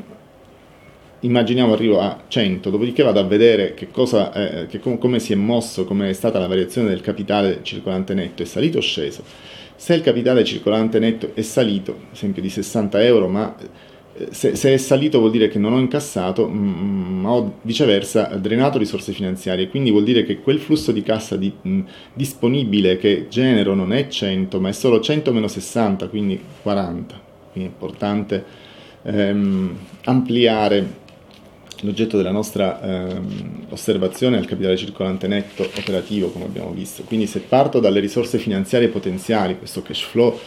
immaginiamo 1.21 1.71
arrivo 1.71 2.01
a 2.01 2.23
100, 2.27 2.69
dopodiché 2.69 3.03
vado 3.03 3.19
a 3.19 3.23
vedere 3.23 3.73
che 3.73 3.89
cosa, 3.91 4.33
eh, 4.33 4.67
che 4.67 4.79
com- 4.79 4.97
come 4.97 5.19
si 5.19 5.31
è 5.31 5.35
mosso, 5.37 5.85
come 5.85 6.09
è 6.09 6.13
stata 6.13 6.37
la 6.37 6.47
variazione 6.47 6.89
del 6.89 6.99
capitale 6.99 7.59
circolante 7.61 8.13
netto, 8.13 8.41
è 8.41 8.45
salito 8.45 8.79
o 8.79 8.81
sceso. 8.81 9.23
Se 9.75 9.93
il 9.93 10.01
capitale 10.01 10.43
circolante 10.43 10.99
netto 10.99 11.31
è 11.33 11.41
salito, 11.41 11.91
ad 11.91 12.13
esempio 12.15 12.41
di 12.41 12.49
60 12.49 13.03
euro, 13.03 13.27
ma 13.29 13.55
se, 14.31 14.55
se, 14.55 14.73
è 14.73 14.77
salito 14.77 15.19
vuol 15.19 15.31
dire 15.31 15.47
che 15.47 15.59
non 15.59 15.73
ho 15.73 15.79
incassato, 15.79 16.47
ma 16.47 17.29
ho 17.31 17.55
viceversa 17.61 18.23
drenato 18.35 18.77
risorse 18.77 19.13
finanziarie, 19.13 19.69
quindi 19.69 19.91
vuol 19.91 20.03
dire 20.03 20.23
che 20.23 20.39
quel 20.39 20.59
flusso 20.59 20.91
di 20.91 21.01
cassa 21.01 21.37
di, 21.37 21.51
mh, 21.61 21.79
disponibile 22.13 22.97
che 22.97 23.27
genero 23.29 23.73
non 23.73 23.93
è 23.93 24.07
100, 24.07 24.59
ma 24.59 24.69
è 24.69 24.73
solo 24.73 24.99
100 24.99 25.31
meno 25.33 25.47
60, 25.47 26.07
quindi 26.07 26.39
40. 26.61 27.29
Quindi 27.51 27.69
è 27.69 27.73
importante 27.73 28.45
ehm, 29.03 29.77
ampliare 30.05 30.99
l'oggetto 31.81 32.17
della 32.17 32.31
nostra 32.31 32.81
ehm, 32.81 33.65
osservazione 33.69 34.37
al 34.37 34.45
capitale 34.45 34.77
circolante 34.77 35.27
netto 35.27 35.63
operativo, 35.63 36.29
come 36.29 36.45
abbiamo 36.45 36.71
visto. 36.71 37.03
Quindi 37.03 37.27
se 37.27 37.39
parto 37.39 37.79
dalle 37.79 37.99
risorse 37.99 38.37
finanziarie 38.37 38.87
potenziali, 38.87 39.57
questo 39.57 39.81
cash 39.81 40.01
flow 40.01 40.39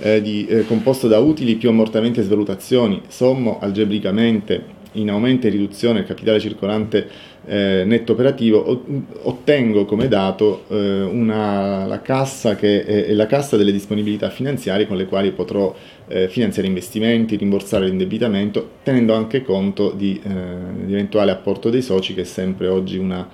eh, 0.00 0.20
di, 0.20 0.46
eh, 0.46 0.64
composto 0.66 1.08
da 1.08 1.18
utili 1.18 1.56
più 1.56 1.68
ammortamenti 1.68 2.20
e 2.20 2.24
svalutazioni, 2.24 3.02
sommo 3.08 3.58
algebricamente 3.60 4.76
in 4.92 5.10
aumento 5.10 5.46
e 5.46 5.50
riduzione 5.50 5.98
del 5.98 6.08
capitale 6.08 6.40
circolante 6.40 7.08
eh, 7.48 7.82
netto 7.84 8.12
operativo, 8.12 8.84
ottengo 9.22 9.86
come 9.86 10.06
dato 10.06 10.64
eh, 10.68 11.02
una, 11.02 11.86
la 11.86 12.02
cassa 12.02 12.54
che 12.54 12.84
è, 12.84 13.06
è, 13.06 13.12
la 13.14 13.26
cassa 13.26 13.56
delle 13.56 13.72
disponibilità 13.72 14.28
finanziarie 14.28 14.86
con 14.86 14.98
le 14.98 15.06
quali 15.06 15.32
potrò 15.32 15.74
eh, 16.08 16.28
finanziare 16.28 16.68
investimenti, 16.68 17.36
rimborsare 17.36 17.86
l'indebitamento, 17.86 18.72
tenendo 18.82 19.14
anche 19.14 19.42
conto 19.42 19.90
di, 19.90 20.20
eh, 20.22 20.84
di, 20.84 20.92
eventuale 20.92 21.30
apporto 21.30 21.70
dei 21.70 21.82
soci, 21.82 22.12
che 22.12 22.20
è 22.20 22.24
sempre 22.24 22.68
oggi 22.68 22.98
una, 22.98 23.26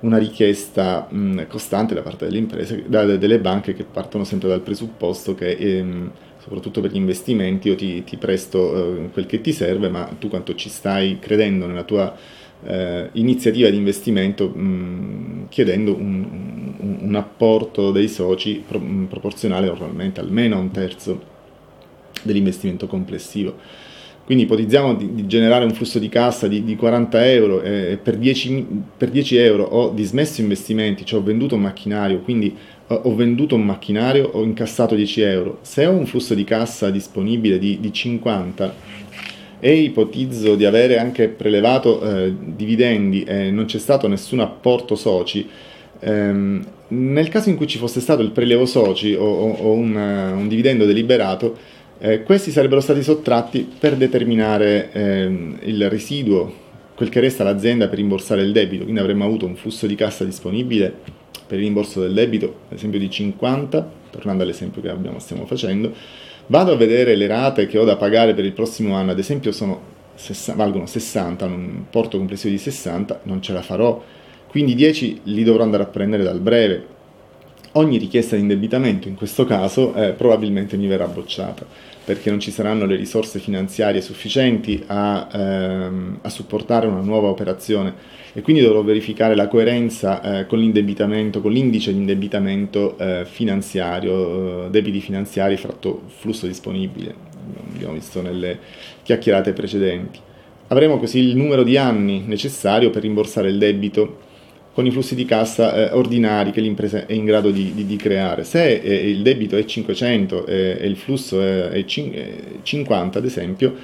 una 0.00 0.18
richiesta 0.18 1.08
mh, 1.10 1.48
costante 1.48 1.94
da 1.94 2.02
parte 2.02 2.26
delle 2.26 2.38
imprese, 2.38 2.84
da, 2.86 3.04
delle 3.04 3.40
banche 3.40 3.74
che 3.74 3.84
partono 3.84 4.22
sempre 4.22 4.48
dal 4.48 4.60
presupposto 4.60 5.34
che 5.34 5.50
ehm, 5.50 6.12
soprattutto 6.38 6.80
per 6.80 6.92
gli 6.92 6.96
investimenti 6.96 7.66
io 7.66 7.74
ti, 7.74 8.04
ti 8.04 8.16
presto 8.16 9.06
eh, 9.06 9.10
quel 9.10 9.26
che 9.26 9.40
ti 9.40 9.52
serve, 9.52 9.88
ma 9.88 10.08
tu 10.16 10.28
quanto 10.28 10.54
ci 10.54 10.68
stai 10.68 11.18
credendo 11.18 11.66
nella 11.66 11.82
tua 11.82 12.14
eh, 12.64 13.10
iniziativa 13.12 13.68
di 13.68 13.76
investimento 13.76 14.48
mh, 14.48 15.48
chiedendo 15.48 15.94
un, 15.94 16.74
un, 16.78 16.98
un, 17.02 17.14
apporto 17.14 17.90
dei 17.90 18.08
soci 18.08 18.62
pro, 18.66 18.78
mh, 18.78 19.06
proporzionale 19.08 19.66
normalmente 19.66 20.20
almeno 20.20 20.56
a 20.56 20.58
un 20.58 20.70
terzo 20.70 21.34
dell'investimento 22.22 22.86
complessivo. 22.86 23.54
Quindi 24.24 24.42
ipotizziamo 24.42 24.96
di, 24.96 25.14
di, 25.14 25.26
generare 25.28 25.64
un 25.64 25.70
flusso 25.70 26.00
di 26.00 26.08
cassa 26.08 26.48
di, 26.48 26.64
di 26.64 26.74
40 26.74 27.30
euro 27.30 27.62
e 27.62 27.96
per 28.02 28.16
10, 28.16 28.66
per 28.96 29.10
10, 29.10 29.36
euro 29.36 29.62
ho 29.62 29.90
dismesso 29.90 30.40
investimenti, 30.40 31.04
cioè 31.04 31.20
ho 31.20 31.22
venduto 31.22 31.54
un 31.54 31.60
macchinario, 31.60 32.18
quindi 32.18 32.56
ho 32.88 33.14
venduto 33.14 33.54
un 33.54 33.64
macchinario, 33.64 34.28
ho 34.32 34.42
incassato 34.42 34.96
10 34.96 35.20
euro. 35.20 35.58
Se 35.62 35.86
ho 35.86 35.92
un 35.92 36.06
flusso 36.06 36.34
di 36.34 36.42
cassa 36.42 36.90
disponibile 36.90 37.58
di, 37.60 37.78
di 37.78 37.92
50 37.92 38.74
e 39.66 39.80
ipotizzo 39.80 40.54
di 40.54 40.64
avere 40.64 40.96
anche 40.96 41.26
prelevato 41.26 42.00
eh, 42.00 42.32
dividendi 42.38 43.24
e 43.24 43.50
non 43.50 43.64
c'è 43.64 43.80
stato 43.80 44.06
nessun 44.06 44.38
apporto 44.38 44.94
soci, 44.94 45.44
ehm, 45.98 46.64
nel 46.86 47.28
caso 47.28 47.48
in 47.48 47.56
cui 47.56 47.66
ci 47.66 47.76
fosse 47.76 47.98
stato 47.98 48.22
il 48.22 48.30
prelevo 48.30 48.64
soci 48.64 49.14
o, 49.14 49.24
o, 49.24 49.52
o 49.54 49.72
un, 49.72 49.96
un 49.96 50.46
dividendo 50.46 50.84
deliberato, 50.84 51.56
eh, 51.98 52.22
questi 52.22 52.52
sarebbero 52.52 52.80
stati 52.80 53.02
sottratti 53.02 53.68
per 53.76 53.96
determinare 53.96 54.92
ehm, 54.92 55.58
il 55.62 55.90
residuo, 55.90 56.64
quel 56.94 57.08
che 57.08 57.18
resta 57.18 57.42
all'azienda 57.42 57.88
per 57.88 57.98
rimborsare 57.98 58.42
il 58.42 58.52
debito, 58.52 58.84
quindi 58.84 59.00
avremmo 59.00 59.24
avuto 59.24 59.46
un 59.46 59.56
flusso 59.56 59.88
di 59.88 59.96
cassa 59.96 60.22
disponibile 60.22 60.94
per 61.44 61.58
il 61.58 61.64
rimborso 61.64 62.00
del 62.00 62.12
debito, 62.12 62.60
ad 62.68 62.76
esempio 62.76 63.00
di 63.00 63.10
50, 63.10 63.90
tornando 64.10 64.44
all'esempio 64.44 64.80
che 64.80 64.90
abbiamo, 64.90 65.18
stiamo 65.18 65.44
facendo, 65.44 65.92
vado 66.46 66.72
a 66.72 66.76
vedere 66.76 67.14
le 67.14 67.26
rate 67.26 67.66
che 67.66 67.78
ho 67.78 67.84
da 67.84 67.96
pagare 67.96 68.34
per 68.34 68.44
il 68.44 68.52
prossimo 68.52 68.94
anno, 68.94 69.10
ad 69.10 69.18
esempio 69.18 69.52
sono, 69.52 69.80
valgono 70.54 70.86
60, 70.86 71.44
un 71.44 71.72
importo 71.76 72.18
complessivo 72.18 72.52
di 72.52 72.60
60, 72.60 73.20
non 73.24 73.42
ce 73.42 73.52
la 73.52 73.62
farò, 73.62 74.02
quindi 74.48 74.74
10 74.74 75.20
li 75.24 75.44
dovrò 75.44 75.62
andare 75.62 75.82
a 75.82 75.86
prendere 75.86 76.22
dal 76.22 76.40
breve, 76.40 76.86
ogni 77.72 77.98
richiesta 77.98 78.36
di 78.36 78.42
indebitamento 78.42 79.08
in 79.08 79.14
questo 79.14 79.44
caso 79.44 79.94
eh, 79.94 80.12
probabilmente 80.12 80.76
mi 80.76 80.86
verrà 80.86 81.06
bocciata 81.06 81.66
perché 82.06 82.30
non 82.30 82.38
ci 82.38 82.52
saranno 82.52 82.86
le 82.86 82.94
risorse 82.94 83.40
finanziarie 83.40 84.00
sufficienti 84.00 84.80
a, 84.86 85.28
ehm, 85.28 86.18
a 86.22 86.28
supportare 86.28 86.86
una 86.86 87.00
nuova 87.00 87.26
operazione. 87.26 88.14
E 88.32 88.42
quindi 88.42 88.62
dovrò 88.62 88.84
verificare 88.84 89.34
la 89.34 89.48
coerenza 89.48 90.22
eh, 90.22 90.46
con 90.46 90.60
l'indebitamento, 90.60 91.40
con 91.40 91.50
l'indice 91.50 91.92
di 91.92 91.98
indebitamento 91.98 92.96
eh, 92.96 93.24
finanziario, 93.24 94.66
eh, 94.66 94.70
debiti 94.70 95.00
finanziari 95.00 95.56
fratto 95.56 96.02
flusso 96.06 96.46
disponibile, 96.46 97.12
abbiamo 97.74 97.94
visto 97.94 98.22
nelle 98.22 98.56
chiacchierate 99.02 99.52
precedenti. 99.52 100.20
Avremo 100.68 100.98
così 100.98 101.18
il 101.18 101.34
numero 101.34 101.64
di 101.64 101.76
anni 101.76 102.22
necessario 102.24 102.90
per 102.90 103.02
rimborsare 103.02 103.48
il 103.48 103.58
debito 103.58 104.25
con 104.76 104.84
i 104.84 104.90
flussi 104.90 105.14
di 105.14 105.24
cassa 105.24 105.74
eh, 105.74 105.94
ordinari 105.94 106.50
che 106.50 106.60
l'impresa 106.60 107.06
è 107.06 107.12
in 107.14 107.24
grado 107.24 107.50
di, 107.50 107.72
di, 107.74 107.86
di 107.86 107.96
creare. 107.96 108.44
Se 108.44 108.62
eh, 108.62 109.08
il 109.08 109.22
debito 109.22 109.56
è 109.56 109.64
500 109.64 110.44
e, 110.44 110.76
e 110.78 110.86
il 110.86 110.98
flusso 110.98 111.40
è, 111.40 111.70
è 111.70 111.84
50, 111.86 113.18
ad 113.18 113.24
esempio, 113.24 113.74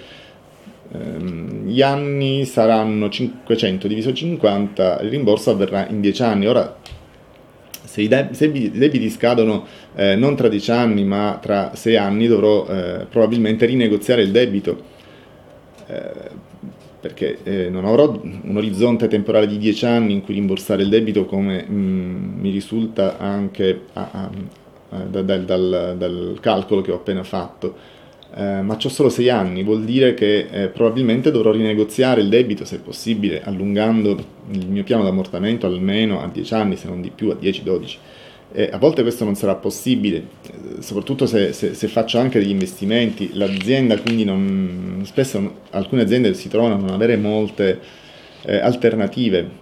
ehm, 0.93 1.64
gli 1.64 1.80
anni 1.80 2.45
saranno 2.45 3.09
500 3.09 3.88
diviso 3.88 4.12
50, 4.12 5.01
il 5.01 5.09
rimborso 5.09 5.51
avverrà 5.53 5.88
in 5.88 6.03
10 6.03 6.22
anni. 6.24 6.47
Ora, 6.47 6.76
se 7.84 8.03
i, 8.03 8.09
deb- 8.09 8.32
se 8.32 8.45
i 8.49 8.70
debiti 8.70 9.09
scadono 9.09 9.64
eh, 9.95 10.14
non 10.14 10.36
tra 10.36 10.49
10 10.49 10.70
anni 10.72 11.05
ma 11.05 11.38
tra 11.40 11.70
6 11.74 11.97
anni, 11.97 12.26
dovrò 12.26 12.66
eh, 12.66 13.07
probabilmente 13.09 13.64
rinegoziare 13.64 14.20
il 14.20 14.30
debito 14.30 14.82
eh, 15.86 16.51
perché 17.03 17.38
eh, 17.42 17.68
non 17.68 17.84
avrò 17.84 18.16
un 18.22 18.57
orizzonte 18.57 19.09
temporale 19.09 19.48
di 19.48 19.59
10 19.59 19.86
anni 19.86 20.12
in 20.12 20.22
cui 20.22 20.34
rimborsare 20.34 20.84
il 20.84 20.88
debito 20.88 21.24
come 21.24 21.64
mh, 21.64 21.74
mm, 21.74 22.40
mi 22.40 22.50
risulta 22.50 23.18
anche 23.18 23.86
a, 23.94 24.09
a, 24.12 24.30
a, 24.90 24.98
da, 24.98 25.22
dal, 25.22 25.44
dal, 25.44 25.96
dal, 25.98 26.38
calcolo 26.40 26.80
che 26.80 26.92
ho 26.92 26.94
appena 26.94 27.24
fatto, 27.24 27.74
eh, 28.36 28.62
ma 28.62 28.78
ho 28.80 28.88
solo 28.88 29.09
6 29.09 29.28
anni, 29.30 29.64
vuol 29.64 29.82
dire 29.82 30.14
che 30.14 30.46
eh, 30.48 30.68
probabilmente 30.68 31.32
dovrò 31.32 31.50
rinegoziare 31.50 32.20
il 32.20 32.28
debito 32.28 32.64
se 32.64 32.78
possibile, 32.78 33.42
allungando 33.42 34.16
il 34.53 34.68
mio 34.68 34.84
piano 34.84 35.03
d'ammortamento 35.03 35.66
almeno 35.66 36.22
a 36.22 36.28
10 36.32 36.55
anni, 36.55 36.76
se 36.76 36.86
non 36.86 37.00
di 37.00 37.11
più, 37.12 37.30
a 37.30 37.34
10-12. 37.34 37.96
Eh, 38.55 38.68
a 38.70 38.76
volte 38.76 39.00
questo 39.00 39.24
non 39.24 39.34
sarà 39.34 39.55
possibile, 39.55 40.26
soprattutto 40.80 41.24
se, 41.24 41.55
se, 41.55 41.72
se, 41.74 41.88
faccio 41.88 42.18
anche 42.18 42.38
degli 42.38 42.50
investimenti. 42.50 43.30
L'azienda 43.32 43.98
quindi 43.98 44.24
non, 44.24 45.03
spesso 45.05 45.61
alcune 45.70 46.03
aziende 46.03 46.34
si 46.34 46.48
trovano 46.48 46.74
a 46.74 46.78
non 46.78 46.90
avere 46.90 47.16
molte 47.16 47.80
eh, 48.42 48.59
alternative. 48.59 49.61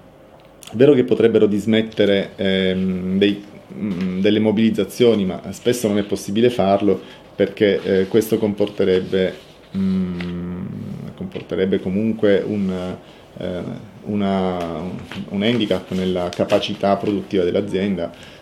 È 0.72 0.76
vero 0.76 0.94
che 0.94 1.04
potrebbero 1.04 1.46
dismettere 1.46 2.30
ehm, 2.34 3.18
dei, 3.18 3.42
mh, 3.68 3.86
mm, 3.86 4.20
delle 4.20 4.40
mobilizzazioni, 4.40 5.24
ma 5.24 5.40
spesso 5.50 5.86
non 5.86 5.98
è 5.98 6.02
possibile 6.02 6.50
farlo 6.50 7.00
perché 7.36 7.80
eh, 7.82 8.08
questo 8.08 8.38
comporterebbe, 8.38 9.34
mh, 9.70 9.78
mm, 9.78 10.66
comporterebbe 11.14 11.78
comunque 11.80 12.42
un, 12.44 12.96
eh, 13.38 13.62
una, 14.06 14.80
un 15.28 15.42
handicap 15.42 15.90
nella 15.92 16.28
capacità 16.28 16.96
produttiva 16.96 17.44
dell'azienda 17.44 18.38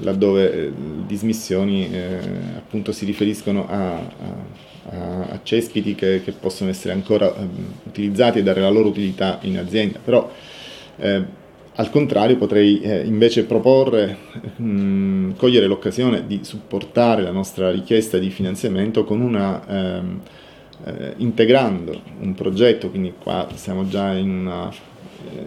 laddove 0.00 0.52
eh, 0.52 0.72
dismissioni 1.06 1.90
eh, 1.90 2.18
appunto 2.56 2.92
si 2.92 3.04
riferiscono 3.04 3.66
a, 3.68 3.94
a, 3.94 5.22
a 5.30 5.40
cespiti 5.42 5.94
che, 5.94 6.22
che, 6.22 6.32
possono 6.32 6.70
essere 6.70 6.92
ancora 6.92 7.34
ehm, 7.34 7.48
utilizzati 7.84 8.38
e 8.38 8.42
dare 8.42 8.60
la 8.60 8.70
loro 8.70 8.88
utilità 8.88 9.38
in 9.42 9.58
azienda, 9.58 9.98
però 10.02 10.30
eh, 10.98 11.38
al 11.74 11.90
contrario 11.90 12.36
potrei 12.36 12.80
eh, 12.80 13.04
invece 13.04 13.44
proporre, 13.44 14.16
mh, 14.56 14.62
mm, 14.62 15.30
cogliere 15.36 15.66
l'occasione 15.66 16.26
di 16.26 16.40
supportare 16.42 17.22
la 17.22 17.30
nostra 17.30 17.70
richiesta 17.70 18.18
di 18.18 18.30
finanziamento 18.30 19.04
con 19.04 19.20
una, 19.20 19.66
ehm, 19.66 20.20
eh, 20.84 21.14
integrando 21.16 22.00
un 22.20 22.34
progetto, 22.34 22.90
quindi 22.90 23.14
qua 23.20 23.48
siamo 23.54 23.88
già 23.88 24.12
in 24.12 24.30
una 24.30 24.70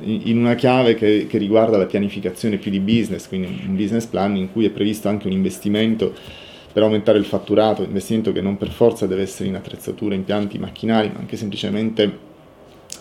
in 0.03 0.37
una 0.37 0.55
chiave 0.55 0.95
che, 0.95 1.27
che, 1.27 1.37
riguarda 1.37 1.77
la 1.77 1.85
pianificazione 1.85 2.57
più 2.57 2.71
di 2.71 2.79
business, 2.79 3.27
quindi 3.27 3.63
un 3.67 3.75
business 3.75 4.05
plan 4.05 4.35
in 4.35 4.51
cui 4.51 4.65
è 4.65 4.69
previsto 4.69 5.07
anche 5.07 5.27
un 5.27 5.33
investimento 5.33 6.13
per 6.71 6.83
aumentare 6.83 7.17
il 7.17 7.25
fatturato, 7.25 7.83
investimento 7.83 8.31
che 8.31 8.41
non 8.41 8.57
per 8.57 8.69
forza 8.69 9.05
deve 9.05 9.21
essere 9.21 9.49
in 9.49 9.55
attrezzature, 9.55 10.15
impianti, 10.15 10.57
macchinari, 10.57 11.11
ma 11.13 11.19
anche 11.19 11.37
semplicemente 11.37 12.31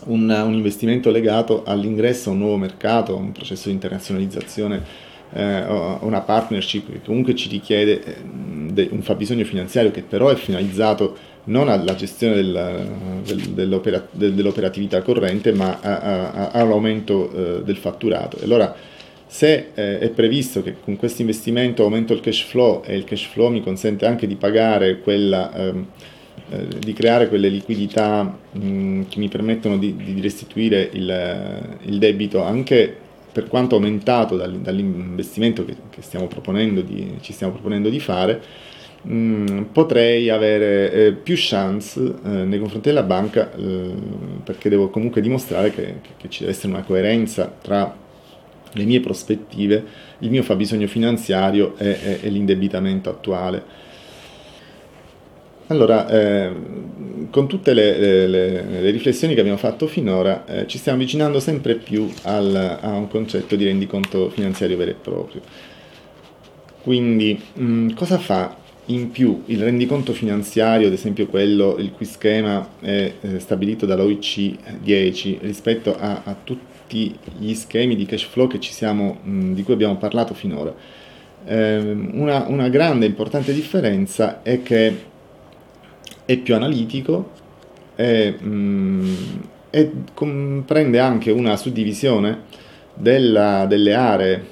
un, 0.05 0.29
un 0.29 0.53
investimento 0.53 1.11
legato 1.11 1.63
all'ingresso 1.65 2.31
a 2.31 2.33
un 2.33 2.39
nuovo 2.39 2.57
mercato, 2.59 3.15
a 3.15 3.17
un 3.17 3.33
processo 3.33 3.69
di 3.69 3.75
internazionalizzazione 3.75 5.11
eh, 5.33 5.65
una 6.01 6.21
partnership 6.21 6.93
che 6.93 7.01
comunque 7.03 7.35
ci 7.35 7.49
richiede 7.49 8.03
eh, 8.05 8.89
un 8.91 9.03
fabbisogno 9.03 9.45
finanziario 9.45 9.91
che 9.91 10.03
però 10.03 10.29
è 10.29 10.35
finalizzato 10.35 11.17
non 11.45 11.69
alla 11.69 11.95
gestione 11.95 12.37
del, 12.37 12.89
del, 13.25 13.39
dell'opera, 13.51 14.07
del, 14.11 14.35
dell'operatività 14.35 15.03
corrente, 15.03 15.53
ma 15.53 15.81
all'aumento 16.53 17.31
eh, 17.33 17.63
del 17.65 17.77
fatturato. 17.77 18.39
Allora, 18.43 18.75
se 19.27 19.71
eh, 19.73 19.99
è 19.99 20.11
previsto 20.11 20.63
che 20.63 20.77
con 20.79 20.97
questo 20.97 21.23
investimento 21.23 21.83
aumento 21.85 22.13
il 22.13 22.21
cash 22.21 22.43
flow 22.43 22.83
e 22.85 22.95
il 22.95 23.05
cash 23.05 23.25
flow 23.25 23.49
mi 23.49 23.63
consente 23.63 24.05
anche 24.05 24.27
di 24.27 24.37
pagare 24.37 24.99
quella, 25.01 25.51
ehm, 25.55 25.87
eh, 26.51 26.67
di 26.79 26.93
creare 26.93 27.29
quelle 27.29 27.49
liquidità 27.49 28.23
mh, 28.23 29.05
che 29.09 29.19
mi 29.19 29.29
permettono 29.29 29.79
di, 29.79 29.97
di 29.97 30.21
restituire 30.21 30.87
il, 30.93 31.79
il, 31.85 31.99
debito 31.99 32.43
anche 32.43 32.95
per 33.33 33.49
quanto 33.49 33.77
aumentato 33.77 34.37
dal, 34.37 34.59
dall'investimento 34.59 35.65
che, 35.65 35.77
che 35.89 36.03
stiamo 36.03 36.29
di, 36.85 37.17
ci 37.23 37.33
stiamo 37.33 37.55
proponendo 37.55 37.89
di 37.89 38.01
fare, 38.01 38.43
mh, 39.03 39.63
potrei 39.73 40.31
avere 40.31 40.93
eh, 40.93 41.13
più 41.13 41.35
chance 41.37 42.01
eh, 42.01 42.29
nei 42.29 42.59
confronti 42.59 42.89
della 42.89 43.03
banca 43.03 43.53
eh, 43.55 43.91
perché 44.45 44.69
devo 44.69 44.91
comunque 44.91 45.21
dimostrare 45.21 45.71
che, 45.71 46.01
che, 46.17 46.29
ci 46.29 46.41
deve 46.41 46.53
essere 46.53 46.73
una 46.73 46.83
coerenza 46.83 47.53
tra 47.61 48.01
le 48.75 48.85
mie 48.85 49.01
prospettive, 49.01 49.85
il 50.21 50.31
mio 50.31 50.43
fabbisogno 50.43 50.87
finanziario 50.87 51.75
e, 51.77 51.99
e, 52.03 52.19
e 52.23 52.29
l'indebitamento 52.29 53.11
attuale. 53.11 53.91
Allora, 55.67 56.09
eh, 56.09 56.53
con 57.31 57.47
tutte 57.49 57.73
le, 57.73 58.27
le, 58.27 58.27
le, 58.27 58.91
riflessioni 58.91 59.35
che 59.35 59.41
abbiamo 59.41 59.59
fatto 59.59 59.87
finora, 59.87 60.45
eh, 60.47 60.67
ci 60.67 60.79
stiamo 60.79 60.99
avvicinando 60.99 61.41
sempre 61.41 61.77
più 61.77 62.11
al, 62.25 62.79
a 62.81 62.91
un 62.95 63.09
concetto 63.09 63.57
di 63.57 63.65
rendiconto 63.65 64.29
finanziario 64.31 64.77
vero 64.77 64.91
e 64.91 64.97
proprio. 65.01 65.41
Quindi, 66.83 67.41
mh, 67.55 67.65
mm, 67.65 67.91
cosa 67.91 68.19
fa 68.19 68.57
in 68.87 69.11
più 69.11 69.43
il 69.47 69.63
rendiconto 69.63 70.13
finanziario, 70.13 70.89
ad 70.89 70.93
esempio 70.93 71.27
quello 71.27 71.77
il 71.79 71.93
cui 71.93 72.05
schema 72.05 72.69
è 72.81 73.13
eh, 73.21 73.39
stabilito 73.39 73.87
dall'OIC 73.87 74.81
10 74.81 75.39
rispetto 75.43 75.97
a, 75.97 76.23
a, 76.25 76.37
tutti 76.43 77.17
gli 77.39 77.55
schemi 77.55 77.95
di 77.95 78.07
cash 78.07 78.25
flow 78.25 78.49
siamo, 78.73 79.19
di 79.23 79.63
cui 79.63 79.75
abbiamo 79.75 79.97
parlato 79.97 80.35
finora? 80.35 80.75
Eh, 81.45 81.79
una, 81.79 82.47
una 82.49 82.69
grande 82.69 83.07
importante 83.07 83.53
differenza 83.53 84.43
è 84.43 84.63
che 84.63 85.11
è 86.25 86.37
più 86.39 86.55
analitico 86.55 87.31
e, 87.95 88.37
e 89.71 89.93
comprende 90.13 90.99
anche 90.99 91.31
una 91.31 91.57
suddivisione 91.57 92.41
della, 92.95 93.67
delle 93.67 93.95
aree 93.95 94.45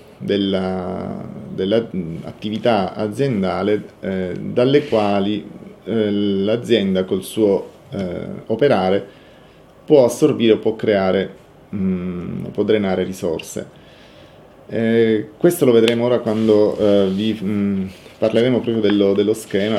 dell'attività 1.67 2.95
aziendale 2.95 3.85
eh, 4.01 4.33
dalle 4.41 4.87
quali 4.87 5.45
eh, 5.85 6.11
l'azienda 6.11 7.05
col 7.05 7.23
suo 7.23 7.69
eh, 7.91 8.27
operare 8.47 9.07
può 9.85 10.05
assorbire 10.05 10.53
o 10.53 10.59
può 10.59 10.77
creare, 10.77 11.35
mh, 11.71 12.49
può 12.53 12.63
drenare 12.63 13.05
risorse. 13.05 13.79
Eh, 14.69 15.31
questo 15.37 15.65
lo 15.65 15.73
vedremo 15.73 16.05
ora 16.05 16.21
quando 16.21 16.77
eh, 16.79 17.09
vi 17.13 17.33
mh, 17.33 17.91
parleremo 18.19 18.61
proprio 18.61 18.83
dello, 18.83 19.15
dello 19.15 19.35
schema 19.35 19.79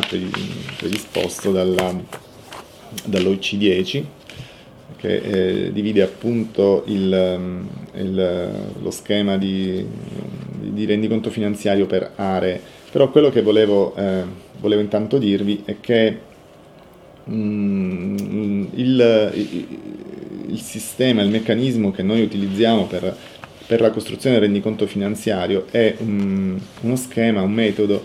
predisposto 0.78 1.52
dalla, 1.52 1.96
dall'OIC10 3.06 4.04
che 5.02 5.16
eh, 5.16 5.74
divide 5.74 6.04
appunto 6.04 6.84
il, 6.86 7.38
mm, 7.40 7.68
il, 7.96 8.50
lo 8.80 8.92
schema 8.92 9.36
di, 9.36 9.84
di, 10.60 10.86
rendiconto 10.86 11.32
finanziario 11.32 11.88
per 11.88 12.12
aree. 12.16 12.62
Però 12.92 13.10
quello 13.10 13.32
che 13.32 13.42
volevo, 13.42 13.96
eh, 13.96 14.24
volevo 14.60 14.82
intanto 14.82 15.18
dirvi 15.18 15.64
è 15.66 15.78
che 15.82 16.18
mm, 17.28 18.66
il, 18.76 19.32
il, 20.50 20.60
sistema, 20.60 21.24
il 21.24 21.30
meccanismo 21.30 21.90
che 21.90 22.04
noi 22.04 22.22
utilizziamo 22.22 22.86
per, 22.86 23.16
per 23.66 23.82
la 23.82 23.90
costruzione 23.90 24.36
del 24.36 24.46
rendiconto 24.46 24.86
finanziario 24.86 25.66
è 25.72 25.96
un, 25.98 26.60
uno 26.82 26.96
schema, 26.96 27.42
un 27.42 27.54
metodo 27.54 28.04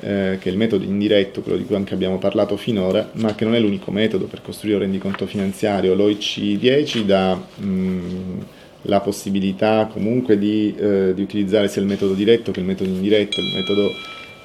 eh, 0.00 0.38
che 0.40 0.48
è 0.48 0.52
il 0.52 0.58
metodo 0.58 0.84
indiretto, 0.84 1.40
quello 1.40 1.56
di 1.56 1.64
cui 1.64 1.76
anche 1.76 1.94
abbiamo 1.94 2.18
parlato 2.18 2.56
finora, 2.56 3.10
ma 3.14 3.34
che 3.34 3.44
non 3.44 3.54
è 3.54 3.60
l'unico 3.60 3.90
metodo 3.90 4.26
per 4.26 4.42
costruire 4.42 4.76
un 4.76 4.82
rendiconto 4.82 5.26
finanziario. 5.26 5.94
L'OIC 5.94 6.58
10 6.58 7.04
dà 7.04 7.34
mh, 7.34 7.66
mm, 7.66 8.38
la 8.82 9.00
possibilità 9.00 9.88
comunque 9.90 10.38
di, 10.38 10.74
eh, 10.76 11.12
di, 11.14 11.22
utilizzare 11.22 11.68
sia 11.68 11.80
il 11.80 11.86
metodo 11.86 12.14
diretto 12.14 12.50
che 12.50 12.60
il 12.60 12.66
metodo 12.66 12.90
indiretto. 12.90 13.40
Il 13.40 13.54
metodo 13.54 13.90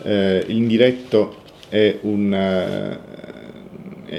eh, 0.04 0.44
indiretto 0.48 1.38
è, 1.68 1.98
un, 2.02 2.34
eh, 2.34 3.00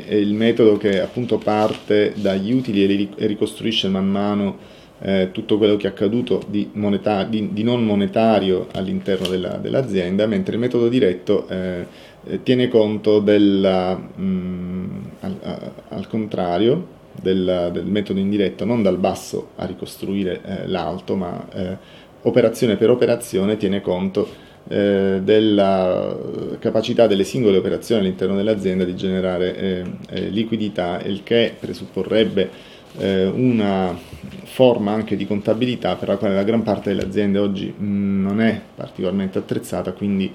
è, 0.07 0.15
il 0.15 0.35
metodo 0.35 0.77
che 0.77 1.01
appunto 1.01 1.39
parte 1.39 2.13
dagli 2.17 2.53
utili 2.53 3.09
e 3.17 3.27
ricostruisce 3.27 3.89
man 3.89 4.09
mano 4.09 4.79
eh, 5.03 5.31
tutto 5.33 5.57
quello 5.57 5.77
che 5.77 5.87
è 5.87 5.91
accaduto 5.91 6.43
di, 6.47 6.71
moneta- 6.75 7.25
di, 7.25 7.53
di 7.53 7.63
non 7.63 7.85
monetario 7.85 8.67
all'interno 8.73 9.29
della, 9.29 9.57
dell'azienda, 9.57 10.27
mentre 10.27 10.55
il 10.55 10.61
metodo 10.61 10.89
diretto 10.89 11.49
eh, 11.49 11.87
eh 12.29 12.43
tiene 12.43 12.69
conto 12.69 13.21
della, 13.21 13.97
mh, 13.97 14.23
mm, 14.23 15.05
al, 15.21 15.73
al, 15.89 16.07
contrario 16.07 16.99
del, 17.21 17.71
del, 17.73 17.87
metodo 17.87 18.21
indiretto, 18.21 18.65
non 18.65 18.83
dal 18.83 18.99
basso 18.99 19.51
a 19.57 19.65
ricostruire 19.65 20.41
eh, 20.45 20.67
l'alto, 20.67 21.17
ma 21.17 21.47
eh, 21.53 21.77
operazione 22.23 22.77
per 22.77 22.91
operazione 22.91 23.57
tiene 23.57 23.81
conto 23.81 24.49
eh, 24.69 25.21
della 25.23 26.15
capacità 26.59 27.07
delle 27.07 27.25
singole 27.25 27.57
operazioni 27.57 28.03
all'interno 28.03 28.37
dell'azienda 28.37 28.85
di 28.85 28.95
generare 28.95 29.85
liquidità, 30.29 31.01
il 31.03 31.23
che 31.23 31.55
presupporrebbe 31.59 32.70
eh, 32.99 33.27
una 33.27 33.97
forma 34.45 34.93
anche 34.93 35.17
di 35.17 35.27
contabilità 35.27 35.97
per 35.97 36.09
la 36.09 36.17
quale 36.17 36.35
la 36.35 36.43
gran 36.43 36.63
parte 36.63 36.91
delle 36.91 37.07
aziende 37.07 37.39
oggi 37.39 37.73
mm, 37.79 38.23
non 38.23 38.41
è 38.41 38.61
particolarmente 38.75 39.39
attrezzata, 39.39 39.93
quindi 39.93 40.33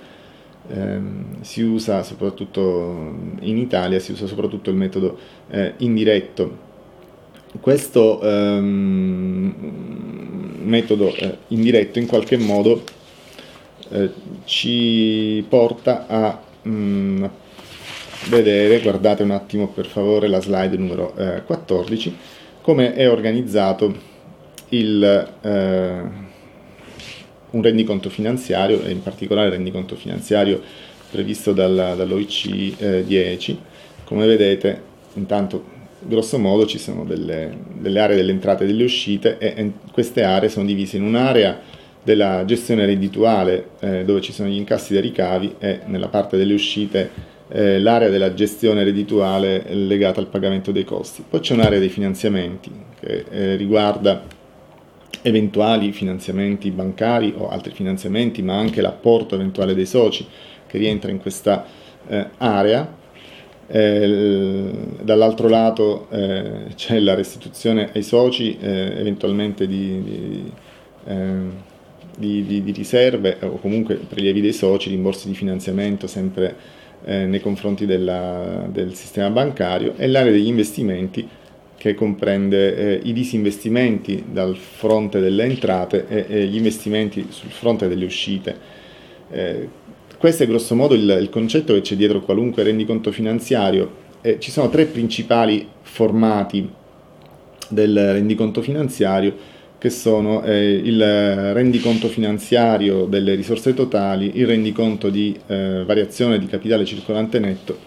ehm, 0.69 1.41
si 1.41 1.61
usa 1.61 2.03
soprattutto 2.03 3.13
in 3.41 3.57
Italia, 3.57 3.99
si 3.99 4.11
usa 4.13 4.27
soprattutto 4.27 4.69
il 4.69 4.75
metodo 4.75 5.17
eh, 5.49 5.73
indiretto. 5.77 6.63
Questo 7.59 8.21
ehm, 8.21 9.53
metodo 10.63 11.13
eh, 11.15 11.37
indiretto 11.49 11.99
in 11.99 12.07
qualche 12.07 12.37
modo 12.37 12.83
eh, 13.89 14.09
ci 14.45 15.45
porta 15.47 16.05
a 16.07 16.39
mh, 16.63 16.69
mm, 16.69 17.25
vedere, 18.29 18.81
guardate 18.81 19.23
un 19.23 19.31
attimo 19.31 19.67
per 19.67 19.85
favore 19.85 20.27
la 20.27 20.41
slide 20.41 20.77
numero 20.77 21.13
14, 21.45 22.09
eh, 22.09 22.13
come 22.65 22.95
è 22.95 23.07
organizzato 23.07 23.95
il, 24.69 25.03
eh, 25.41 26.01
un 27.51 27.61
rendiconto 27.61 28.09
finanziario 28.09 28.81
e 28.81 28.89
in 28.89 29.03
particolare 29.03 29.49
il 29.49 29.53
rendiconto 29.53 29.95
finanziario 29.95 30.59
previsto 31.11 31.53
dalla, 31.53 31.93
dall'OIC 31.93 32.81
eh, 32.81 33.03
10. 33.05 33.59
Come 34.03 34.25
vedete, 34.25 34.81
intanto 35.13 35.63
grosso 35.99 36.39
modo 36.39 36.65
ci 36.65 36.79
sono 36.79 37.03
delle, 37.03 37.55
delle 37.71 37.99
aree 37.99 38.15
delle 38.15 38.31
entrate 38.31 38.63
e 38.63 38.67
delle 38.67 38.83
uscite 38.83 39.37
e, 39.37 39.53
e, 39.55 39.71
queste 39.91 40.23
aree 40.23 40.49
sono 40.49 40.65
divise 40.65 40.97
in 40.97 41.03
un'area 41.03 41.61
della 42.01 42.45
gestione 42.45 42.87
reddituale 42.87 43.69
eh, 43.79 44.03
dove 44.05 44.21
ci 44.21 44.33
sono 44.33 44.49
gli 44.49 44.57
incassi 44.57 44.93
dei 44.93 45.03
ricavi 45.03 45.57
e 45.59 45.81
nella 45.85 46.07
parte 46.07 46.35
delle 46.35 46.55
uscite 46.55 47.34
eh, 47.49 47.79
l'area 47.79 48.09
della 48.09 48.33
gestione 48.33 48.83
reddituale 48.83 49.63
legata 49.73 50.19
al 50.19 50.27
pagamento 50.27 50.71
dei 50.71 50.83
costi. 50.83 51.23
Poi 51.27 51.39
c'è 51.39 51.53
un'area 51.53 51.79
dei 51.79 51.89
finanziamenti 51.89 52.71
che 52.99 53.25
eh, 53.29 53.55
riguarda 53.55 54.23
eventuali 55.21 55.91
finanziamenti 55.91 56.71
bancari 56.71 57.33
o 57.35 57.49
altri 57.49 57.73
finanziamenti, 57.73 58.41
ma 58.41 58.57
anche 58.57 58.81
l'apporto 58.81 59.35
eventuale 59.35 59.73
dei 59.73 59.85
soci 59.85 60.25
che 60.67 60.77
rientra 60.77 61.11
in 61.11 61.19
questa 61.19 61.65
eh, 62.07 62.27
area. 62.37 63.03
Eh, 63.67 64.71
dall'altro 65.01 65.47
lato 65.47 66.07
eh, 66.11 66.73
c'è 66.75 66.99
la 66.99 67.15
restituzione 67.15 67.89
ai 67.93 68.03
soci 68.03 68.55
eventualmente 68.59 69.65
di, 69.65 70.03
di 70.03 70.51
di, 72.17 72.45
di, 72.45 72.63
di, 72.63 72.71
riserve 72.71 73.37
o 73.41 73.57
comunque 73.57 73.95
prelievi 73.95 74.41
dei 74.41 74.53
soci, 74.53 74.89
rimborsi 74.89 75.27
di 75.27 75.35
finanziamento 75.35 76.07
sempre 76.07 76.55
eh, 77.05 77.25
nei 77.25 77.39
confronti 77.39 77.85
della, 77.85 78.67
del 78.69 78.95
sistema 78.95 79.29
bancario 79.29 79.93
e 79.95 80.07
l'area 80.07 80.31
degli 80.31 80.47
investimenti 80.47 81.27
che 81.77 81.93
comprende 81.93 82.75
eh, 82.75 82.99
i 83.03 83.13
disinvestimenti 83.13 84.25
dal 84.31 84.55
fronte 84.55 85.19
delle 85.19 85.43
entrate 85.43 86.07
e, 86.07 86.25
e, 86.27 86.45
gli 86.45 86.55
investimenti 86.55 87.27
sul 87.29 87.51
fronte 87.51 87.87
delle 87.87 88.05
uscite. 88.05 88.57
Eh, 89.29 89.69
questo 90.17 90.43
è 90.43 90.47
grosso 90.47 90.75
modo 90.75 90.95
il, 90.95 91.17
il, 91.21 91.29
concetto 91.29 91.73
che 91.73 91.81
c'è 91.81 91.95
dietro 91.95 92.21
qualunque 92.21 92.63
rendiconto 92.63 93.11
finanziario. 93.11 94.03
ci 94.39 94.49
sono 94.49 94.69
tre 94.69 94.85
principali 94.85 95.67
formati 95.81 96.67
del 97.69 98.13
rendiconto 98.13 98.61
finanziario 98.61 99.54
che 99.85 99.91
sono 99.91 100.41
eh, 100.41 100.81
il 100.83 100.99
rendiconto 101.53 102.07
finanziario 102.07 103.05
delle 103.05 103.35
risorse 103.35 103.75
totali, 103.75 104.31
il 104.33 104.47
rendiconto 104.47 105.11
di 105.11 105.37
eh, 105.45 105.83
variazione 105.85 106.39
di 106.39 106.47
capitale 106.47 106.85
circolante 106.85 107.37
netto 107.37 107.77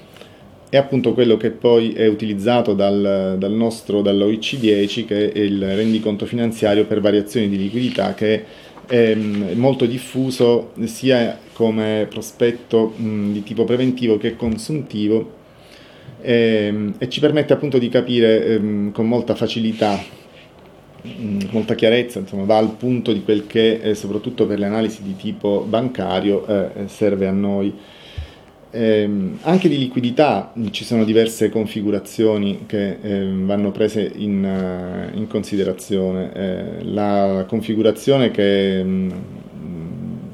e 0.69 0.77
appunto 0.77 1.13
quello 1.13 1.37
che 1.37 1.51
poi 1.51 1.95
è 1.95 2.07
utilizzato 2.07 2.73
dal, 2.75 3.35
dal 3.37 3.51
nostro, 3.51 4.01
dall'OIC10 4.01 5.07
che 5.07 5.33
è 5.33 5.39
il 5.41 5.75
rendiconto 5.75 6.25
finanziario 6.25 6.85
per 6.85 7.01
variazioni 7.01 7.49
di 7.49 7.59
liquidità 7.59 8.15
che 8.15 8.45
è 8.87 9.17
mh, 9.17 9.55
molto 9.59 9.85
diffuso 9.85 10.75
sia 10.85 11.37
come 11.53 12.07
prospetto 12.09 12.93
mh, 12.95 13.33
di 13.33 13.43
tipo 13.43 13.65
preventivo 13.65 14.19
che 14.19 14.37
consuntivo 14.37 15.35
e, 16.21 16.93
e, 16.97 17.09
ci 17.09 17.19
permette 17.19 17.53
appunto 17.53 17.79
di 17.79 17.89
capire 17.89 18.45
ehm, 18.45 18.93
con 18.93 19.07
molta 19.07 19.35
facilità, 19.35 19.95
mh, 19.95 20.18
molta 21.51 21.75
chiarezza, 21.75 22.19
insomma, 22.19 22.45
va 22.45 22.57
al 22.57 22.75
punto 22.77 23.13
di 23.13 23.23
quel 23.23 23.47
che 23.47 23.81
eh, 23.81 23.95
soprattutto 23.95 24.47
per 24.47 24.59
le 24.59 24.67
analisi 24.67 25.03
di 25.03 25.17
tipo 25.17 25.65
bancario 25.69 26.47
eh, 26.47 26.89
serve 26.89 27.27
a 27.27 27.33
noi. 27.33 27.75
Eh, 28.71 29.09
anche 29.43 29.69
di 29.69 29.79
liquidità 29.79 30.53
ci 30.71 30.85
sono 30.85 31.05
diverse 31.05 31.49
configurazioni 31.49 32.65
che 32.67 32.99
eh, 33.01 33.27
vanno 33.33 33.71
prese 33.71 34.13
in, 34.15 34.45
uh, 34.45 35.17
in 35.17 35.27
considerazione. 35.27 36.33
Eh, 36.35 36.85
la 36.85 37.47
configurazione 37.49 38.31
che 38.31 38.83
mh, 38.83 39.13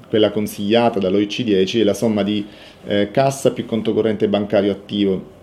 quella 0.08 0.30
consigliata 0.30 0.98
dall'OIC10 1.00 1.80
è 1.80 1.82
la 1.84 1.94
somma 1.94 2.22
di 2.22 2.44
eh, 2.86 3.10
cassa 3.10 3.52
più 3.52 3.66
conto 3.66 3.92
corrente 3.92 4.28
bancario 4.28 4.70
attivo, 4.70 5.33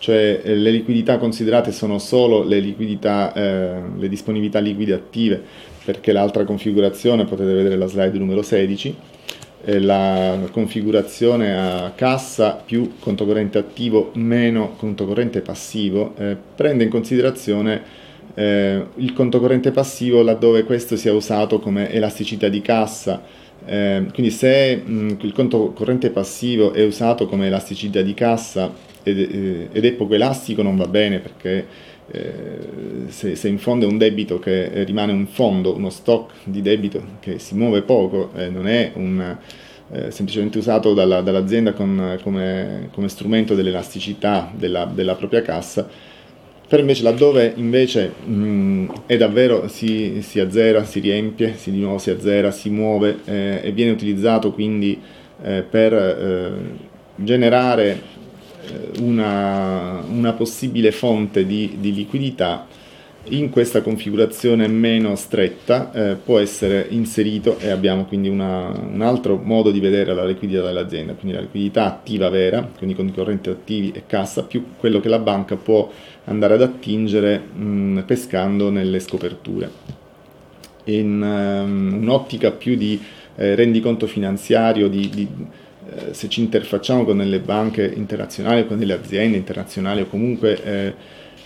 cioè 0.00 0.40
eh, 0.42 0.54
le 0.56 0.70
liquidità 0.70 1.18
considerate 1.18 1.70
sono 1.72 1.98
solo 1.98 2.42
le, 2.42 2.58
liquidità, 2.58 3.32
eh, 3.34 3.80
le 3.98 4.08
disponibilità 4.08 4.58
liquide 4.58 4.94
attive, 4.94 5.40
perché 5.84 6.10
l'altra 6.10 6.44
configurazione, 6.44 7.26
potete 7.26 7.52
vedere 7.52 7.76
la 7.76 7.86
slide 7.86 8.18
numero 8.18 8.42
16, 8.42 8.96
la 9.62 10.38
configurazione 10.50 11.54
a 11.54 11.92
cassa 11.94 12.52
più 12.64 12.92
conto 12.98 13.26
corrente 13.26 13.58
attivo 13.58 14.10
meno 14.14 14.72
conto 14.78 15.04
corrente 15.04 15.42
passivo 15.42 16.14
eh, 16.16 16.34
prende 16.54 16.84
in 16.84 16.88
considerazione 16.88 17.82
eh, 18.32 18.86
il 18.94 19.12
conto 19.12 19.38
corrente 19.38 19.70
passivo 19.70 20.22
laddove 20.22 20.64
questo 20.64 20.96
sia 20.96 21.12
usato 21.12 21.58
come 21.58 21.90
elasticità 21.92 22.48
di 22.48 22.62
cassa. 22.62 23.22
Eh, 23.66 24.06
quindi 24.14 24.32
se 24.32 24.76
mh, 24.76 25.18
il 25.20 25.32
conto 25.32 25.72
corrente 25.72 26.08
passivo 26.08 26.72
è 26.72 26.82
usato 26.82 27.26
come 27.26 27.48
elasticità 27.48 28.00
di 28.00 28.14
cassa 28.14 28.72
ed, 29.02 29.18
eh, 29.18 29.68
ed 29.72 29.84
è 29.84 29.92
poco 29.92 30.14
elastico 30.14 30.62
non 30.62 30.76
va 30.76 30.86
bene 30.86 31.18
perché 31.18 31.66
eh, 32.12 33.06
se, 33.06 33.36
se, 33.36 33.48
in 33.48 33.58
fondo 33.58 33.86
è 33.86 33.88
un 33.88 33.96
debito 33.96 34.40
che 34.40 34.82
rimane 34.82 35.12
un 35.12 35.26
fondo, 35.28 35.76
uno 35.76 35.90
stock 35.90 36.32
di 36.44 36.60
debito 36.60 37.00
che 37.20 37.38
si 37.38 37.54
muove 37.54 37.82
poco, 37.82 38.32
eh, 38.34 38.48
non 38.48 38.66
è 38.66 38.90
un, 38.94 39.36
eh, 39.92 40.10
semplicemente 40.10 40.58
usato 40.58 40.92
dalla, 40.92 41.20
dall'azienda 41.20 41.72
con, 41.72 42.18
come, 42.22 42.88
come, 42.92 43.08
strumento 43.08 43.54
dell'elasticità 43.54 44.50
della, 44.52 44.90
della, 44.92 45.14
propria 45.14 45.42
cassa, 45.42 45.88
per 46.66 46.80
invece 46.80 47.04
laddove 47.04 47.52
invece 47.54 48.12
mh, 48.24 49.02
è 49.06 49.16
davvero 49.16 49.68
si, 49.68 50.20
si, 50.22 50.40
azzera, 50.40 50.82
si 50.84 50.98
riempie, 50.98 51.56
si 51.56 51.70
di 51.70 51.78
nuovo 51.78 51.98
si 51.98 52.10
azzera, 52.10 52.50
si 52.50 52.70
muove 52.70 53.20
eh, 53.24 53.60
e 53.62 53.70
viene 53.70 53.92
utilizzato 53.92 54.52
quindi 54.52 55.00
eh, 55.42 55.62
per 55.62 56.78
generare 57.14 58.18
una, 59.00 60.02
una 60.08 60.32
possibile 60.32 60.92
fonte 60.92 61.46
di, 61.46 61.76
di, 61.78 61.94
liquidità 61.94 62.66
in 63.24 63.50
questa 63.50 63.82
configurazione 63.82 64.66
meno 64.66 65.14
stretta 65.14 65.92
eh, 65.92 66.14
può 66.14 66.38
essere 66.38 66.86
inserito 66.88 67.58
e 67.58 67.68
abbiamo 67.68 68.06
quindi 68.06 68.28
una, 68.28 68.68
un 68.68 69.02
altro 69.02 69.36
modo 69.36 69.70
di 69.70 69.78
vedere 69.78 70.14
la 70.14 70.24
liquidità 70.24 70.62
dell'azienda, 70.62 71.12
quindi 71.12 71.36
la 71.36 71.42
liquidità 71.42 71.84
attiva 71.84 72.30
vera, 72.30 72.66
quindi 72.76 72.96
con 72.96 73.06
i 73.06 73.12
correnti 73.12 73.50
attivi 73.50 73.92
e 73.94 74.04
cassa, 74.06 74.44
più 74.44 74.64
quello 74.78 75.00
che 75.00 75.08
la 75.08 75.18
banca 75.18 75.56
può 75.56 75.90
andare 76.24 76.54
ad 76.54 76.62
attingere 76.62 77.38
mh, 77.38 78.04
pescando 78.06 78.70
nelle 78.70 79.00
scoperture. 79.00 79.98
In 80.84 81.20
um, 81.20 81.98
un'ottica 82.00 82.52
più 82.52 82.74
di 82.74 82.98
eh, 83.36 83.54
rendiconto 83.54 84.06
finanziario, 84.06 84.88
di, 84.88 85.10
di 85.10 85.28
eh, 85.92 86.14
se 86.14 86.28
ci 86.28 86.40
interfacciamo 86.40 87.04
con 87.04 87.18
delle 87.18 87.40
banche 87.40 87.84
internazionali, 87.84 88.66
con 88.66 88.78
delle 88.78 88.92
aziende 88.92 89.36
internazionali 89.36 90.02
o 90.02 90.06
comunque 90.06 90.62
eh, 90.62 90.94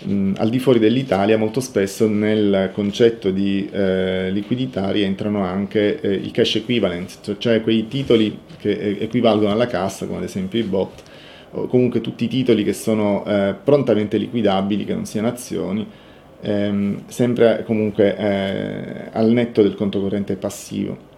mh, 0.06 0.34
al 0.36 0.50
di 0.50 0.58
fuori 0.58 0.78
dell'Italia, 0.78 1.38
molto 1.38 1.60
spesso 1.60 2.06
nel 2.06 2.70
concetto 2.74 3.30
di 3.30 3.66
eh, 3.72 4.30
liquidità 4.30 4.90
rientrano 4.90 5.44
anche 5.44 5.98
eh, 6.00 6.12
i 6.12 6.30
cash 6.30 6.56
equivalent, 6.56 7.36
cioè 7.38 7.62
quei 7.62 7.88
titoli 7.88 8.38
che 8.58 8.72
eh, 8.72 8.96
equivalgono 9.00 9.52
alla 9.52 9.66
cassa, 9.66 10.04
come 10.04 10.18
ad 10.18 10.24
esempio 10.24 10.58
i 10.58 10.64
bot, 10.64 11.02
o 11.52 11.66
comunque 11.66 12.00
tutti 12.02 12.24
i 12.24 12.28
titoli 12.28 12.64
che 12.64 12.72
sono 12.72 13.22
prontamente 13.62 14.16
liquidabili, 14.16 14.84
che 14.84 14.92
non 14.92 15.06
siano 15.06 15.28
azioni, 15.28 15.86
ehm, 16.40 17.04
sempre 17.06 17.62
comunque 17.64 19.08
al 19.12 19.30
netto 19.30 19.62
del 19.62 19.76
conto 19.76 20.00
corrente 20.00 20.34
passivo. 20.34 21.13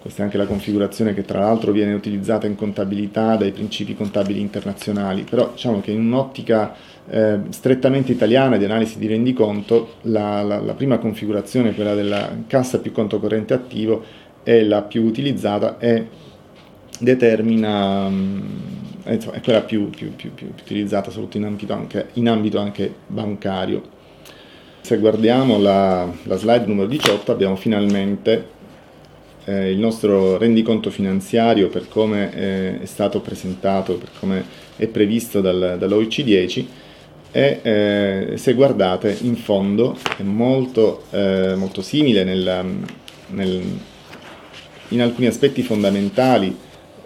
Questa 0.00 0.22
è 0.22 0.24
anche 0.24 0.36
la 0.36 0.46
configurazione 0.46 1.12
che 1.12 1.24
tra 1.24 1.40
l'altro 1.40 1.72
viene 1.72 1.92
utilizzata 1.92 2.46
in 2.46 2.54
contabilità 2.54 3.34
dai 3.36 3.50
principi 3.50 3.96
contabili 3.96 4.40
internazionali, 4.40 5.24
però 5.28 5.50
diciamo 5.50 5.80
che 5.80 5.90
in 5.90 6.00
un'ottica 6.00 6.72
eh, 7.10 7.40
strettamente 7.48 8.12
italiana 8.12 8.56
di 8.58 8.64
analisi 8.64 8.98
di 8.98 9.08
rendiconto 9.08 9.94
la, 10.02 10.42
la, 10.42 10.60
la, 10.60 10.74
prima 10.74 10.98
configurazione, 10.98 11.74
quella 11.74 11.94
della 11.94 12.30
cassa 12.46 12.78
più 12.78 12.92
conto 12.92 13.18
corrente 13.18 13.54
attivo, 13.54 14.04
è 14.44 14.62
la 14.62 14.82
più 14.82 15.02
utilizzata 15.04 15.78
e 15.78 16.06
determina, 17.00 18.08
mm, 18.08 18.40
è 19.02 19.40
quella 19.42 19.62
più, 19.62 19.90
più, 19.90 20.14
più, 20.14 20.32
più 20.32 20.46
utilizzata 20.46 21.10
soprattutto 21.10 21.38
in 21.38 21.44
ambito 21.44 21.72
anche, 21.72 22.08
in 22.14 22.28
ambito 22.28 22.58
anche 22.58 22.94
bancario. 23.06 23.96
Se 24.80 24.96
guardiamo 24.98 25.58
la, 25.58 26.08
la 26.22 26.36
slide 26.36 26.66
numero 26.66 26.86
18 26.86 27.32
abbiamo 27.32 27.56
finalmente 27.56 28.56
eh, 29.48 29.70
il 29.70 29.78
nostro 29.78 30.36
rendiconto 30.36 30.90
finanziario 30.90 31.68
per 31.68 31.88
come 31.88 32.34
eh, 32.34 32.80
è 32.82 32.84
stato 32.84 33.20
presentato, 33.20 33.94
per 33.94 34.10
come 34.18 34.44
è 34.76 34.86
previsto 34.86 35.40
dal, 35.40 35.76
dall'OIC10 35.78 36.64
e 37.30 37.60
eh, 37.62 38.32
se 38.36 38.54
guardate 38.54 39.16
in 39.22 39.36
fondo 39.36 39.96
è 40.16 40.22
molto, 40.22 41.04
eh, 41.10 41.54
molto 41.56 41.80
simile 41.80 42.24
nel, 42.24 42.64
nel, 43.28 43.62
in 44.88 45.00
alcuni 45.00 45.26
aspetti 45.26 45.62
fondamentali 45.62 46.54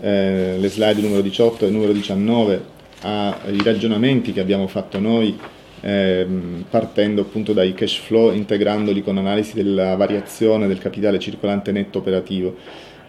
eh, 0.00 0.56
le 0.58 0.68
slide 0.68 1.00
numero 1.00 1.22
18 1.22 1.66
e 1.66 1.70
numero 1.70 1.92
19 1.92 2.70
ai 3.02 3.60
ragionamenti 3.64 4.32
che 4.32 4.40
abbiamo 4.40 4.68
fatto 4.68 5.00
noi 5.00 5.36
ehm, 5.82 6.64
partendo 6.70 7.20
appunto 7.20 7.52
dai 7.52 7.74
cash 7.74 7.98
flow, 7.98 8.32
integrandoli 8.32 9.02
con 9.02 9.18
analisi 9.18 9.54
della 9.54 9.94
variazione 9.96 10.66
del 10.66 10.78
capitale 10.78 11.18
circolante 11.18 11.70
netto 11.72 11.98
operativo. 11.98 12.56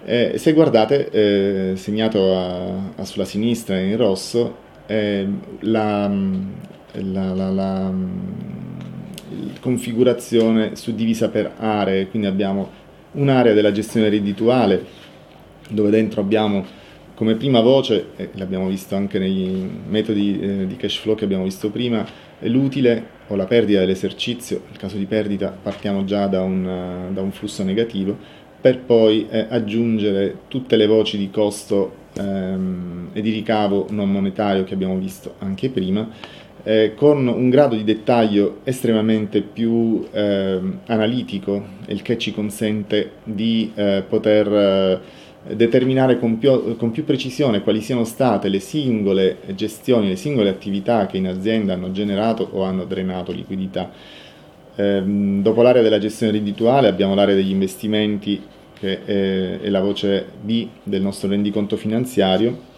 Eh, 0.06 0.34
se 0.36 0.52
guardate, 0.52 1.10
eh, 1.10 1.76
segnato 1.78 2.36
a, 2.38 2.92
a 2.98 3.06
sulla 3.06 3.26
sinistra 3.26 3.80
in 3.80 3.96
rosso, 3.96 4.58
eh, 4.86 5.26
la, 5.62 6.12
la, 6.92 7.34
la, 7.34 7.50
la 7.50 7.94
configurazione 9.62 10.76
suddivisa 10.76 11.30
per 11.30 11.54
aree, 11.58 12.08
quindi 12.08 12.28
abbiamo 12.28 12.82
un'area 13.14 13.54
della 13.54 13.72
gestione 13.72 14.10
reddituale 14.10 14.84
dove 15.70 15.90
dentro 15.90 16.20
abbiamo 16.20 16.66
come 17.16 17.36
prima 17.36 17.62
voce, 17.62 18.08
e 18.16 18.30
l'abbiamo 18.34 18.68
visto 18.68 18.96
anche 18.96 19.20
nei 19.20 19.70
metodi 19.88 20.40
eh, 20.40 20.68
di 20.68 20.76
cash 20.76 20.98
flow 20.98 21.16
che 21.16 21.26
abbiamo 21.26 21.44
visto 21.44 21.70
prima, 21.70 22.06
l'utile 22.40 23.22
o 23.28 23.36
la 23.36 23.46
perdita 23.46 23.80
dell'esercizio, 23.80 24.62
nel 24.68 24.78
caso 24.78 24.98
di 24.98 25.06
perdita 25.06 25.50
partiamo 25.50 26.04
già 26.04 26.28
da 26.28 26.42
un, 26.42 27.10
da 27.14 27.22
un 27.22 27.32
flusso 27.32 27.64
negativo, 27.64 28.18
per 28.60 28.80
poi 28.80 29.28
eh, 29.30 29.46
aggiungere 29.50 30.38
tutte 30.48 30.76
le 30.76 30.88
voci 30.88 31.18
di 31.18 31.30
costo 31.30 31.94
ehm, 32.14 33.10
e 33.14 33.22
di 33.22 33.32
ricavo 33.32 33.88
non 33.90 34.10
monetario 34.10 34.64
che 34.64 34.74
abbiamo 34.74 34.98
visto 34.98 35.36
anche 35.40 35.70
prima, 35.70 36.10
eh, 36.64 36.94
con 36.96 37.28
un 37.28 37.50
grado 37.50 37.76
di 37.76 37.84
dettaglio 37.84 38.60
estremamente 38.64 39.42
più 39.42 40.06
eh, 40.12 40.60
analitico, 40.86 41.62
il 41.88 42.02
che 42.02 42.18
ci 42.18 42.34
consente 42.34 43.12
di 43.26 43.72
eh, 43.76 44.04
poter 44.08 44.48
eh, 44.48 45.00
determinare 45.48 46.20
con 46.20 46.38
più, 46.38 46.78
con 46.78 46.92
più, 46.92 47.04
precisione 47.04 47.62
quali 47.62 47.82
siano 47.82 48.06
state 48.06 48.48
le 48.48 48.60
singole 48.60 49.40
gestioni, 49.56 50.08
le 50.08 50.16
singole 50.16 50.50
attività 50.50 51.06
che 51.06 51.18
in 51.18 51.28
azienda 51.28 51.74
hanno 51.74 51.92
generato 51.92 52.48
o 52.52 52.64
hanno 52.64 52.86
drenato 52.86 53.32
liquidità. 53.32 53.92
Eh, 54.76 55.04
dopo 55.04 55.62
l'area 55.62 55.82
della 55.82 56.00
gestione 56.00 56.32
reddituale 56.32 56.88
abbiamo 56.88 57.14
l'area 57.14 57.36
degli 57.36 57.52
investimenti 57.52 58.42
che 58.80 59.04
è, 59.06 59.60
è 59.62 59.70
la 59.70 59.82
voce 59.82 60.26
B 60.42 60.68
del 60.84 61.02
nostro 61.02 61.30
rendiconto 61.30 61.78
finanziario. 61.78 62.72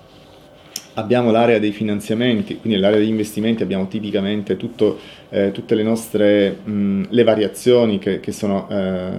Abbiamo 0.97 1.29
l'area 1.29 1.59
dei 1.59 1.71
finanziamenti, 1.71 2.57
quindi 2.57 2.79
nell'area 2.79 2.99
degli 2.99 3.09
investimenti 3.09 3.63
abbiamo 3.63 3.87
tipicamente 3.87 4.55
tutto, 4.55 4.97
eh, 5.29 5.51
tutte 5.51 5.75
le 5.75 5.83
nostre 5.83 6.57
mh, 6.63 7.07
le 7.09 7.23
variazioni 7.23 7.99
che, 7.99 8.19
che 8.21 8.31
sono 8.31 8.69
eh, 8.69 9.09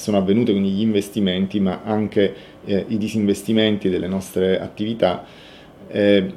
sono 0.00 0.16
avvenute, 0.16 0.52
quindi 0.52 0.70
gli 0.70 0.80
investimenti, 0.80 1.60
ma 1.60 1.82
anche 1.84 2.34
eh, 2.64 2.84
i 2.88 2.98
disinvestimenti 2.98 3.88
delle 3.88 4.08
nostre 4.08 4.60
attività. 4.60 5.24
Eh, 5.92 6.32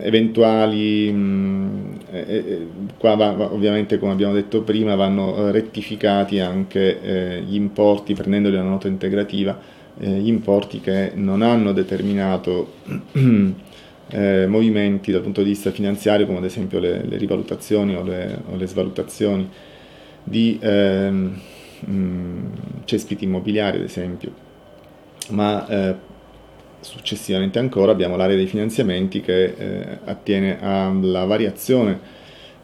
eventuali, 0.00 1.10
mh, 1.10 1.98
eh, 2.10 2.24
eh, 2.28 2.66
qua 2.98 3.14
va, 3.14 3.52
ovviamente 3.52 3.98
come 3.98 4.10
abbiamo 4.12 4.32
detto 4.32 4.62
prima 4.62 4.96
vanno 4.96 5.52
rettificati 5.52 6.40
anche 6.40 7.00
eh, 7.00 7.42
gli 7.42 7.54
importi 7.54 8.14
prendendoli 8.14 8.56
una 8.56 8.68
nota 8.68 8.88
integrativa, 8.88 9.56
eh, 10.00 10.10
gli 10.10 10.28
importi 10.28 10.80
che 10.80 11.12
non 11.14 11.42
hanno 11.42 11.72
determinato 11.72 12.72
eh, 14.10 14.46
movimenti 14.46 15.12
dal 15.12 15.22
punto 15.22 15.42
di 15.42 15.50
vista 15.50 15.70
finanziario, 15.70 16.26
come 16.26 16.38
ad 16.38 16.44
esempio 16.44 16.78
le, 16.78 17.04
le 17.04 17.16
rivalutazioni 17.16 17.94
o 17.94 18.02
le, 18.02 18.38
o 18.50 18.56
le, 18.56 18.66
svalutazioni 18.66 19.48
di 20.24 20.58
ehm, 20.60 21.38
mh, 21.80 22.84
cespiti 22.84 23.24
immobiliari, 23.24 23.78
ad 23.78 23.84
esempio. 23.84 24.32
Ma 25.30 25.66
eh, 25.66 25.94
successivamente 26.80 27.58
ancora 27.58 27.92
abbiamo 27.92 28.16
l'area 28.16 28.36
dei 28.36 28.46
finanziamenti 28.46 29.20
che 29.20 29.44
eh, 29.44 29.98
attiene 30.04 30.58
alla 30.60 31.24
variazione 31.24 32.16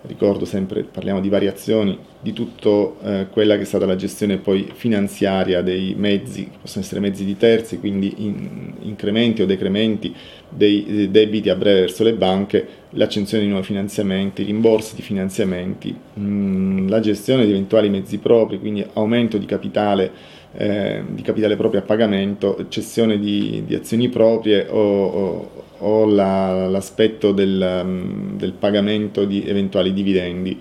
ricordo 0.07 0.45
sempre, 0.45 0.83
parliamo 0.83 1.21
di 1.21 1.29
variazioni, 1.29 1.99
di 2.25 2.33
tutto 2.33 2.97
eh, 3.03 3.27
quella 3.31 3.57
che 3.57 3.62
è 3.62 3.64
stata 3.66 3.85
la 3.85 3.97
gestione 3.97 4.39
poi 4.39 4.66
finanziaria 4.72 5.61
dei 5.61 5.95
mezzi, 5.95 6.51
possono 6.59 6.83
essere 6.83 6.99
mezzi 6.99 7.22
di 7.22 7.37
terzi, 7.37 7.79
quindi 7.79 8.14
in, 8.16 8.72
incrementi 8.81 9.43
o 9.43 9.47
decrementi 9.47 10.14
dei 10.49 11.11
debiti 11.11 11.51
a 11.51 11.55
breve 11.55 11.81
verso 11.81 12.03
le 12.03 12.14
banche, 12.14 12.66
l'accensione 12.93 13.45
di 13.45 13.51
nuovi 13.51 13.66
finanziamenti, 13.66 14.43
rimborsi 14.43 14.95
di 14.95 15.03
finanziamenti, 15.03 15.95
mh, 16.14 16.22
mm, 16.22 16.89
la 16.89 17.01
gestione 17.01 17.45
di 17.45 17.51
eventuali 17.51 17.91
mezzi 17.91 18.16
propri, 18.16 18.59
quindi 18.59 18.83
aumento 18.95 19.37
di 19.37 19.45
capitale, 19.45 20.11
eh, 20.57 21.03
di 21.07 21.20
capitale 21.20 21.57
proprio 21.57 21.81
a 21.81 21.85
pagamento, 21.85 22.68
cessione 22.70 23.18
di, 23.18 23.64
di 23.66 23.75
azioni 23.75 24.09
proprie 24.09 24.66
o, 24.66 24.79
o, 24.79 25.64
o 25.77 26.07
la, 26.07 26.68
l'aspetto 26.68 27.33
del, 27.33 27.83
um, 27.85 28.39
del 28.39 28.53
pagamento 28.53 29.27
di 29.27 29.47
eventuali 29.47 29.93
dividendi 29.93 30.59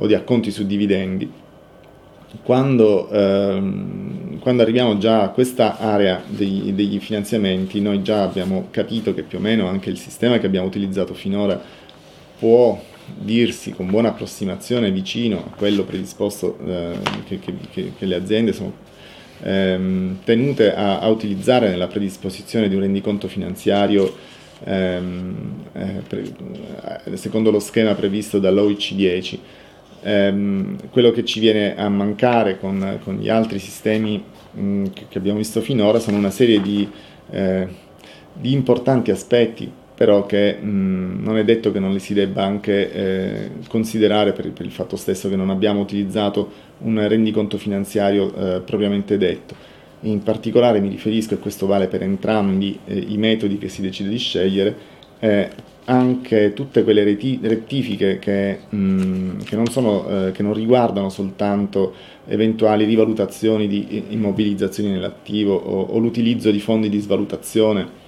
o 0.00 0.06
di 0.06 0.14
acconti 0.14 0.50
su 0.50 0.66
dividendi. 0.66 1.30
Quando, 2.42 3.08
ehm, 3.10 4.38
quando, 4.38 4.62
arriviamo 4.62 4.98
già 4.98 5.22
a 5.22 5.28
questa 5.30 5.78
area 5.78 6.22
dei, 6.26 6.72
degli 6.74 6.98
finanziamenti, 7.00 7.80
noi 7.80 8.02
già 8.02 8.22
abbiamo 8.22 8.68
capito 8.70 9.12
che 9.14 9.22
più 9.22 9.38
o 9.38 9.40
meno 9.40 9.66
anche 9.66 9.90
il 9.90 9.98
sistema 9.98 10.38
che 10.38 10.46
abbiamo 10.46 10.66
utilizzato 10.66 11.12
finora 11.12 11.60
può 12.38 12.80
dirsi 13.18 13.72
con 13.72 13.90
buona 13.90 14.10
approssimazione 14.10 14.92
vicino 14.92 15.38
a 15.38 15.56
quello 15.56 15.82
predisposto 15.82 16.56
eh, 16.64 16.98
che, 17.26 17.40
che, 17.40 17.92
che, 17.98 18.06
le 18.06 18.14
aziende 18.14 18.52
sono 18.52 18.72
ehm, 19.42 20.18
tenute 20.22 20.72
a, 20.72 21.00
a, 21.00 21.08
utilizzare 21.08 21.68
nella 21.68 21.88
predisposizione 21.88 22.68
di 22.68 22.76
un 22.76 22.82
rendiconto 22.82 23.26
finanziario 23.26 24.14
ehm, 24.62 25.64
eh, 25.72 26.02
pre, 26.06 27.16
secondo 27.16 27.50
lo 27.50 27.58
schema 27.58 27.94
previsto 27.94 28.38
dall'OIC 28.38 28.94
10 28.94 29.40
ehm, 30.02 30.90
quello 30.90 31.10
che 31.10 31.24
ci 31.24 31.40
viene 31.40 31.76
a 31.76 31.88
mancare 31.88 32.58
con, 32.58 32.98
con 33.02 33.16
gli 33.16 33.28
altri 33.28 33.58
sistemi 33.58 34.22
mh, 34.52 34.84
che, 35.08 35.18
abbiamo 35.18 35.38
visto 35.38 35.60
finora 35.60 35.98
sono 35.98 36.16
una 36.16 36.30
serie 36.30 36.60
di, 36.60 36.88
eh, 37.30 37.68
di 38.32 38.52
importanti 38.52 39.10
aspetti 39.10 39.70
però 40.00 40.24
che 40.24 40.54
mh, 40.54 41.22
non 41.22 41.36
è 41.36 41.44
detto 41.44 41.70
che 41.72 41.78
non 41.78 41.92
li 41.92 41.98
si 41.98 42.14
debba 42.14 42.42
anche 42.42 42.90
eh, 42.90 43.50
considerare 43.68 44.32
per, 44.32 44.50
per, 44.50 44.64
il 44.64 44.72
fatto 44.72 44.96
stesso 44.96 45.28
che 45.28 45.36
non 45.36 45.50
abbiamo 45.50 45.80
utilizzato 45.80 46.50
un 46.78 47.06
rendiconto 47.06 47.58
finanziario 47.58 48.34
eh, 48.34 48.60
propriamente 48.60 49.18
detto. 49.18 49.54
In 50.04 50.22
particolare 50.22 50.80
mi 50.80 50.88
riferisco, 50.88 51.34
e 51.34 51.38
questo 51.38 51.66
vale 51.66 51.86
per 51.86 52.02
entrambi 52.02 52.78
eh, 52.86 52.96
i 52.96 53.18
metodi 53.18 53.58
che 53.58 53.68
si 53.68 53.82
decide 53.82 54.08
di 54.08 54.16
scegliere, 54.16 54.74
eh, 55.18 55.50
anche 55.84 56.52
tutte 56.52 56.84
quelle 56.84 57.02
rettifiche 57.04 58.18
che, 58.18 58.58
mh, 58.68 59.42
che, 59.44 59.56
non 59.56 59.66
sono, 59.66 60.26
eh, 60.26 60.32
che, 60.32 60.42
non 60.42 60.54
riguardano 60.54 61.08
soltanto 61.08 61.94
eventuali 62.26 62.84
rivalutazioni 62.84 63.66
di 63.66 64.04
immobilizzazioni 64.10 64.90
nell'attivo 64.90 65.54
o, 65.54 65.82
o 65.82 65.98
l'utilizzo 65.98 66.50
di 66.50 66.60
fondi 66.60 66.88
di 66.88 66.98
svalutazione 67.00 67.98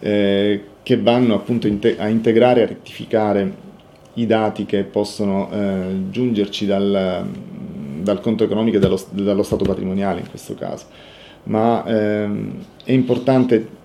eh, 0.00 0.62
che 0.82 0.96
vanno 0.96 1.34
appunto 1.34 1.66
inte- 1.66 1.98
a 1.98 2.08
integrare 2.08 2.60
e 2.60 2.62
a 2.62 2.66
rettificare 2.66 3.66
i 4.14 4.26
dati 4.26 4.64
che 4.64 4.84
possono 4.84 5.50
eh, 5.52 6.10
giungerci 6.10 6.66
dal, 6.66 7.26
dal, 8.00 8.20
conto 8.20 8.44
economico 8.44 8.76
e 8.76 8.80
dallo, 8.80 9.00
dallo, 9.10 9.42
stato 9.42 9.64
patrimoniale 9.64 10.20
in 10.20 10.28
questo 10.28 10.54
caso. 10.54 10.86
Ma 11.44 11.84
ehm, 11.86 12.52
è 12.84 12.92
importante 12.92 13.76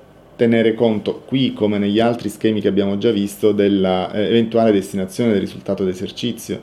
tenere 0.44 0.74
conto 0.74 1.22
qui 1.26 1.54
come 1.54 1.78
negli 1.78 2.02
altri 2.02 2.28
schemi 2.28 2.60
che 2.60 2.68
abbiamo 2.68 2.98
già 2.98 3.12
visto 3.12 3.54
dell'eventuale 3.54 4.72
eh, 4.72 4.74
destinazione 4.74 5.32
del 5.32 5.39
risultato 5.39 5.86
d'esercizio, 5.86 6.62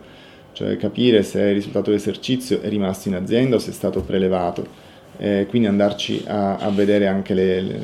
cioè 0.53 0.76
capire 0.76 1.22
se 1.22 1.41
il 1.41 1.55
risultato 1.55 1.91
d'esercizio 1.91 2.61
è 2.61 2.68
rimasto 2.68 3.09
in 3.09 3.14
azienda 3.14 3.57
o 3.57 3.59
se 3.59 3.70
è 3.70 3.72
stato 3.72 4.03
prelevato, 4.03 4.66
eh, 5.16 5.47
quindi 5.49 5.66
andarci 5.66 6.22
a, 6.26 6.57
a 6.57 6.68
vedere 6.68 7.07
anche 7.07 7.33
le, 7.33 7.61
le, 7.62 7.78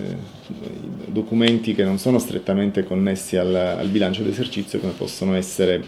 i 1.06 1.12
documenti 1.12 1.74
che 1.74 1.84
non 1.84 1.96
sono 1.98 2.18
strettamente 2.18 2.84
connessi 2.84 3.38
al, 3.38 3.54
al 3.54 3.88
bilancio 3.88 4.22
d'esercizio 4.22 4.78
come 4.80 4.92
possono 4.92 5.34
essere 5.34 5.82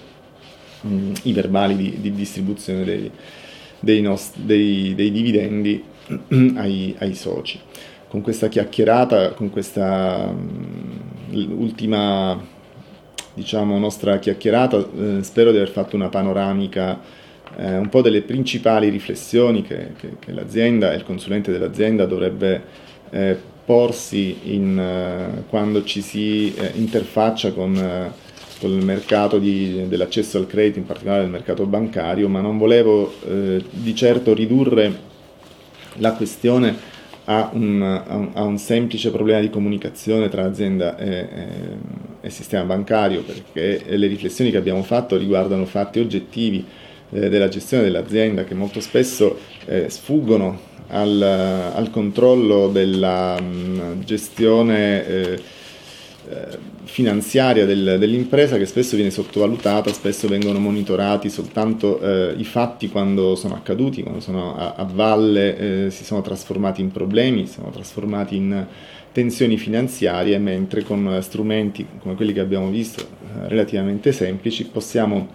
mh, 0.80 1.12
i 1.24 1.32
verbali 1.34 1.76
di, 1.76 1.98
di 2.00 2.14
distribuzione 2.14 2.82
dei, 2.84 3.10
dei, 3.78 4.00
nost- 4.00 4.38
dei, 4.38 4.94
dei 4.94 5.10
dividendi 5.10 5.84
ai, 6.56 6.94
ai 6.96 7.14
soci 7.14 7.60
con 8.08 8.22
questa 8.22 8.48
chiacchierata, 8.48 9.32
con 9.32 9.50
questa 9.50 10.28
um, 10.30 11.58
ultima 11.58 12.40
diciamo, 13.34 13.78
nostra 13.78 14.18
chiacchierata, 14.18 14.76
eh, 14.78 15.22
spero 15.22 15.50
di 15.50 15.58
aver 15.58 15.70
fatto 15.70 15.94
una 15.94 16.08
panoramica 16.08 17.00
eh, 17.56 17.76
un 17.76 17.88
po' 17.88 18.02
delle 18.02 18.22
principali 18.22 18.88
riflessioni 18.88 19.62
che, 19.62 19.92
che, 19.98 20.16
che, 20.18 20.32
l'azienda 20.32 20.92
e 20.92 20.96
il 20.96 21.04
consulente 21.04 21.52
dell'azienda 21.52 22.04
dovrebbe 22.06 22.62
eh, 23.10 23.36
porsi 23.64 24.54
in, 24.54 24.78
eh, 24.78 25.44
quando 25.48 25.84
ci 25.84 26.00
si 26.00 26.54
eh, 26.54 26.72
interfaccia 26.74 27.52
con, 27.52 27.76
eh, 27.76 28.10
con, 28.60 28.70
il 28.70 28.84
mercato 28.84 29.38
di, 29.38 29.86
dell'accesso 29.88 30.38
al 30.38 30.46
credito, 30.46 30.78
in 30.78 30.86
particolare 30.86 31.24
il 31.24 31.30
mercato 31.30 31.66
bancario, 31.66 32.28
ma 32.28 32.40
non 32.40 32.58
volevo 32.58 33.14
di 33.70 33.94
certo 33.94 34.34
ridurre 34.34 35.06
la 35.94 36.12
questione 36.12 36.96
a 37.30 37.50
un, 37.52 38.32
a, 38.32 38.42
un, 38.42 38.56
semplice 38.56 39.10
problema 39.10 39.40
di 39.40 39.50
comunicazione 39.50 40.30
tra 40.30 40.44
azienda 40.44 40.96
e, 40.96 41.08
e, 41.08 41.46
e, 42.22 42.30
sistema 42.30 42.64
bancario, 42.64 43.22
perché 43.22 43.84
le 43.96 44.06
riflessioni 44.06 44.50
che 44.50 44.56
abbiamo 44.56 44.82
fatto 44.82 45.18
riguardano 45.18 45.66
fatti 45.66 46.00
oggettivi 46.00 46.64
eh, 47.10 47.28
della 47.28 47.48
gestione 47.48 47.82
dell'azienda 47.82 48.44
che 48.44 48.54
molto 48.54 48.80
spesso 48.80 49.38
eh, 49.66 49.90
sfuggono 49.90 50.58
al, 50.88 51.20
al, 51.20 51.90
controllo 51.90 52.68
della 52.68 53.38
mh, 53.38 53.44
mm, 53.44 54.00
gestione 54.00 55.06
eh, 55.06 55.42
eh, 56.30 56.58
finanziaria 56.88 57.66
del, 57.66 57.96
dell'impresa 57.98 58.56
che 58.56 58.64
spesso 58.64 58.96
viene 58.96 59.10
sottovalutata, 59.10 59.92
spesso 59.92 60.26
vengono 60.26 60.58
monitorati 60.58 61.28
soltanto 61.28 62.00
eh, 62.00 62.34
i 62.36 62.44
fatti 62.44 62.88
quando 62.88 63.34
sono 63.34 63.54
accaduti, 63.54 64.02
quando 64.02 64.20
sono 64.20 64.56
a, 64.56 64.74
a 64.74 64.84
valle, 64.84 65.86
eh, 65.86 65.90
si 65.90 66.02
sono 66.02 66.22
trasformati 66.22 66.80
in 66.80 66.90
problemi, 66.90 67.46
si 67.46 67.54
sono 67.54 67.70
trasformati 67.70 68.36
in 68.36 68.66
tensioni 69.12 69.58
finanziarie, 69.58 70.38
mentre 70.38 70.82
con 70.82 71.18
strumenti 71.20 71.86
come 72.00 72.14
quelli 72.14 72.32
che 72.32 72.40
abbiamo 72.40 72.70
visto, 72.70 73.02
eh, 73.02 73.48
relativamente 73.48 74.10
semplici, 74.10 74.64
possiamo 74.64 75.28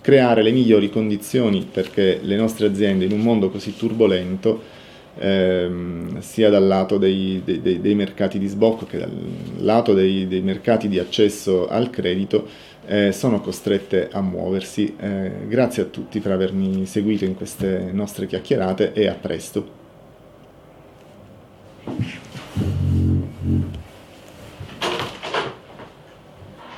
creare 0.00 0.42
le 0.42 0.52
migliori 0.52 0.88
condizioni 0.88 1.66
perché 1.70 2.20
le 2.22 2.36
nostre 2.36 2.66
aziende 2.68 3.04
in 3.04 3.12
un 3.12 3.20
mondo 3.20 3.50
così 3.50 3.76
turbolento 3.76 4.80
ehm, 5.18 6.20
sia 6.20 6.50
dal 6.50 6.66
lato 6.66 6.98
dei, 6.98 7.42
dei, 7.44 7.60
dei, 7.60 7.80
dei, 7.80 7.94
mercati 7.94 8.38
di 8.38 8.46
sbocco 8.46 8.86
che 8.86 8.98
dal 8.98 9.10
lato 9.58 9.94
dei, 9.94 10.26
mercati 10.42 10.88
di 10.88 10.98
accesso 10.98 11.68
al 11.68 11.90
credito, 11.90 12.46
eh, 12.86 13.12
sono 13.12 13.40
costrette 13.40 14.08
a 14.10 14.20
muoversi. 14.20 14.94
Eh, 14.98 15.32
grazie 15.46 15.82
a 15.82 15.86
tutti 15.86 16.20
per 16.20 16.32
avermi 16.32 16.86
seguito 16.86 17.24
in 17.24 17.34
queste 17.34 17.90
nostre 17.92 18.26
chiacchierate 18.26 18.92
e 18.92 19.06
a 19.06 19.14
presto. 19.14 19.80